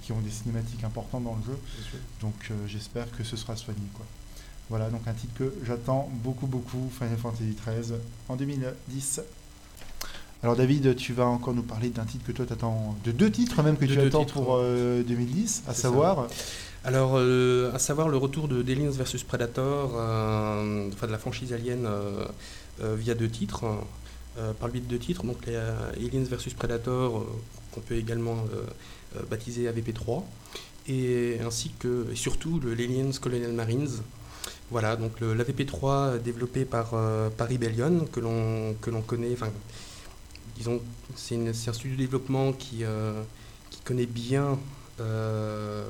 qui, 0.03 0.13
ont 0.13 0.21
des 0.21 0.31
cinématiques 0.31 0.83
importantes 0.83 1.25
dans 1.25 1.37
le 1.37 1.43
jeu. 1.45 1.59
Donc 2.23 2.35
euh, 2.51 2.55
j'espère 2.67 3.11
que 3.15 3.23
ce 3.23 3.37
sera 3.37 3.55
soigné. 3.55 3.83
Quoi. 3.95 4.07
Voilà, 4.71 4.89
donc 4.89 5.03
un 5.07 5.13
titre 5.13 5.35
que 5.37 5.53
j'attends 5.67 6.09
beaucoup, 6.25 6.47
beaucoup, 6.47 6.91
Final 6.97 7.19
Fantasy 7.19 7.55
XIII 7.55 7.99
en 8.29 8.37
2010. 8.37 9.21
Alors 10.43 10.57
David, 10.57 10.97
tu 10.97 11.13
vas 11.13 11.27
encore 11.27 11.53
nous 11.53 11.63
parler 11.63 11.91
d'un 11.91 12.05
titre 12.05 12.25
que 12.25 12.33
toi 12.33 12.47
t'attends, 12.47 12.97
de 13.05 13.13
deux 13.13 13.31
titres 13.31 13.63
même 13.63 13.77
que 13.77 13.85
tu 13.85 14.01
attends 14.01 14.25
pour 14.25 14.59
2010, 14.59 15.65
euh, 15.67 15.71
à 15.71 15.75
savoir. 15.75 16.29
Alors, 16.83 17.17
à 17.19 17.79
savoir 17.79 18.09
le 18.09 18.17
retour 18.17 18.49
de 18.49 18.63
Aliens 18.63 18.91
vs 18.91 19.23
Predator, 19.29 19.91
enfin 19.91 21.07
de 21.07 21.13
la 21.13 21.19
franchise 21.19 21.53
Alien 21.53 21.87
via 22.81 23.15
deux 23.15 23.29
titres. 23.29 23.67
Euh, 24.39 24.53
par 24.53 24.69
le 24.69 24.75
biais 24.75 24.83
de 24.83 24.87
deux 24.87 24.99
titres, 24.99 25.25
donc 25.25 25.45
les 25.45 25.57
euh, 25.57 25.91
Aliens 25.97 26.23
vs 26.23 26.55
Predator, 26.57 27.19
euh, 27.19 27.27
qu'on 27.73 27.81
peut 27.81 27.97
également 27.97 28.45
baptiser 29.29 29.69
AVP3, 29.69 30.23
et 30.89 31.39
ainsi 31.45 31.73
que 31.79 32.07
et 32.13 32.17
surtout 32.17 32.61
le 32.61 32.73
Aliens 32.73 33.11
Colonial 33.21 33.53
Marines. 33.53 33.89
Voilà, 34.71 34.97
donc 34.97 35.21
l'AVP3 35.21 36.23
développé 36.23 36.65
par, 36.65 36.91
par 37.37 37.49
Rebellion, 37.49 38.07
que 38.13 38.21
l'on 38.21 39.03
connaît, 39.07 39.33
enfin, 39.33 39.51
disons, 40.57 40.81
c'est 41.17 41.37
un 41.37 41.73
studio 41.73 41.97
de 41.97 42.03
développement 42.03 42.53
qui, 42.53 42.85
qui 43.71 43.81
connaît 43.81 44.07
bien 44.07 44.59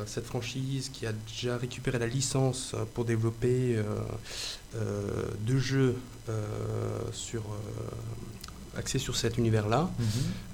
cette 0.07 0.24
franchise, 0.24 0.89
qui 0.91 1.05
a 1.07 1.12
déjà 1.12 1.59
récupéré 1.59 1.99
la 1.99 2.07
licence 2.07 2.74
pour 2.95 3.05
développer 3.05 3.76
deux 5.45 5.59
jeux 5.59 5.97
sur 7.12 7.43
axé 8.76 8.99
sur 8.99 9.16
cet 9.16 9.39
univers-là. 9.39 9.91
Mhm. 9.99 10.07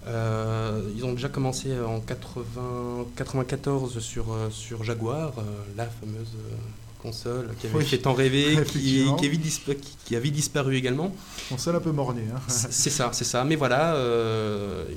Euh, 0.06 0.90
ils 0.96 1.04
ont 1.04 1.12
déjà 1.12 1.28
commencé 1.28 1.78
en 1.78 2.00
80, 2.00 3.06
94 3.16 3.98
sur, 4.00 4.32
euh, 4.32 4.50
sur 4.50 4.84
Jaguar, 4.84 5.32
euh, 5.38 5.42
la 5.76 5.86
fameuse 5.86 6.34
console 7.06 7.54
qui 7.58 7.66
avait 7.66 7.84
fait 7.84 7.98
tant 7.98 8.14
rêver, 8.14 8.58
qui, 8.66 9.06
qui, 9.18 9.86
qui, 10.04 10.16
a 10.16 10.20
vite 10.20 10.34
disparu 10.34 10.76
également. 10.76 11.14
Console 11.48 11.76
un 11.76 11.80
peu 11.80 11.92
mornée. 11.92 12.24
Hein. 12.34 12.40
c'est 12.48 12.90
ça, 12.90 13.10
c'est 13.12 13.24
ça. 13.24 13.44
Mais 13.44 13.56
voilà, 13.56 13.96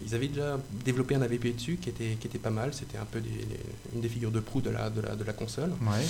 ils 0.06 0.16
avaient 0.16 0.28
déjà 0.28 0.58
développé 0.86 1.16
un 1.16 1.22
AVP 1.22 1.54
dessus 1.54 1.78
qui 1.82 1.90
était, 1.90 2.18
qui 2.20 2.28
était 2.28 2.40
pas 2.40 2.50
mal. 2.50 2.74
C'était 2.74 2.98
un 2.98 3.06
peu 3.06 3.22
une 3.94 4.02
des 4.02 4.10
figures 4.10 4.32
de 4.32 4.40
proue 4.40 4.62
de 4.62 4.70
la, 4.70 4.90
de 4.90 5.02
la, 5.02 5.16
de 5.16 5.24
la 5.24 5.34
console. 5.34 5.72
Ouais. 5.82 6.06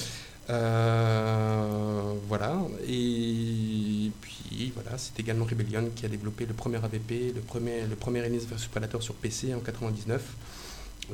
Euh, 0.50 2.14
voilà, 2.28 2.58
et 2.88 4.12
puis 4.20 4.74
voilà, 4.74 4.98
c'est 4.98 5.20
également 5.20 5.46
Rebellion 5.46 5.90
qui 5.96 6.06
a 6.06 6.10
développé 6.10 6.48
le 6.48 6.54
premier 6.54 6.78
AVP, 6.78 7.34
le 7.36 7.42
premier, 7.42 7.82
le 7.88 7.96
premier 7.96 8.22
Aliens 8.22 8.40
vs 8.40 8.68
Predator 8.72 9.04
sur 9.04 9.14
PC 9.14 9.54
en 9.54 9.60
99. 9.60 10.22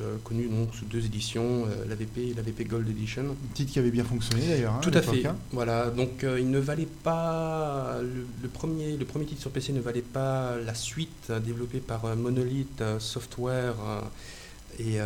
Euh, 0.02 0.18
connu 0.24 0.48
donc 0.48 0.74
sous 0.74 0.86
deux 0.86 1.06
éditions, 1.06 1.66
euh, 1.66 1.86
l'AVP 1.88 2.30
et 2.30 2.34
l'AVP 2.34 2.66
Gold 2.66 2.90
Edition. 2.90 3.24
Un 3.24 3.54
titre 3.54 3.72
qui 3.72 3.80
avait 3.80 3.92
bien 3.92 4.04
fonctionné 4.04 4.48
d'ailleurs. 4.48 4.74
Hein, 4.74 4.82
Tout 4.82 4.92
à 4.94 5.02
fait. 5.02 5.26
Hein. 5.26 5.38
Voilà, 5.52 5.90
donc 5.90 6.26
il 6.38 6.50
ne 6.50 6.60
valait 6.60 6.88
pas 7.04 8.00
le, 8.02 8.50
premier, 8.50 8.98
le 8.98 9.06
premier 9.06 9.26
titre 9.26 9.42
sur 9.42 9.52
PC 9.52 9.72
ne 9.74 9.80
valait 9.80 10.02
pas 10.02 10.58
la 10.58 10.74
suite 10.74 11.32
développée 11.46 11.80
par 11.80 12.16
Monolith 12.16 12.84
Software 13.00 13.76
et 14.80 15.00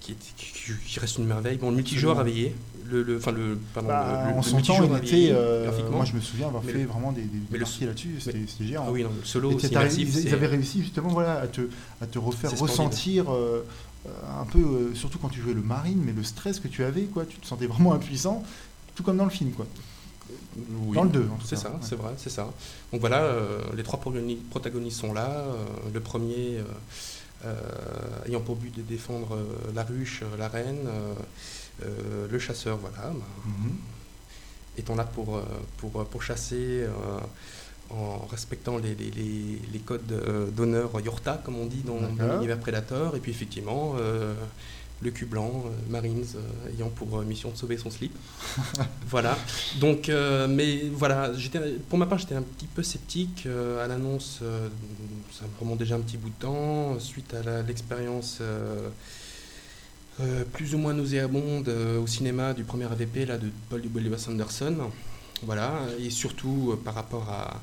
qui, 0.00 0.16
qui, 0.16 1.00
reste 1.00 1.18
une 1.18 1.26
merveille. 1.26 1.58
Bon, 1.58 1.70
le 1.70 1.76
multijoueur 1.76 2.18
a 2.18 2.24
veillé, 2.24 2.54
le, 2.90 3.16
enfin 3.16 3.32
le, 3.32 3.58
pardon, 3.74 3.88
bah, 3.88 4.26
le, 4.30 4.38
en 4.38 4.42
son 4.42 4.60
temps, 4.60 4.82
il 4.82 4.96
était, 4.96 5.30
euh, 5.32 5.70
moi 5.90 6.04
je 6.04 6.14
me 6.14 6.20
souviens 6.20 6.48
avoir 6.48 6.62
fait 6.64 6.84
vraiment 6.84 7.12
des, 7.12 7.22
des 7.22 7.58
parties 7.58 7.86
là-dessus, 7.86 8.16
c'était 8.20 8.40
géant. 8.60 8.84
Ah 8.86 8.90
oui, 8.90 9.02
non, 9.02 9.10
le 9.16 9.24
solo, 9.24 9.58
c'est 9.58 9.72
ils, 9.72 10.26
ils, 10.26 10.34
avaient 10.34 10.46
réussi 10.46 10.82
justement 10.82 11.08
voilà, 11.08 11.40
à, 11.40 11.46
te, 11.46 11.62
à 12.00 12.06
te 12.06 12.18
refaire 12.18 12.56
ressentir 12.58 13.32
euh, 13.32 13.64
un 14.40 14.44
peu, 14.44 14.58
euh, 14.58 14.94
surtout 14.94 15.18
quand 15.18 15.28
tu 15.28 15.40
jouais 15.40 15.54
le 15.54 15.62
marine, 15.62 16.02
mais 16.04 16.12
le 16.12 16.24
stress 16.24 16.60
que 16.60 16.68
tu 16.68 16.84
avais, 16.84 17.02
quoi, 17.02 17.24
tu 17.26 17.38
te 17.38 17.46
sentais 17.46 17.66
vraiment 17.68 17.92
impuissant, 17.92 18.42
tout 18.94 19.02
comme 19.02 19.16
dans 19.16 19.24
le 19.24 19.30
film, 19.30 19.50
quoi. 19.52 19.66
Oui, 20.86 20.94
dans 20.94 21.04
le 21.04 21.10
2, 21.10 21.28
c'est 21.44 21.56
ça, 21.56 21.78
c'est 21.80 21.96
vrai, 21.96 22.12
c'est 22.16 22.30
ça. 22.30 22.52
Donc 22.92 23.00
voilà, 23.00 23.32
les 23.76 23.82
trois 23.82 24.00
protagonistes 24.50 25.00
sont 25.00 25.12
là. 25.12 25.44
le 25.92 26.00
premier 26.00 26.58
ayant 28.26 28.40
pour 28.40 28.56
but 28.56 28.74
de 28.76 28.82
défendre 28.82 29.38
la 29.74 29.82
ruche, 29.84 30.22
la 30.38 30.48
reine. 30.48 30.88
Euh, 31.84 32.26
le 32.30 32.38
chasseur, 32.38 32.76
voilà, 32.76 33.10
mhm. 33.44 33.72
étant 34.76 34.94
là 34.96 35.04
pour, 35.04 35.36
euh, 35.36 35.42
pour, 35.78 36.04
pour 36.06 36.22
chasser 36.22 36.82
euh, 36.82 37.18
en 37.90 38.26
respectant 38.26 38.76
les, 38.76 38.94
les, 38.94 39.10
les, 39.72 39.78
codes 39.78 40.52
d'honneur 40.54 41.00
Yorta, 41.00 41.40
comme 41.44 41.56
on 41.56 41.66
dit 41.66 41.82
dans, 41.82 41.98
l'univers 41.98 42.58
Predator, 42.58 43.16
et 43.16 43.20
puis 43.20 43.30
effectivement 43.32 43.96
le 45.02 45.10
cul 45.10 45.24
blanc, 45.24 45.64
Marines, 45.88 46.24
ayant 46.74 46.90
pour 46.90 47.22
mission 47.22 47.50
de 47.50 47.56
sauver 47.56 47.78
son 47.78 47.90
slip. 47.90 48.12
voilà. 49.08 49.38
Donc, 49.80 50.10
mais 50.48 50.82
voilà, 50.92 51.32
pour 51.88 51.98
ma 51.98 52.06
part, 52.06 52.18
j'étais 52.18 52.34
un 52.34 52.42
petit 52.42 52.66
peu 52.66 52.82
sceptique 52.82 53.46
à 53.82 53.86
l'annonce, 53.86 54.40
ça 55.32 55.44
me 55.44 55.60
remonte 55.60 55.78
déjà 55.78 55.94
un 55.94 56.00
petit 56.00 56.18
bout 56.18 56.28
de 56.28 56.34
temps, 56.34 57.00
suite 57.00 57.34
à 57.34 57.62
l'expérience 57.62 58.40
euh, 60.20 60.44
plus 60.52 60.74
ou 60.74 60.78
moins 60.78 60.92
nauséabonde 60.92 61.68
euh, 61.68 61.98
au 61.98 62.06
cinéma 62.06 62.52
du 62.52 62.64
premier 62.64 62.84
AVP 62.84 63.24
là, 63.24 63.38
de 63.38 63.48
Paul 63.70 63.80
W. 63.80 64.18
Sanderson. 64.18 64.90
Voilà, 65.42 65.72
et 65.98 66.10
surtout 66.10 66.72
euh, 66.72 66.76
par 66.76 66.94
rapport 66.94 67.30
à, 67.30 67.62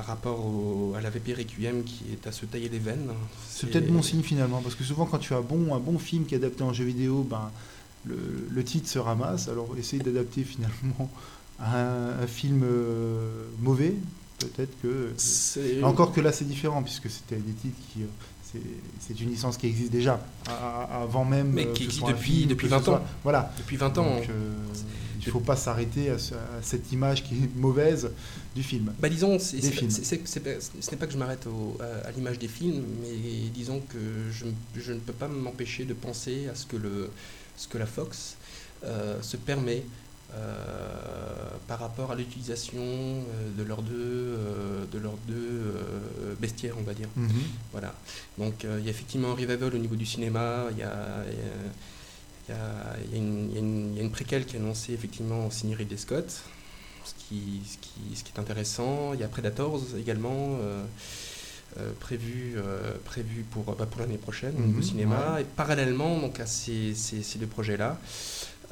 par 0.00 0.06
rapport 0.06 0.96
à 0.96 1.00
l'AVP 1.02 1.34
Requiem 1.34 1.84
qui 1.84 2.04
est 2.10 2.26
à 2.26 2.32
se 2.32 2.46
tailler 2.46 2.70
les 2.70 2.78
veines. 2.78 3.10
C'est 3.50 3.68
peut-être 3.68 3.92
bon 3.92 4.00
signe 4.00 4.22
finalement, 4.22 4.62
parce 4.62 4.74
que 4.74 4.82
souvent 4.82 5.04
quand 5.04 5.18
tu 5.18 5.34
as 5.34 5.42
bon, 5.42 5.74
un 5.74 5.78
bon 5.78 5.98
film 5.98 6.24
qui 6.24 6.34
est 6.34 6.38
adapté 6.38 6.62
en 6.62 6.72
jeu 6.72 6.84
vidéo, 6.84 7.26
ben, 7.28 7.50
le, 8.06 8.64
titre 8.64 8.88
se 8.88 8.98
ramasse. 8.98 9.48
Alors 9.48 9.68
essayer 9.78 10.02
d'adapter 10.02 10.42
finalement 10.42 11.10
un, 11.60 12.26
film 12.26 12.64
mauvais, 13.60 13.94
peut-être 14.38 14.72
que... 14.80 15.12
Encore 15.82 16.14
que 16.14 16.22
là 16.22 16.32
c'est 16.32 16.46
différent, 16.46 16.82
puisque 16.82 17.10
c'était 17.10 17.36
des 17.36 17.52
titres 17.52 17.76
qui 17.92 18.00
c'est 18.98 19.20
une 19.20 19.28
licence 19.28 19.58
qui 19.58 19.66
existe 19.66 19.92
déjà 19.92 20.18
avant 20.46 21.26
même. 21.26 21.50
Mais 21.52 21.68
qui 21.72 21.84
existe 21.84 22.06
depuis, 22.06 22.46
depuis 22.46 22.68
20 22.68 22.88
ans. 22.88 23.00
voilà. 23.22 23.52
Depuis 23.58 23.76
20 23.76 23.98
ans. 23.98 24.06
Euh, 24.08 24.52
il 25.20 25.26
ne 25.26 25.32
faut 25.32 25.40
pas 25.40 25.56
s'arrêter 25.56 26.10
à, 26.10 26.16
cette 26.62 26.92
image 26.92 27.24
qui 27.24 27.34
est 27.34 27.56
mauvaise 27.56 28.10
du 28.54 28.62
film. 28.62 28.92
Bah 28.98 29.08
disons, 29.08 29.38
ce 29.38 29.56
n'est 29.56 30.96
pas 30.98 31.06
que 31.06 31.12
je 31.12 31.18
m'arrête 31.18 31.46
à, 32.04 32.10
l'image 32.10 32.38
des 32.38 32.48
films, 32.48 32.82
mais 33.02 33.48
disons 33.54 33.80
que 33.80 33.98
je, 34.32 34.46
je 34.80 34.92
ne 34.92 34.98
peux 34.98 35.12
pas 35.12 35.28
m'empêcher 35.28 35.84
de 35.84 35.94
penser 35.94 36.48
à 36.48 36.54
ce 36.54 36.66
que, 36.66 36.76
le, 36.76 37.10
ce 37.56 37.68
que 37.68 37.78
la 37.78 37.86
Fox 37.86 38.36
euh, 38.84 39.20
se 39.22 39.36
permet 39.36 39.84
euh, 40.34 41.50
par 41.66 41.80
rapport 41.80 42.12
à 42.12 42.14
l'utilisation 42.14 42.82
de 43.56 43.62
leurs 43.62 43.82
deux, 43.82 44.36
de 44.90 44.98
leurs 44.98 45.16
deux 45.28 45.74
bestiaires, 46.40 46.74
on 46.78 46.82
va 46.82 46.94
dire. 46.94 47.08
Mhm. 47.16 47.30
Voilà. 47.72 47.94
Donc 48.38 48.64
il 48.64 48.84
y 48.84 48.88
a 48.88 48.90
effectivement 48.90 49.30
un 49.30 49.34
revival 49.34 49.74
au 49.74 49.78
niveau 49.78 49.96
du 49.96 50.06
cinéma, 50.06 50.66
il 50.72 50.78
y 50.78 50.82
a, 50.82 51.24
y 52.48 52.52
a, 52.52 52.96
il 53.04 53.12
y 53.12 53.16
a 53.16 53.18
une, 53.18 53.96
y 53.96 54.04
a 54.04 54.08
préquelle 54.08 54.44
qui 54.44 54.56
est 54.56 54.58
annoncée 54.58 54.92
effectivement 54.92 55.46
au 55.46 55.50
signé 55.52 55.76
Ridley 55.76 55.96
Scott, 55.96 56.42
ce 57.04 57.14
qui, 57.28 57.60
ce, 57.66 57.76
qui, 57.78 58.16
ce 58.16 58.24
qui 58.24 58.32
est 58.34 58.40
intéressant. 58.40 59.12
Il 59.14 59.20
y 59.20 59.24
a 59.24 59.28
Predators 59.28 59.80
également. 59.98 60.56
euh, 60.60 60.84
euh, 61.78 61.92
prévu, 62.00 62.54
euh, 62.56 62.94
prévu 63.04 63.44
pour, 63.48 63.62
bah, 63.62 63.86
pour 63.88 64.00
l'année 64.00 64.18
prochaine 64.18 64.56
au 64.56 64.58
Mhm, 64.58 64.82
cinéma. 64.82 65.34
ouais. 65.34 65.42
Et 65.42 65.44
parallèlement 65.44 66.18
donc, 66.18 66.40
à 66.40 66.46
ces, 66.46 66.96
ces, 66.96 67.22
ces 67.22 67.38
deux 67.38 67.46
projets-là, 67.46 67.96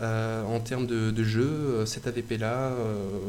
euh, 0.01 0.43
en 0.43 0.59
termes 0.59 0.89
de, 0.89 1.13
de 1.13 1.23
jeu, 1.23 1.87
cet 1.87 2.09
AVP-là 2.09 2.73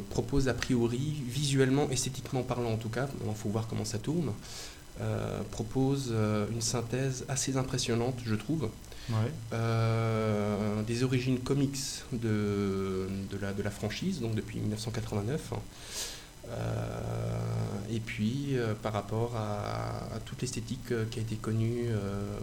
propose 0.10 0.48
a 0.48 0.56
priori, 0.56 1.14
visuellement, 1.28 1.88
esthétiquement 1.92 2.42
parlant 2.42 2.72
en 2.72 2.78
tout 2.78 2.90
cas, 2.90 3.08
il 3.24 3.36
faut 3.36 3.50
voir 3.50 3.68
comment 3.68 3.86
ça 3.86 4.00
tourne, 4.00 4.32
propose 5.52 6.14
une 6.52 6.62
synthèse 6.62 7.26
assez 7.28 7.56
impressionnante, 7.56 8.16
je 8.26 8.34
trouve, 8.36 8.70
Euh, 9.54 10.82
des 10.84 11.04
origines 11.04 11.40
comics 11.40 11.78
de, 12.14 13.08
de, 13.32 13.38
la, 13.42 13.54
de 13.54 13.64
la 13.64 13.72
franchise, 13.72 14.22
donc 14.22 14.36
depuis 14.36 14.60
1989. 14.60 15.54
Euh, 16.52 17.00
et 17.92 18.00
puis 18.00 18.58
euh, 18.58 18.74
par 18.74 18.94
rapport 18.94 19.36
à, 19.36 20.20
toute 20.26 20.42
l'esthétique 20.42 20.94
qui 21.12 21.20
a 21.20 21.22
été 21.22 21.36
connue, 21.36 21.88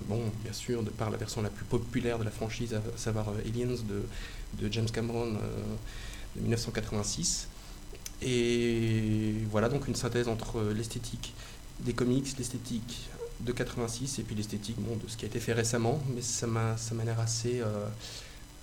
bon, 0.08 0.22
bien 0.42 0.52
sûr, 0.52 0.82
de 0.82 0.90
par 0.90 1.10
la 1.10 1.16
version 1.16 1.42
la 1.42 1.50
plus 1.50 1.64
populaire 1.64 2.18
de 2.18 2.24
la 2.24 2.30
franchise, 2.30 2.74
à 2.74 2.80
savoir 2.96 3.28
Aliens 3.44 3.76
de, 3.88 4.62
de 4.62 4.72
James 4.72 4.90
Cameron 4.90 5.32
de 6.36 6.40
1986. 6.40 7.48
Et 8.22 9.34
voilà 9.50 9.68
donc 9.68 9.88
une 9.88 9.94
synthèse 9.94 10.26
entre 10.26 10.62
l'esthétique 10.74 11.34
des 11.80 11.92
comics, 11.92 12.26
l'esthétique 12.38 13.10
de 13.40 13.52
86 13.52 14.18
et 14.18 14.22
puis 14.22 14.34
l'esthétique 14.34 14.76
bon, 14.78 14.96
de 14.96 15.08
ce 15.08 15.16
qui 15.16 15.24
a 15.24 15.28
été 15.28 15.40
fait 15.40 15.52
récemment, 15.52 16.00
mais 16.14 16.22
ça 16.22 16.46
m'a 16.46 16.76
ça 16.76 16.94
m'a 16.94 17.04
l'air 17.04 17.20
assez, 17.20 17.60
euh, 17.60 17.86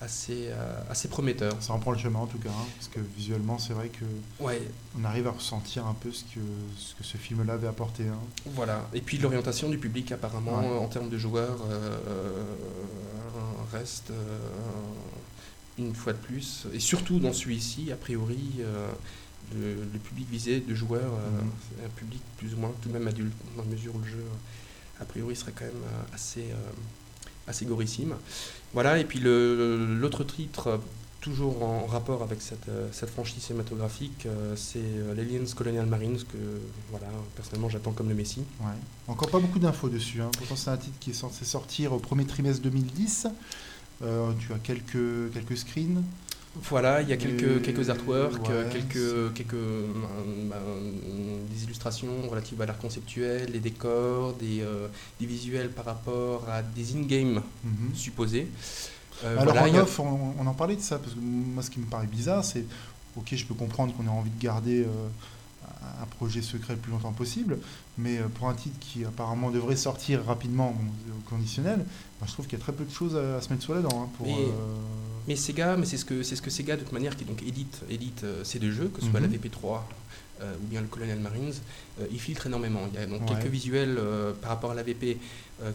assez, 0.02 0.48
euh, 0.50 0.80
assez 0.90 1.08
prometteur. 1.08 1.54
Ça 1.62 1.74
reprend 1.74 1.92
le 1.92 1.98
chemin 2.00 2.20
en 2.20 2.28
tout 2.28 2.40
cas, 2.40 2.50
hein, 2.50 2.66
parce 2.78 2.88
que 2.90 3.00
visuellement 3.16 3.58
c'est 3.60 3.74
vrai 3.74 3.90
que 3.90 4.44
Ouais, 4.44 4.62
on 5.00 5.04
arrive 5.06 5.28
à 5.28 5.32
ressentir 5.32 5.86
un 5.86 5.94
peu 5.94 6.12
ce 6.12 6.24
que, 6.24 6.40
ce 6.78 6.96
que 6.96 7.04
ce 7.04 7.18
film-là 7.18 7.54
avait 7.54 7.68
apporté. 7.68 8.04
hein. 8.08 8.18
Voilà. 8.48 8.88
Et 8.94 9.02
puis 9.02 9.18
l'orientation 9.20 9.70
du 9.70 9.78
public, 9.78 10.12
apparemment, 10.12 10.60
Ouais. 10.60 10.78
en 10.80 10.88
termes 10.88 11.10
de 11.10 11.18
joueurs, 11.18 11.60
euh, 11.70 11.98
euh, 12.08 12.44
reste 13.72 14.12
une 15.78 15.94
fois 15.96 16.14
de 16.14 16.18
plus. 16.20 16.66
Et 16.74 16.80
surtout 16.80 17.20
dans 17.20 17.34
celui-ci, 17.34 17.92
a 17.92 17.96
priori, 17.96 18.40
le, 19.56 19.76
le 19.92 20.00
public 20.00 20.28
visé 20.30 20.60
de 20.62 20.74
joueurs, 20.76 21.02
euh, 21.14 21.42
Mhm. 21.42 21.50
c'est 21.80 21.86
un 21.86 21.90
public 21.90 22.22
plus 22.38 22.54
ou 22.54 22.58
moins 22.58 22.72
tout 22.82 22.90
de 22.90 22.94
même 22.94 23.08
adulte, 23.08 23.34
dans 23.56 23.64
la 23.64 23.70
mesure 23.70 23.96
où 23.96 24.00
le 24.00 24.06
jeu, 24.08 24.24
a 25.02 25.06
priori, 25.06 25.36
serait 25.36 25.54
quand 25.54 25.66
même 25.66 25.74
euh, 25.74 26.16
assez, 26.16 26.42
euh, 26.52 26.72
assez 27.48 27.66
gorissime. 27.66 28.16
Voilà. 28.74 29.00
Et 29.00 29.06
puis 29.06 29.20
l'autre 29.20 30.24
titre. 30.24 30.80
Toujours 31.22 31.64
en 31.64 31.86
rapport 31.86 32.22
avec 32.22 32.42
cette, 32.42 32.68
euh, 32.68 32.90
cette 32.92 33.10
franchise 33.10 33.42
cinématographique, 33.42 34.28
c'est 34.58 34.84
l'Aliens 35.16 35.46
Colonial 35.56 35.86
Marines 35.86 36.18
que 36.18 36.38
voilà, 36.92 37.08
personnellement 37.38 37.70
j'attends 37.70 37.94
comme 37.94 38.10
le 38.10 38.14
Messi. 38.16 38.42
Ouais. 38.60 38.74
Encore 39.08 39.30
pas 39.30 39.40
beaucoup 39.40 39.58
d'infos 39.60 39.88
dessus. 39.88 40.22
hein. 40.22 40.30
Pourtant, 40.38 40.58
c'est 40.58 40.70
un 40.72 40.76
titre 40.76 40.98
qui 41.00 41.12
est 41.12 41.14
censé 41.14 41.46
sortir 41.46 41.94
au 41.94 42.00
premier 42.00 42.26
trimestre 42.26 42.62
2010. 42.64 43.28
Euh, 44.02 44.34
tu 44.38 44.52
as 44.52 44.58
quelques, 44.58 45.32
quelques 45.34 45.58
screens. 45.58 46.04
Voilà, 46.56 47.02
il 47.02 47.10
y 47.10 47.14
a 47.14 47.18
quelques, 47.18 47.44
Euh, 47.44 47.60
quelques 47.60 47.90
artworks, 47.90 48.48
ouais, 48.48 48.70
quelques, 48.72 49.34
quelques 49.34 49.54
euh, 49.56 49.88
bah, 50.50 50.58
euh, 50.58 51.40
des 51.52 51.64
illustrations 51.64 52.30
relatives 52.30 52.62
à 52.62 52.68
l'art 52.68 52.78
conceptuel, 52.78 53.52
des 53.52 53.60
décors, 53.60 54.34
des, 54.34 54.62
euh, 54.62 54.88
des 55.20 55.26
visuels 55.26 55.72
par 55.72 55.86
rapport 55.86 56.48
à 56.48 56.62
des 56.62 56.96
in-game 56.96 57.42
Mhm. 57.64 57.96
supposés. 57.96 58.48
Euh, 59.24 59.40
Alors 59.40 59.46
voilà, 59.56 59.64
en 59.64 59.68
il 59.68 59.74
y 59.74 59.78
a- 59.78 59.84
off, 59.84 60.00
on, 60.00 60.34
on 60.40 60.46
en 60.46 60.54
parlait 60.54 60.76
de 60.76 60.82
ça, 60.82 61.00
parce 61.00 61.14
que 61.16 61.20
moi 61.20 61.64
ce 61.64 61.72
qui 61.72 61.80
me 61.80 61.86
paraît 61.86 62.06
bizarre, 62.08 62.46
c'est, 62.46 62.66
ok, 63.18 63.34
je 63.34 63.46
peux 63.46 63.56
comprendre 63.56 63.92
qu'on 63.96 64.06
ait 64.06 64.10
envie 64.10 64.30
de 64.30 64.40
garder 64.42 64.84
euh, 64.84 65.08
un 66.02 66.06
projet 66.06 66.42
secret 66.44 66.74
le 66.74 66.80
plus 66.80 66.92
longtemps 66.92 67.14
possible, 67.14 67.58
mais 67.98 68.20
pour 68.36 68.48
un 68.48 68.54
titre 68.54 68.78
qui 68.80 69.06
apparemment 69.06 69.50
devrait 69.50 69.76
sortir 69.76 70.24
rapidement 70.26 70.72
bon, 70.78 70.86
au 71.18 71.30
conditionnel, 71.30 71.84
je 72.26 72.32
trouve 72.32 72.46
qu'il 72.48 72.58
y 72.60 72.62
a 72.62 72.64
très 72.64 72.74
peu 72.74 72.86
de 72.86 72.92
choses 72.92 73.16
à, 73.18 73.38
à 73.38 73.42
se 73.42 73.50
mettre 73.50 73.64
sur 73.64 73.74
les 73.76 73.82
dents. 73.82 74.04
hein, 74.04 74.10
pour, 74.18 74.28
Mais 75.28 75.36
Sega, 75.36 75.78
mais 75.78 75.86
c'est 75.86 75.98
ce 75.98 76.06
que 76.06 76.24
c'est 76.24 76.36
ce 76.36 76.42
que 76.42 76.50
Sega 76.50 76.76
de 76.76 76.82
toute 76.84 76.92
manière 76.92 77.16
qui 77.16 77.24
donc 77.26 77.42
édite 77.44 77.82
édite 77.90 78.24
euh, 78.24 78.44
ces 78.44 78.60
deux 78.60 78.72
jeux, 78.72 78.90
que 78.94 79.02
ce 79.02 79.10
soit 79.10 79.20
Mhm. 79.22 79.32
la 79.32 79.38
VP3 79.38 79.82
euh, 80.42 80.54
ou 80.62 80.66
bien 80.68 80.82
le 80.82 80.88
Colonial 80.88 81.20
Marines, 81.20 81.54
euh, 82.02 82.08
ils 82.12 82.20
filtrent 82.20 82.48
énormément. 82.48 82.82
Il 82.94 83.00
y 83.00 83.04
a 83.04 83.06
donc 83.06 83.22
Ouais. 83.22 83.28
quelques 83.36 83.52
visuels 83.52 83.96
euh, 83.98 84.34
par 84.34 84.50
rapport 84.52 84.72
à 84.72 84.76
la 84.76 84.84
VP 84.84 85.18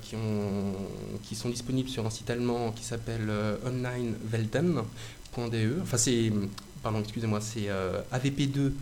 qui 0.03 0.16
ont 0.16 0.74
qui 1.22 1.34
sont 1.34 1.49
disponibles 1.49 1.88
sur 1.88 2.05
un 2.05 2.11
site 2.11 2.28
allemand 2.28 2.72
qui 2.72 2.84
s'appelle 2.84 3.30
onlinewelten.de. 3.64 5.78
Enfin 5.82 5.96
c'est 5.96 6.30
pardon 6.82 7.01
excusez-moi 7.01 7.40
c'est 7.40 7.68
euh, 7.70 8.03
avp2 8.12 8.72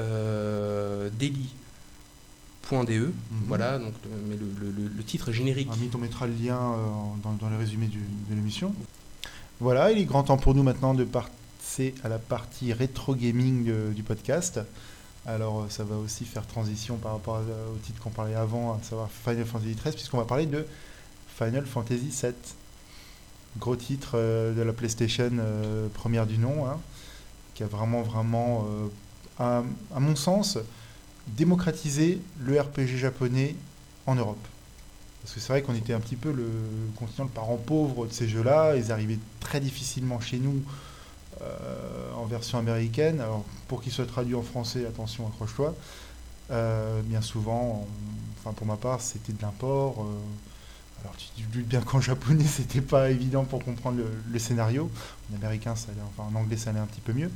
euh, 0.00 1.08
daily.de. 1.20 2.98
Mhm. 2.98 3.12
Voilà 3.46 3.78
donc 3.78 3.92
le- 4.04 4.10
mais 4.28 4.36
le, 4.36 4.46
le- 4.60 4.72
le- 4.82 4.88
le 4.96 5.02
titre 5.04 5.30
générique. 5.32 5.68
On 5.94 5.98
mettra 5.98 6.26
le 6.26 6.32
lien 6.34 6.58
euh, 6.58 6.76
dans, 7.22 7.32
dans 7.34 7.50
le 7.50 7.56
résumé 7.58 7.86
du- 7.86 7.98
de 7.98 8.34
l'émission. 8.34 8.74
Voilà, 9.60 9.92
il 9.92 9.98
est 9.98 10.04
grand 10.04 10.24
temps 10.24 10.36
pour 10.36 10.54
nous 10.54 10.62
maintenant 10.62 10.94
de 10.94 11.04
passer 11.04 11.94
à 12.02 12.08
la 12.08 12.18
partie 12.18 12.72
rétro 12.72 13.14
gaming 13.14 13.68
euh, 13.68 13.90
du 13.92 14.02
podcast. 14.02 14.60
Alors, 15.24 15.62
euh, 15.62 15.66
ça 15.68 15.84
va 15.84 15.96
aussi 15.96 16.24
faire 16.24 16.46
transition 16.46 16.96
par 16.96 17.12
rapport 17.12 17.36
à- 17.36 17.40
au 17.40 17.76
titre 17.84 18.02
qu'on 18.02 18.10
parlait 18.10 18.34
avant, 18.34 18.72
à 18.74 18.82
savoir 18.82 19.08
Final 19.10 19.44
Fantasy 19.44 19.74
XIII, 19.74 19.92
puisqu'on 19.94 20.18
va 20.18 20.24
parler 20.24 20.46
de 20.46 20.66
Final 21.38 21.64
Fantasy 21.64 22.08
VII. 22.22 22.32
Gros 23.58 23.76
titre 23.76 24.12
euh, 24.14 24.54
de 24.54 24.62
la 24.62 24.72
PlayStation 24.72 25.30
euh, 25.38 25.86
première 25.94 26.26
du 26.26 26.38
nom, 26.38 26.66
hein, 26.66 26.78
qui 27.54 27.62
a 27.62 27.66
vraiment, 27.66 28.02
vraiment, 28.02 28.66
euh, 29.38 29.62
à 29.94 30.00
mon 30.00 30.16
sens, 30.16 30.58
démocratisé 31.28 32.20
le 32.40 32.60
RPG 32.60 32.96
japonais 32.96 33.54
en 34.06 34.16
Europe. 34.16 34.44
Parce 35.22 35.34
que 35.34 35.40
c'est 35.40 35.52
vrai 35.52 35.62
qu'on 35.62 35.74
était 35.74 35.92
un 35.92 36.00
petit 36.00 36.16
peu 36.16 36.32
le 36.32 36.48
continent, 36.96 37.24
le 37.24 37.30
parent 37.30 37.56
pauvre 37.56 38.06
de 38.06 38.12
ces 38.12 38.28
jeux-là. 38.28 38.76
Ils 38.76 38.90
arrivaient 38.90 39.20
très 39.40 39.60
difficilement 39.60 40.20
chez 40.20 40.38
nous 40.38 40.62
euh, 41.42 42.12
en 42.14 42.26
version 42.26 42.58
américaine. 42.58 43.20
Alors, 43.20 43.44
pour 43.68 43.82
qu'ils 43.82 43.92
soient 43.92 44.06
traduits 44.06 44.34
en 44.34 44.42
français, 44.42 44.84
attention, 44.84 45.26
accroche-toi. 45.28 45.74
Euh, 46.50 47.00
bien 47.02 47.22
souvent, 47.22 47.86
enfin 48.38 48.52
pour 48.52 48.66
ma 48.66 48.76
part, 48.76 49.00
c'était 49.00 49.32
de 49.32 49.40
l'import. 49.40 50.02
euh, 50.02 50.18
alors 51.02 51.16
tu 51.16 51.26
te 51.42 51.52
doutes 51.52 51.66
bien 51.66 51.80
qu'en 51.80 52.00
japonais, 52.00 52.44
c'était 52.48 52.80
pas 52.80 53.10
évident 53.10 53.44
pour 53.44 53.64
comprendre 53.64 54.02
le, 54.30 54.38
scénario. 54.38 54.90
En 55.32 55.36
américain, 55.36 55.74
en 56.18 56.34
anglais, 56.34 56.56
ça 56.56 56.70
allait 56.70 56.80
un 56.80 56.86
petit 56.86 57.00
peu 57.00 57.12
mieux. 57.12 57.30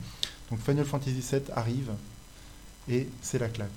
Donc 0.51 0.61
Final 0.61 0.85
Fantasy 0.85 1.25
VII 1.33 1.43
arrive 1.55 1.91
et 2.89 3.09
c'est 3.23 3.39
la 3.39 3.49
claque. 3.49 3.71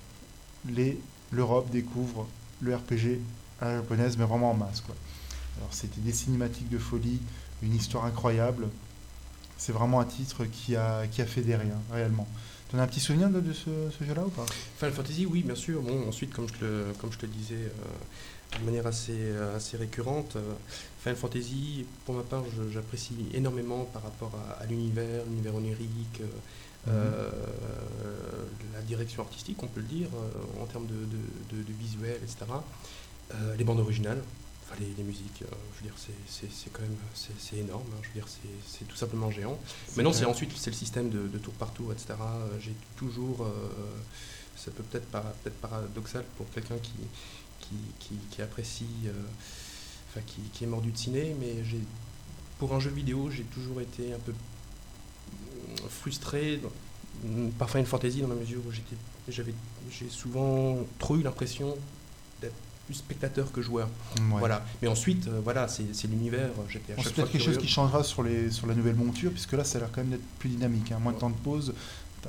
L'Europe 1.32 1.70
découvre 1.72 2.28
le 2.62 2.76
RPG 2.76 3.20
à 3.62 3.66
la 3.66 3.76
japonaise, 3.78 4.18
mais 4.18 4.26
vraiment 4.26 4.52
en 4.52 4.56
masse. 4.56 4.82
Quoi. 4.82 4.96
Alors 5.58 5.70
c'était 5.74 6.02
des 6.02 6.14
cinématiques 6.14 6.70
de 6.70 6.78
folie, 6.78 7.20
une 7.64 7.76
histoire 7.76 8.06
incroyable. 8.06 8.68
C'est 9.58 9.74
vraiment 9.74 10.00
un 10.00 10.06
titre 10.06 10.46
qui 10.46 10.76
a, 10.76 11.06
qui 11.08 11.22
a 11.22 11.26
fédéré, 11.26 11.66
hein, 11.66 11.82
réellement. 11.94 12.28
Tu 12.70 12.78
as 12.78 12.82
un 12.82 12.88
petit 12.88 13.00
souvenir 13.02 13.30
de, 13.30 13.42
de 13.42 13.52
ce, 13.52 13.70
ce 13.98 14.04
jeu-là 14.06 14.24
ou 14.26 14.30
pas? 14.30 14.46
Final 14.78 14.94
Fantasy, 14.94 15.26
oui, 15.26 15.44
bien 15.44 15.56
sûr. 15.56 15.82
Bon, 15.82 16.08
ensuite, 16.08 16.32
comme 16.32 16.48
je 16.48 16.54
te, 16.54 16.64
le- 16.64 16.86
comme 17.02 17.12
je 17.12 17.18
te 17.18 17.26
le 17.26 17.32
disais 17.34 17.56
euh, 17.56 18.58
de 18.60 18.64
manière 18.64 18.86
assez, 18.88 19.12
euh, 19.18 19.58
assez 19.58 19.76
récurrente, 19.76 20.36
euh, 20.38 20.54
Final 21.02 21.18
Fantasy, 21.18 21.86
pour 22.06 22.16
ma 22.16 22.22
part, 22.24 22.44
j'apprécie 22.72 23.16
énormément 23.34 23.86
par 23.92 24.04
rapport 24.04 24.32
à, 24.60 24.62
à 24.64 24.66
l'univers, 24.68 25.24
l'univers 25.28 25.56
onirique, 25.56 26.22
euh, 26.22 26.26
euh, 26.88 27.30
la 28.74 28.82
direction 28.82 29.24
artistique, 29.24 29.62
on 29.64 29.68
peut 29.68 29.82
le 29.82 29.88
dire, 29.88 30.08
euh, 30.16 30.62
en 30.64 30.66
termes 30.66 30.86
de, 30.88 30.94
de, 30.94 31.58
de- 31.58 31.64
de 31.64 31.74
visuel, 31.74 32.18
etc. 32.24 32.46
Euh, 33.32 33.56
les 33.58 33.64
bandes 33.64 33.80
originales, 33.80 34.22
enfin 34.66 34.76
les, 34.80 34.92
les 34.98 35.04
musiques, 35.04 35.44
euh, 35.44 35.46
je 35.76 35.80
veux 35.80 35.86
dire, 35.92 35.94
c'est- 36.28 36.70
quand 36.74 36.82
même 36.82 36.96
c'est 37.38 37.58
énorme, 37.58 37.86
hein, 37.94 38.00
je 38.02 38.08
veux 38.08 38.14
dire, 38.16 38.28
c'est 38.68 38.88
tout 38.88 38.96
simplement 38.96 39.30
géant. 39.32 39.60
Maintenant, 39.96 40.14
c'est 40.14 40.26
ensuite 40.26 40.52
c'est 40.58 40.72
le 40.72 40.76
système 40.76 41.10
de, 41.10 41.28
de 41.28 41.38
tour 41.38 41.54
par 41.54 41.72
tour, 41.74 41.92
etc. 41.92 42.14
Euh, 42.20 42.58
J'ai 42.60 42.74
toujours, 42.98 43.46
ça 44.56 44.72
peut 44.72 44.84
peut-être 44.84 45.06
peut-être 45.08 45.56
paradoxal 45.62 46.24
pour 46.38 46.50
quelqu'un 46.52 46.78
qui, 46.80 46.92
qui, 47.62 47.76
qui, 48.00 48.16
qui 48.32 48.42
apprécie, 48.42 48.86
enfin 50.10 50.22
qui, 50.26 50.42
qui 50.54 50.64
est 50.64 50.68
mordu 50.68 50.92
de 50.92 50.98
ciné, 50.98 51.36
mais 51.40 51.64
j'ai 51.64 51.80
pour 52.58 52.74
un 52.74 52.80
jeu 52.80 52.90
vidéo, 52.90 53.30
j'ai 53.32 53.44
toujours 53.44 53.80
été 53.82 54.12
un 54.14 54.20
peu 54.20 54.34
frustré 55.90 56.58
dans- 56.58 56.72
par 57.58 57.70
Final 57.70 57.86
Fantasy 57.86 58.22
dans 58.22 58.28
la 58.28 58.36
mesure 58.36 58.62
où 58.68 58.72
j'avais, 59.30 59.54
j'ai 59.92 60.10
souvent 60.10 60.78
trop 60.98 61.16
eu 61.18 61.22
l'impression 61.24 61.78
plus 62.90 62.96
spectateur 62.96 63.52
que 63.52 63.62
joueur. 63.62 63.88
Ouais. 64.18 64.40
Voilà. 64.40 64.66
Mais 64.82 64.88
ensuite, 64.88 65.28
euh, 65.28 65.40
voilà, 65.44 65.68
c'est, 65.68 66.08
l'univers. 66.08 66.50
J'étais 66.68 66.94
à 66.94 66.98
chaque 66.98 67.14
peut-être 67.14 67.32
quelque 67.32 67.44
chose 67.44 67.60
qui 67.60 67.68
changera 67.68 68.04
sur, 68.04 68.24
les, 68.24 68.50
sur 68.50 68.66
la 68.66 68.74
nouvelle 68.74 68.96
monture, 68.96 69.32
puisque 69.32 69.54
là, 69.54 69.64
ça 69.64 69.78
a 69.78 69.82
l'air 69.82 69.90
quand 69.92 70.02
même 70.02 70.12
d'être 70.12 70.28
plus 70.40 70.50
dynamique. 70.50 70.92
hein. 70.92 70.98
Moins 71.00 71.14
de 71.14 71.20
temps 71.20 71.30
de 71.30 71.36
pause, 71.36 71.74
tu 72.24 72.28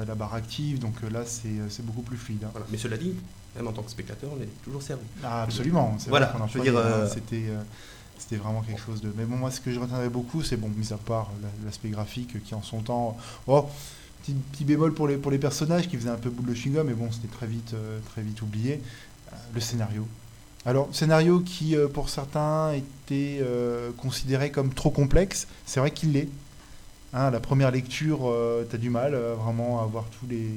as, 0.00 0.04
la 0.04 0.14
barre 0.14 0.34
active, 0.34 0.78
donc 0.78 0.94
là 1.10 1.24
c'est 1.26 1.84
beaucoup 1.84 2.02
plus 2.02 2.16
fluide. 2.16 2.44
Hein. 2.44 2.60
Mais 2.70 2.78
cela 2.78 2.96
dit, 2.96 3.14
même 3.56 3.66
en 3.66 3.72
tant 3.72 3.82
que 3.82 3.90
spectateur, 3.90 4.30
on 4.36 4.40
est 4.40 4.48
toujours 4.62 4.82
servi. 4.82 5.04
Ah, 5.24 5.42
absolument, 5.42 5.96
voilà, 6.06 6.32
je 6.48 6.58
veux 6.58 6.64
dire, 6.64 6.80
c'était 7.12 7.50
c'était 8.18 8.36
vraiment 8.36 8.62
quelque 8.62 8.80
chose 8.80 9.00
de. 9.00 9.12
Mais 9.16 9.24
bon, 9.24 9.36
moi, 9.36 9.50
ce 9.50 9.60
que 9.60 9.70
je 9.70 9.78
retiendrai 9.78 10.08
beaucoup, 10.08 10.42
c'est, 10.42 10.56
bon, 10.56 10.68
mis 10.68 10.92
à 10.92 10.96
part 10.96 11.30
l'aspect 11.64 11.88
graphique 11.88 12.42
qui 12.44 12.54
en 12.54 12.62
son 12.62 12.80
temps. 12.80 13.16
Oh, 13.46 13.68
petit, 14.22 14.34
petit, 14.52 14.64
bémol 14.64 14.94
pour 14.94 15.08
les, 15.08 15.16
pour 15.16 15.30
les 15.30 15.38
personnages 15.38 15.88
qui 15.88 15.96
faisaient 15.96 16.10
un 16.10 16.16
peu 16.16 16.30
boule 16.30 16.46
de 16.46 16.54
chewing 16.54 16.82
mais 16.84 16.94
bon, 16.94 17.10
c'était 17.12 17.28
très 17.34 17.46
vite, 17.46 17.74
euh, 17.74 17.98
très 18.12 18.22
vite 18.22 18.40
oublié. 18.42 18.80
Euh, 19.32 19.36
le 19.54 19.60
scénario. 19.60 20.06
Alors, 20.64 20.88
scénario 20.92 21.40
qui, 21.40 21.76
euh, 21.76 21.88
pour 21.88 22.08
certains, 22.08 22.72
était 22.72 23.40
considéré 23.96 24.50
comme 24.50 24.72
trop 24.74 24.90
complexe, 24.90 25.46
c'est 25.64 25.80
vrai 25.80 25.90
qu'il 25.90 26.12
l'est. 26.12 26.28
Hein, 27.12 27.30
la 27.30 27.40
première 27.40 27.70
lecture, 27.70 28.32
tu 28.68 28.74
as 28.74 28.78
du 28.78 28.90
mal 28.90 29.14
vraiment 29.14 29.80
à 29.80 29.84
avoir 29.84 30.04
tous 30.06 30.26
les, 30.26 30.50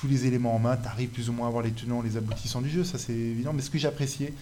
tous 0.00 0.06
les 0.06 0.26
éléments 0.26 0.54
en 0.54 0.58
main. 0.58 0.76
Tu 0.76 0.86
arrives 0.86 1.10
plus 1.10 1.28
ou 1.28 1.32
moins 1.32 1.48
à 1.48 1.50
voir 1.50 1.62
les 1.62 1.72
tenants, 1.72 2.02
les 2.02 2.16
aboutissants 2.16 2.60
du 2.60 2.70
jeu, 2.70 2.84
ça 2.84 2.98
c'est 2.98 3.12
évident. 3.12 3.52
Mais 3.52 3.62
ce 3.62 3.70
que 3.70 3.78
j'appréciais, 3.78 4.32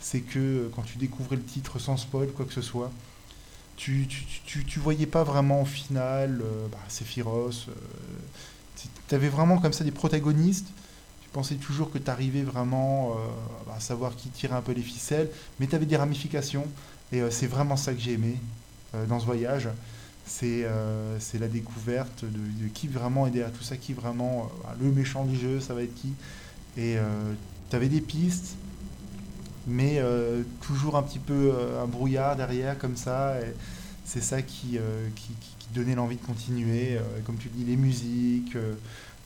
c'est 0.00 0.20
que 0.20 0.38
euh, 0.38 0.68
quand 0.74 0.82
tu 0.82 0.98
découvrais 0.98 1.36
le 1.36 1.42
titre 1.42 1.78
sans 1.78 1.96
spoil, 1.96 2.28
quoi 2.28 2.44
que 2.44 2.52
ce 2.52 2.62
soit, 2.62 2.90
tu, 3.76 4.06
tu, 4.44 4.78
voyais 4.78 5.06
pas 5.06 5.24
vraiment 5.24 5.62
au 5.62 5.64
final 5.64 6.40
euh, 6.42 6.68
bah, 6.70 6.78
Sephiroth. 6.88 7.66
Euh, 7.68 7.72
tu 9.08 9.14
avais 9.14 9.28
vraiment 9.28 9.58
comme 9.58 9.72
ça 9.72 9.82
des 9.82 9.90
protagonistes. 9.90 10.68
Pensais 11.34 11.56
toujours 11.56 11.90
que 11.90 11.98
tu 11.98 12.10
arrivais 12.10 12.42
vraiment 12.42 13.14
à 13.76 13.80
savoir 13.80 14.16
qui 14.16 14.28
tirait 14.30 14.54
un 14.54 14.62
peu 14.62 14.72
les 14.72 14.82
ficelles, 14.82 15.28
mais 15.60 15.66
tu 15.66 15.74
avais 15.74 15.84
des 15.84 15.96
ramifications. 15.96 16.66
Et 17.12 17.20
c'est 17.30 17.48
vraiment 17.48 17.76
ça 17.76 17.92
que 17.92 18.00
j'ai 18.00 18.12
aimé 18.12 18.38
dans 19.08 19.20
ce 19.20 19.26
voyage. 19.26 19.68
C'est 20.26 20.64
la 20.64 21.48
découverte 21.48 22.24
de, 22.24 22.68
qui 22.72 22.86
vraiment 22.86 23.26
est 23.26 23.30
derrière 23.30 23.52
tout 23.52 23.64
ça, 23.64 23.76
qui 23.76 23.94
vraiment 23.94 24.48
le 24.80 24.92
méchant 24.92 25.24
du 25.24 25.36
jeu, 25.36 25.58
ça 25.58 25.74
va 25.74 25.82
être 25.82 25.94
qui. 25.96 26.12
Et 26.78 26.96
tu 27.68 27.76
avais 27.76 27.88
des 27.88 28.00
pistes, 28.00 28.56
mais 29.66 29.98
euh, 29.98 30.42
toujours 30.60 30.96
un 30.96 31.02
petit 31.02 31.18
peu 31.18 31.52
euh, 31.52 31.82
un 31.82 31.86
brouillard 31.86 32.36
derrière 32.36 32.78
comme 32.78 32.96
ça. 32.96 33.34
C'est 34.04 34.22
ça 34.22 34.42
qui, 34.42 34.76
euh, 34.76 35.08
qui, 35.16 35.32
donnait 35.74 35.94
l'envie 35.94 36.16
de 36.16 36.24
continuer. 36.24 36.98
comme 37.26 37.36
tu 37.36 37.48
dis, 37.48 37.64
les 37.64 37.76
musiques, 37.76 38.56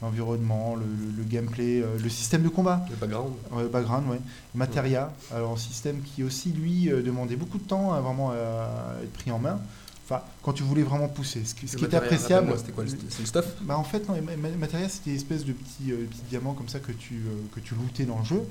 l'environnement, 0.03 0.77
le, 0.77 1.25
gameplay, 1.25 1.83
le 2.03 2.09
système 2.09 2.43
de 2.43 2.49
combat. 2.49 2.85
Le 2.89 2.97
background. 2.97 3.33
le 3.57 3.69
background, 3.69 4.09
ouais. 4.09 4.21
Materia, 4.55 5.13
alors 5.35 5.53
un 5.53 5.57
système 5.57 6.01
qui 6.03 6.23
aussi, 6.23 6.51
lui, 6.51 6.89
demandait 6.89 7.37
beaucoup 7.37 7.59
de 7.59 7.65
temps 7.65 7.93
à 7.93 8.01
vraiment 8.01 8.33
être 8.33 9.13
pris 9.13 9.31
en 9.31 9.39
main. 9.39 9.59
Enfin, 10.05 10.23
quand 10.43 10.55
tu 10.55 10.63
voulais 10.63 10.85
vraiment 10.85 11.09
pousser. 11.09 11.43
Ce, 11.45 11.55
qui 11.55 11.67
était 11.67 11.97
appréciable. 11.97 12.55
C'était 12.57 12.73
quoi 12.73 12.85
C'est 12.87 13.21
le 13.21 13.27
stuff? 13.27 13.47
Bah, 13.63 13.77
En 13.77 13.85
fait, 13.85 14.09
non, 14.09 14.15
Materia, 14.59 14.89
c'était 14.89 15.11
une 15.11 15.17
espèce 15.17 15.45
de 15.45 15.53
petits, 15.53 15.93
petits 15.93 16.23
diamants 16.31 16.55
comme 16.55 16.69
ça 16.69 16.79
que 16.79 16.93
tu, 16.93 17.21
que 17.55 17.61
tu 17.61 17.75
lootais 17.75 18.05
dans 18.05 18.21
le 18.21 18.25
jeu 18.25 18.43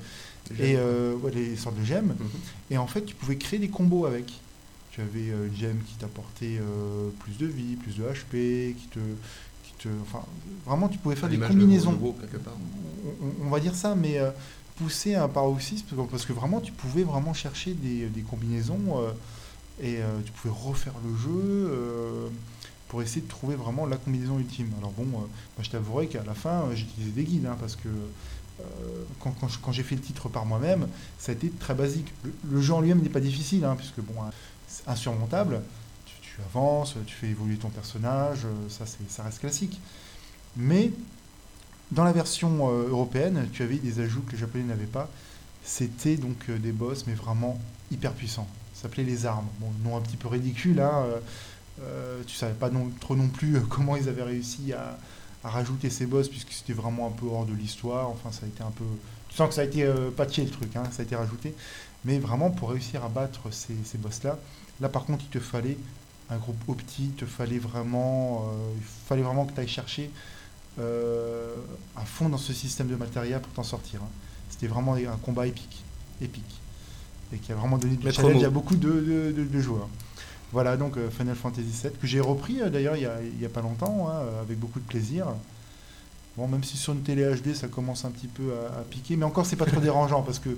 et 0.58 0.76
euh, 0.76 1.16
les 1.32 1.56
sortes 1.56 1.78
de 1.78 1.84
gemmes. 1.84 2.14
Mhm. 2.18 2.28
Et 2.70 2.78
en 2.78 2.86
fait, 2.86 3.04
tu 3.04 3.14
pouvais 3.14 3.36
créer 3.36 3.58
des 3.58 3.68
combos 3.68 4.06
avec. 4.06 4.32
Tu 4.90 5.00
avais 5.00 5.30
euh, 5.30 5.46
une 5.46 5.56
gemme 5.56 5.78
qui 5.86 5.94
t'apportait 5.94 6.58
euh, 6.60 7.10
plus 7.20 7.36
de 7.38 7.46
vie, 7.46 7.76
plus 7.76 7.96
de 7.96 8.02
HP, 8.02 8.74
qui 8.74 8.88
te, 8.90 8.98
te, 9.78 9.88
enfin, 10.02 10.24
vraiment, 10.66 10.88
tu 10.88 10.98
pouvais 10.98 11.16
faire 11.16 11.28
des 11.28 11.38
combinaisons. 11.38 11.98
on, 13.42 13.48
va 13.48 13.60
dire 13.60 13.74
ça, 13.74 13.94
mais 13.94 14.18
pousser 14.76 15.14
un 15.14 15.28
paroxysme 15.28 15.86
parce 16.10 16.24
que 16.24 16.32
vraiment, 16.32 16.60
tu 16.60 16.72
pouvais 16.72 17.02
vraiment 17.02 17.34
chercher 17.34 17.74
des, 17.74 18.06
des 18.06 18.22
combinaisons 18.22 19.02
et 19.82 19.98
tu 20.24 20.32
pouvais 20.32 20.54
refaire 20.54 20.94
le 21.04 21.16
jeu 21.16 22.30
pour 22.88 23.02
essayer 23.02 23.20
de 23.20 23.28
trouver 23.28 23.54
vraiment 23.54 23.86
la 23.86 23.96
combinaison 23.96 24.38
ultime. 24.38 24.70
Alors 24.78 24.92
bon, 24.92 25.04
moi, 25.04 25.28
je 25.60 25.70
t'avouerai 25.70 26.08
qu'à 26.08 26.24
la 26.24 26.34
fin, 26.34 26.64
j'utilisais 26.74 27.12
des 27.12 27.24
guides, 27.24 27.46
hein, 27.46 27.56
parce 27.60 27.76
que 27.76 27.88
euh, 28.60 28.64
quand, 29.20 29.72
j'ai 29.72 29.82
fait 29.82 29.94
le 29.94 30.00
titre 30.00 30.28
par 30.28 30.44
moi-même, 30.44 30.88
ça 31.18 31.32
a 31.32 31.34
été 31.34 31.50
très 31.50 31.74
basique. 31.74 32.12
Le, 32.50 32.60
jeu 32.60 32.74
en 32.74 32.80
lui-même 32.80 33.02
n'est 33.02 33.08
pas 33.08 33.20
difficile, 33.20 33.64
hein, 33.64 33.76
puisque 33.76 34.00
bon, 34.00 34.14
c'est 34.66 34.88
insurmontable. 34.88 35.62
Tu, 36.38 36.44
avances, 36.44 36.94
tu 37.06 37.14
fais 37.14 37.28
évoluer 37.28 37.56
ton 37.56 37.68
personnage, 37.68 38.44
euh, 38.44 38.68
ça, 38.68 38.84
ça 39.08 39.22
reste 39.22 39.40
classique. 39.40 39.80
Mais 40.56 40.92
dans 41.90 42.04
la 42.04 42.12
version 42.12 42.70
euh, 42.70 42.88
européenne, 42.88 43.48
tu 43.52 43.62
avais 43.62 43.76
des 43.76 44.00
ajouts 44.00 44.22
que 44.22 44.32
les 44.32 44.38
Japonais 44.38 44.64
n'avaient 44.64 44.84
pas. 44.84 45.08
C'était 45.64 46.16
donc 46.16 46.50
des 46.50 46.72
boss, 46.72 47.06
mais 47.06 47.14
vraiment 47.14 47.60
hyper 47.90 48.12
puissants. 48.12 48.48
Ça 48.74 48.82
s'appelait 48.82 49.04
les 49.04 49.26
armes. 49.26 49.48
Bon, 49.60 49.70
nom 49.84 49.96
un 49.96 50.00
petit 50.00 50.16
peu 50.16 50.28
ridicule, 50.28 50.80
hein, 50.80 51.04
tu 52.26 52.34
savais 52.34 52.54
pas 52.54 52.70
trop 53.00 53.16
non 53.16 53.28
plus 53.28 53.60
comment 53.68 53.96
ils 53.96 54.08
avaient 54.08 54.22
réussi 54.22 54.72
à, 54.72 54.98
rajouter 55.44 55.90
ces 55.90 56.06
boss 56.06 56.28
puisque 56.28 56.52
c'était 56.52 56.72
vraiment 56.72 57.06
un 57.06 57.10
peu 57.10 57.26
hors 57.26 57.46
de 57.46 57.54
l'histoire. 57.54 58.08
Enfin, 58.08 58.32
ça 58.32 58.44
a 58.44 58.48
été 58.48 58.62
un 58.62 58.70
peu. 58.70 58.84
Tu 59.28 59.36
sens 59.36 59.48
que 59.48 59.54
ça 59.54 59.62
a 59.62 59.64
été 59.64 59.84
euh, 59.84 60.10
le 60.10 60.50
truc, 60.50 60.76
hein, 60.76 60.84
ça 60.90 61.02
a 61.02 61.04
été 61.04 61.16
rajouté. 61.16 61.54
Mais 62.04 62.18
vraiment, 62.18 62.50
pour 62.50 62.70
réussir 62.70 63.04
à 63.04 63.08
battre 63.08 63.52
ces, 63.52 63.76
ces 63.84 63.98
boss-là, 63.98 64.38
là 64.80 64.88
par 64.88 65.04
contre, 65.04 65.24
il 65.24 65.30
te 65.30 65.40
fallait 65.40 65.76
un 66.30 66.36
groupe 66.36 66.60
opti, 66.68 67.12
il 67.18 67.26
fallait 67.26 67.58
vraiment, 67.58 68.46
euh, 68.52 68.74
il 68.76 68.84
fallait 69.06 69.22
vraiment 69.22 69.46
que 69.46 69.52
tu 69.52 69.60
ailles 69.60 69.68
chercher 69.68 70.10
euh, 70.78 71.54
à 71.96 72.04
fond 72.04 72.28
dans 72.28 72.38
ce 72.38 72.52
système 72.52 72.88
de 72.88 72.96
matériel 72.96 73.40
pour 73.40 73.52
t'en 73.52 73.62
sortir. 73.62 74.00
Hein. 74.02 74.10
C'était 74.50 74.66
vraiment 74.66 74.94
un 74.94 75.16
combat 75.22 75.46
épique, 75.46 75.82
épique, 76.20 76.60
et 77.32 77.38
qui 77.38 77.52
a 77.52 77.54
vraiment 77.54 77.78
donné 77.78 77.96
du 77.96 78.12
challenge 78.12 78.44
à 78.44 78.50
beaucoup 78.50 78.76
de, 78.76 79.32
de, 79.36 79.44
de 79.44 79.60
joueurs. 79.60 79.88
Voilà 80.52 80.76
donc 80.76 80.96
euh, 80.96 81.10
Final 81.10 81.34
Fantasy 81.34 81.68
VII, 81.82 81.92
que 81.92 82.06
j'ai 82.06 82.20
repris 82.20 82.58
d'ailleurs 82.70 82.96
il 82.96 83.38
n'y 83.38 83.44
a, 83.44 83.48
pas 83.48 83.60
longtemps, 83.60 84.08
hein, 84.08 84.22
avec 84.42 84.58
beaucoup 84.58 84.80
de 84.80 84.86
plaisir. 84.86 85.26
Bon, 86.36 86.46
même 86.46 86.62
si 86.62 86.76
sur 86.76 86.92
une 86.92 87.02
télé 87.02 87.24
HD 87.24 87.54
ça 87.54 87.68
commence 87.68 88.04
un 88.04 88.10
petit 88.10 88.28
peu 88.28 88.52
à, 88.78 88.82
piquer, 88.82 89.16
mais 89.16 89.24
encore 89.24 89.46
c'est 89.46 89.56
pas 89.56 89.66
trop 89.66 89.80
dérangeant 89.80 90.22
parce 90.22 90.38
que 90.38 90.50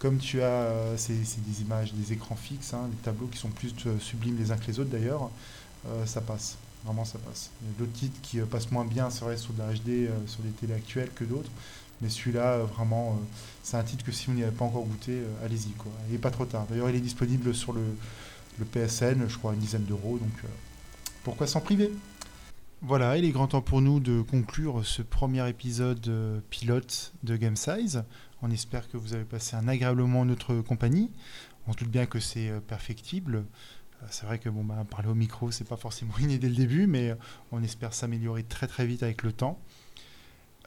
comme 0.00 0.18
tu 0.18 0.42
as, 0.42 0.46
euh, 0.46 0.96
des 0.96 1.62
images, 1.62 1.92
des 1.94 2.12
écrans 2.12 2.34
fixes, 2.34 2.74
hein, 2.74 2.88
des 2.90 2.96
tableaux 2.96 3.28
qui 3.28 3.38
sont 3.38 3.50
plus 3.50 3.72
sublimes 4.00 4.36
les 4.38 4.50
uns 4.50 4.56
que 4.56 4.66
les 4.66 4.80
autres 4.80 4.90
d'ailleurs, 4.90 5.30
ça 6.04 6.20
passe, 6.20 6.58
vraiment 6.84 7.04
ça 7.04 7.18
passe. 7.18 7.50
Il 7.62 7.68
y 7.68 7.70
a 7.70 7.78
d'autres 7.78 7.98
titres 7.98 8.20
qui 8.20 8.38
passent 8.40 8.70
moins 8.70 8.84
bien, 8.84 9.08
c'est 9.08 9.36
sur 9.36 9.54
de 9.54 9.60
la 9.60 9.72
HD, 9.72 10.10
sur 10.26 10.42
des 10.42 10.50
télés 10.60 10.74
actuelles 10.74 11.10
que 11.14 11.24
d'autres, 11.24 11.50
mais 12.02 12.10
celui-là, 12.10 12.58
vraiment, 12.58 13.18
c'est 13.62 13.76
un 13.76 13.82
titre 13.82 14.04
que 14.04 14.12
si 14.12 14.26
vous 14.26 14.32
n'y 14.32 14.42
avez 14.42 14.54
pas 14.54 14.64
encore 14.64 14.84
goûté, 14.84 15.22
allez-y, 15.44 15.70
quoi. 15.70 15.92
Il 16.08 16.12
n'est 16.12 16.18
pas 16.18 16.30
trop 16.30 16.44
tard. 16.44 16.66
D'ailleurs, 16.68 16.90
il 16.90 16.96
est 16.96 17.00
disponible 17.00 17.54
sur 17.54 17.72
le, 17.72 17.82
le 18.60 18.64
PSN, 18.64 19.28
je 19.28 19.36
crois, 19.38 19.54
une 19.54 19.58
dizaine 19.58 19.84
d'euros. 19.84 20.18
Donc 20.18 20.44
euh, 20.44 20.48
pourquoi 21.24 21.48
s'en 21.48 21.60
priver? 21.60 21.90
Voilà, 22.82 23.16
il 23.18 23.24
est 23.24 23.30
grand 23.30 23.48
temps 23.48 23.60
pour 23.60 23.82
nous 23.82 24.00
de 24.00 24.22
conclure 24.22 24.86
ce 24.86 25.02
premier 25.02 25.46
épisode 25.48 26.06
euh, 26.08 26.40
pilote 26.50 27.12
de 27.24 27.36
Game 27.36 27.56
Size. 27.56 28.04
On 28.42 28.50
espère 28.50 28.88
que 28.88 28.96
vous 28.96 29.14
avez 29.14 29.24
passé 29.24 29.56
un 29.56 29.68
agréable 29.68 30.02
moment 30.02 30.20
en 30.20 30.24
notre 30.24 30.60
compagnie. 30.62 31.10
On 31.66 31.72
se 31.72 31.78
doute 31.78 31.90
bien 31.90 32.06
que 32.06 32.20
c'est 32.20 32.50
euh, 32.50 32.60
perfectible. 32.60 33.44
C'est 34.08 34.24
vrai 34.24 34.38
que 34.38 34.48
bon, 34.48 34.64
bah, 34.64 34.82
parler 34.88 35.08
au 35.08 35.14
micro, 35.14 35.50
c'est 35.50 35.68
pas 35.68 35.76
forcément 35.76 36.16
inné 36.18 36.38
dès 36.38 36.48
le 36.48 36.54
début, 36.54 36.86
mais 36.86 37.14
on 37.52 37.62
espère 37.62 37.92
s'améliorer 37.92 38.44
très 38.44 38.66
très 38.66 38.86
vite 38.86 39.02
avec 39.02 39.22
le 39.22 39.32
temps. 39.32 39.60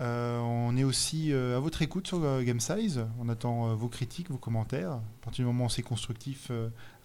Euh, 0.02 0.40
on 0.40 0.76
est 0.76 0.84
aussi 0.84 1.32
euh, 1.32 1.58
à 1.58 1.60
votre 1.60 1.82
écoute 1.82 2.08
sur 2.08 2.24
euh, 2.24 2.42
Game 2.42 2.60
Size. 2.60 3.06
On 3.20 3.30
attend 3.30 3.76
vos 3.76 3.90
critiques, 3.90 4.30
vos 4.30 4.38
commentaires. 4.38 4.92
À 4.92 5.04
partir 5.22 5.44
du 5.44 5.48
moment 5.48 5.66
où 5.66 5.70
c'est 5.70 5.84
constructif, 5.84 6.52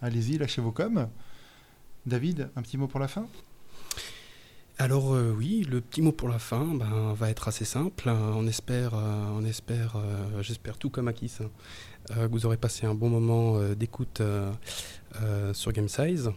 allez-y, 0.01 0.39
lâchez 0.39 0.61
vos 0.63 0.73
coms. 0.73 1.09
David, 2.07 2.51
un 2.57 2.63
petit 2.63 2.79
mot 2.79 2.89
pour 2.89 3.01
la 3.01 3.09
fin? 3.09 3.27
Alors 4.79 5.17
oui, 5.37 5.67
le 5.69 5.81
petit 5.81 6.03
mot 6.03 6.13
pour 6.13 6.29
la 6.29 6.39
fin 6.39 6.65
ben, 6.75 7.13
va 7.15 7.31
être 7.31 7.49
assez 7.49 7.65
simple. 7.65 8.09
On 8.09 8.47
espère, 8.47 8.95
on 8.95 9.45
espère, 9.45 9.97
j'espère 10.41 10.79
tout 10.79 10.89
comme 10.89 11.09
Akis, 11.09 11.33
hein, 11.41 11.49
que 12.15 12.31
vous 12.31 12.47
aurez 12.47 12.57
passé 12.57 12.87
un 12.87 12.95
bon 12.95 13.09
moment 13.09 13.61
d'écoute 13.75 14.23
sur 15.53 15.73
Game 15.73 15.89
Size 15.89 16.31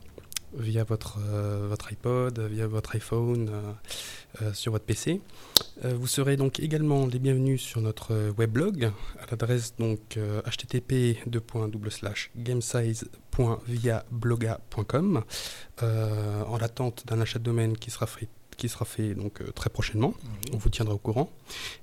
via 0.53 0.83
votre, 0.83 1.19
euh, 1.21 1.67
votre 1.69 1.91
iPod, 1.91 2.39
via 2.39 2.65
votre 2.67 2.95
iPhone, 2.95 3.49
euh, 3.49 3.73
euh, 4.41 4.53
sur 4.53 4.71
votre 4.71 4.85
PC. 4.85 5.19
vous 5.83 6.07
serez 6.07 6.37
donc 6.37 6.59
également 6.59 7.07
les 7.07 7.19
bienvenus 7.19 7.61
sur 7.61 7.81
notre 7.81 8.13
weblog 8.37 8.91
à 9.19 9.25
l'adresse 9.29 9.75
donc 9.77 10.17
http 10.45 11.17
gamesize.viabloga.com 12.35 15.23
en 15.81 16.57
l'attente 16.57 17.05
d'un 17.07 17.19
achat 17.19 17.39
de 17.39 17.43
domaine 17.43 17.75
qui 17.77 17.91
sera 17.91 18.07
fait 18.07 18.29
qui 18.57 18.69
sera 18.69 18.85
fait 18.85 19.13
donc 19.15 19.41
très 19.55 19.69
prochainement. 19.71 20.13
On 20.53 20.57
vous 20.57 20.69
tiendra 20.69 20.93
au 20.93 20.99
courant. 20.99 21.31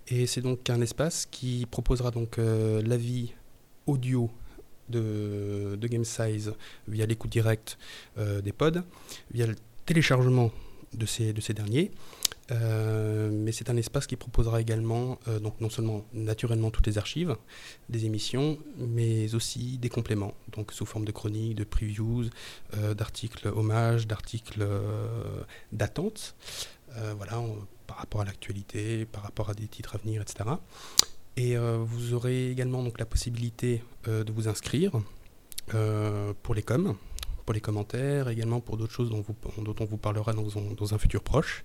Et 0.07 0.29
c'est 0.29 0.43
donc 0.43 0.71
un 0.71 0.81
espace 0.81 1.27
qui 1.27 1.67
proposera 1.69 2.13
donc 2.13 2.37
l'avis 2.39 3.35
audio 3.87 4.31
de, 4.89 5.79
Game 5.89 6.05
Size 6.05 6.53
via 6.87 7.07
l'écoute 7.07 7.31
directe 7.31 7.79
euh, 8.19 8.41
des 8.41 8.53
pods, 8.53 8.83
via 9.31 9.47
le 9.47 9.57
téléchargement 9.87 10.51
de 10.93 11.07
ces, 11.07 11.33
de 11.33 11.41
ces 11.41 11.55
derniers. 11.55 11.91
Euh, 12.51 13.31
mais 13.31 13.53
c'est 13.53 13.69
un 13.69 13.77
espace 13.77 14.07
qui 14.07 14.17
proposera 14.17 14.61
également, 14.61 15.19
euh, 15.29 15.39
donc 15.39 15.61
non 15.61 15.69
seulement 15.69 16.07
naturellement 16.15 16.71
toutes 16.71 16.87
les 16.87 16.97
archives 16.97 17.37
des 17.91 18.07
émissions, 18.07 18.59
mais 18.79 19.35
aussi 19.35 19.77
des 19.77 19.91
compléments, 19.91 20.33
donc 20.53 20.73
sous 20.73 20.87
forme 20.87 21.05
de 21.05 21.13
chroniques, 21.13 21.57
de 21.57 21.65
previews, 21.65 22.25
d'articles 22.95 23.49
hommages, 23.49 24.07
d'articles 24.07 24.67
d'attente. 25.73 26.35
voilà, 27.17 27.43
par 27.87 27.99
rapport 27.99 28.23
à 28.23 28.25
l'actualité, 28.25 29.05
par 29.05 29.23
rapport 29.23 29.51
à 29.51 29.55
des 29.55 29.69
titres 29.69 29.97
à 29.97 29.99
venir, 29.99 30.23
etc. 30.23 30.49
Et 31.41 31.57
vous 31.57 32.15
aurez 32.15 32.51
également 32.51 32.83
donc 32.83 32.99
la 32.99 33.07
possibilité 33.07 33.83
de 34.07 34.33
vous 34.33 34.49
inscrire 34.49 34.93
pour 36.43 36.55
les 36.55 36.63
coms, 36.63 36.97
pour 37.49 37.55
les 37.55 37.63
commentaires, 37.63 38.29
également 38.29 38.61
pour 38.61 38.77
d'autres 38.77 38.93
choses 38.93 39.09
dont, 39.09 39.25
on 39.81 39.85
vous 39.87 39.97
parlera 39.97 40.35
dans, 40.35 40.95
un 40.95 40.99
futur 40.99 41.23
proche. 41.23 41.65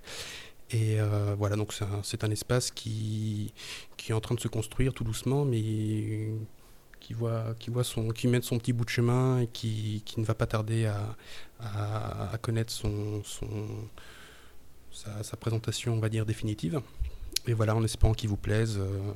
Et 0.70 0.98
euh, 0.98 1.34
voilà, 1.36 1.56
donc 1.56 1.74
c'est 2.02 2.24
un, 2.24 2.30
espace 2.30 2.70
qui, 2.70 3.52
est 4.08 4.12
en 4.14 4.20
train 4.22 4.34
de 4.34 4.40
se 4.40 4.48
construire 4.48 4.94
tout 4.94 5.04
doucement, 5.04 5.44
mais 5.44 6.30
qui 7.00 7.12
voit, 7.12 7.54
qui 7.58 7.68
voit 7.68 7.84
son, 7.84 8.08
qui 8.08 8.30
son 8.40 8.56
petit 8.56 8.72
bout 8.72 8.86
de 8.86 8.90
chemin 8.90 9.40
et 9.40 9.46
qui, 9.46 10.02
ne 10.16 10.24
va 10.24 10.34
pas 10.34 10.46
tarder 10.46 10.90
à, 11.60 12.38
connaître 12.40 12.72
son, 12.72 13.22
sa, 14.90 15.36
présentation, 15.36 15.92
on 15.92 16.00
va 16.00 16.08
dire, 16.08 16.24
définitive. 16.24 16.80
Et 17.46 17.52
voilà, 17.52 17.76
en 17.76 17.84
espérant 17.84 18.14
qu'il 18.14 18.30
vous 18.30 18.38
plaise, 18.38 18.78
euh, 18.78 18.82
euh, 18.84 19.12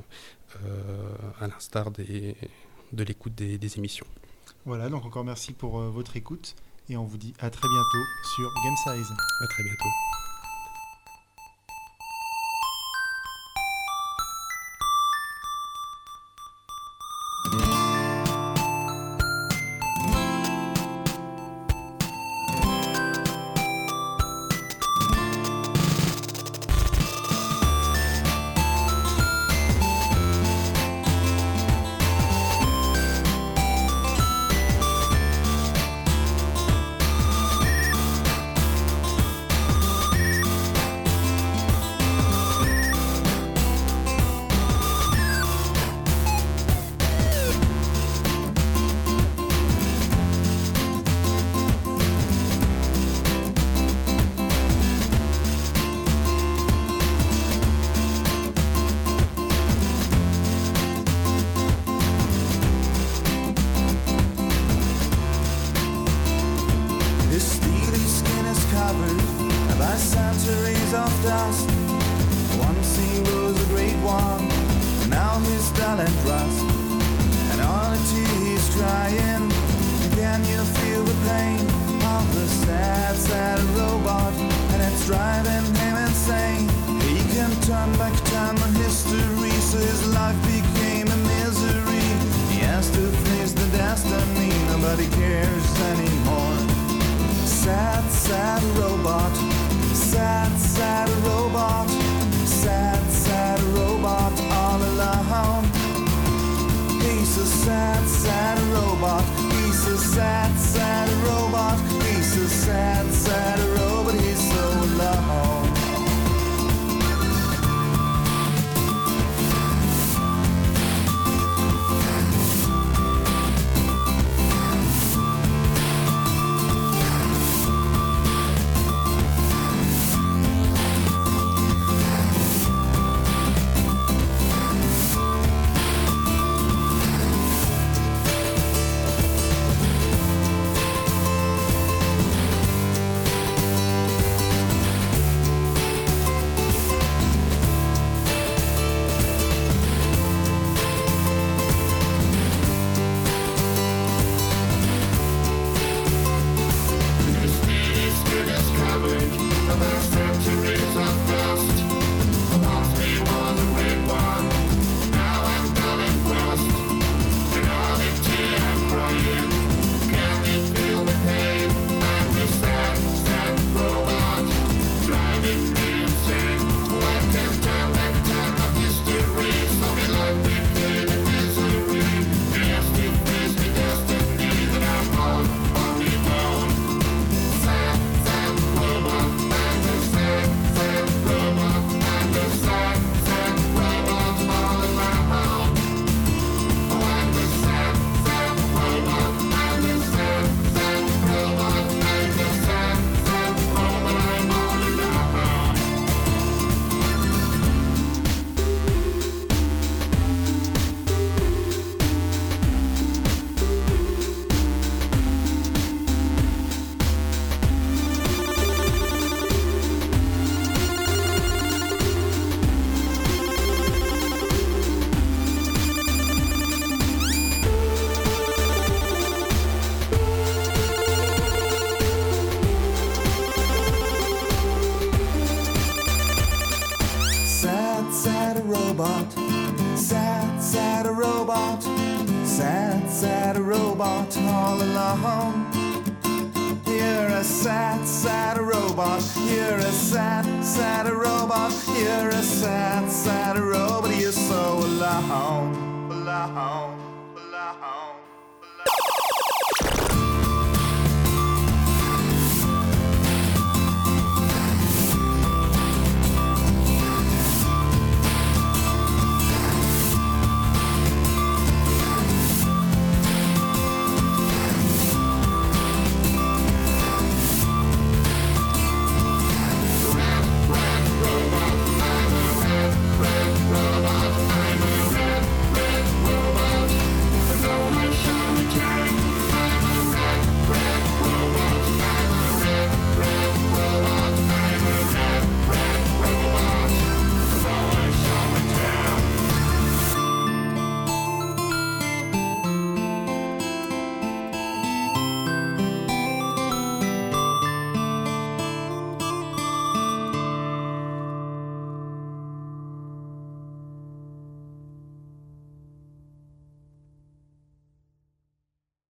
à 1.40 1.46
l'instar 1.46 1.90
des, 1.90 2.36
de 2.92 3.04
l'écoute 3.04 3.34
des, 3.34 3.58
des, 3.58 3.78
émissions. 3.78 4.06
Voilà, 4.64 4.88
donc 4.88 5.04
encore 5.04 5.24
merci 5.24 5.52
pour 5.52 5.78
votre 5.80 6.16
écoute 6.16 6.54
et 6.88 6.96
on 6.96 7.04
vous 7.04 7.18
dit 7.18 7.34
à 7.38 7.50
très 7.50 7.68
bientôt 7.68 8.04
sur 8.36 8.50
Game 8.64 8.76
Size. 8.96 9.12
À 9.42 9.46
très 9.46 9.62
bientôt. 9.62 10.27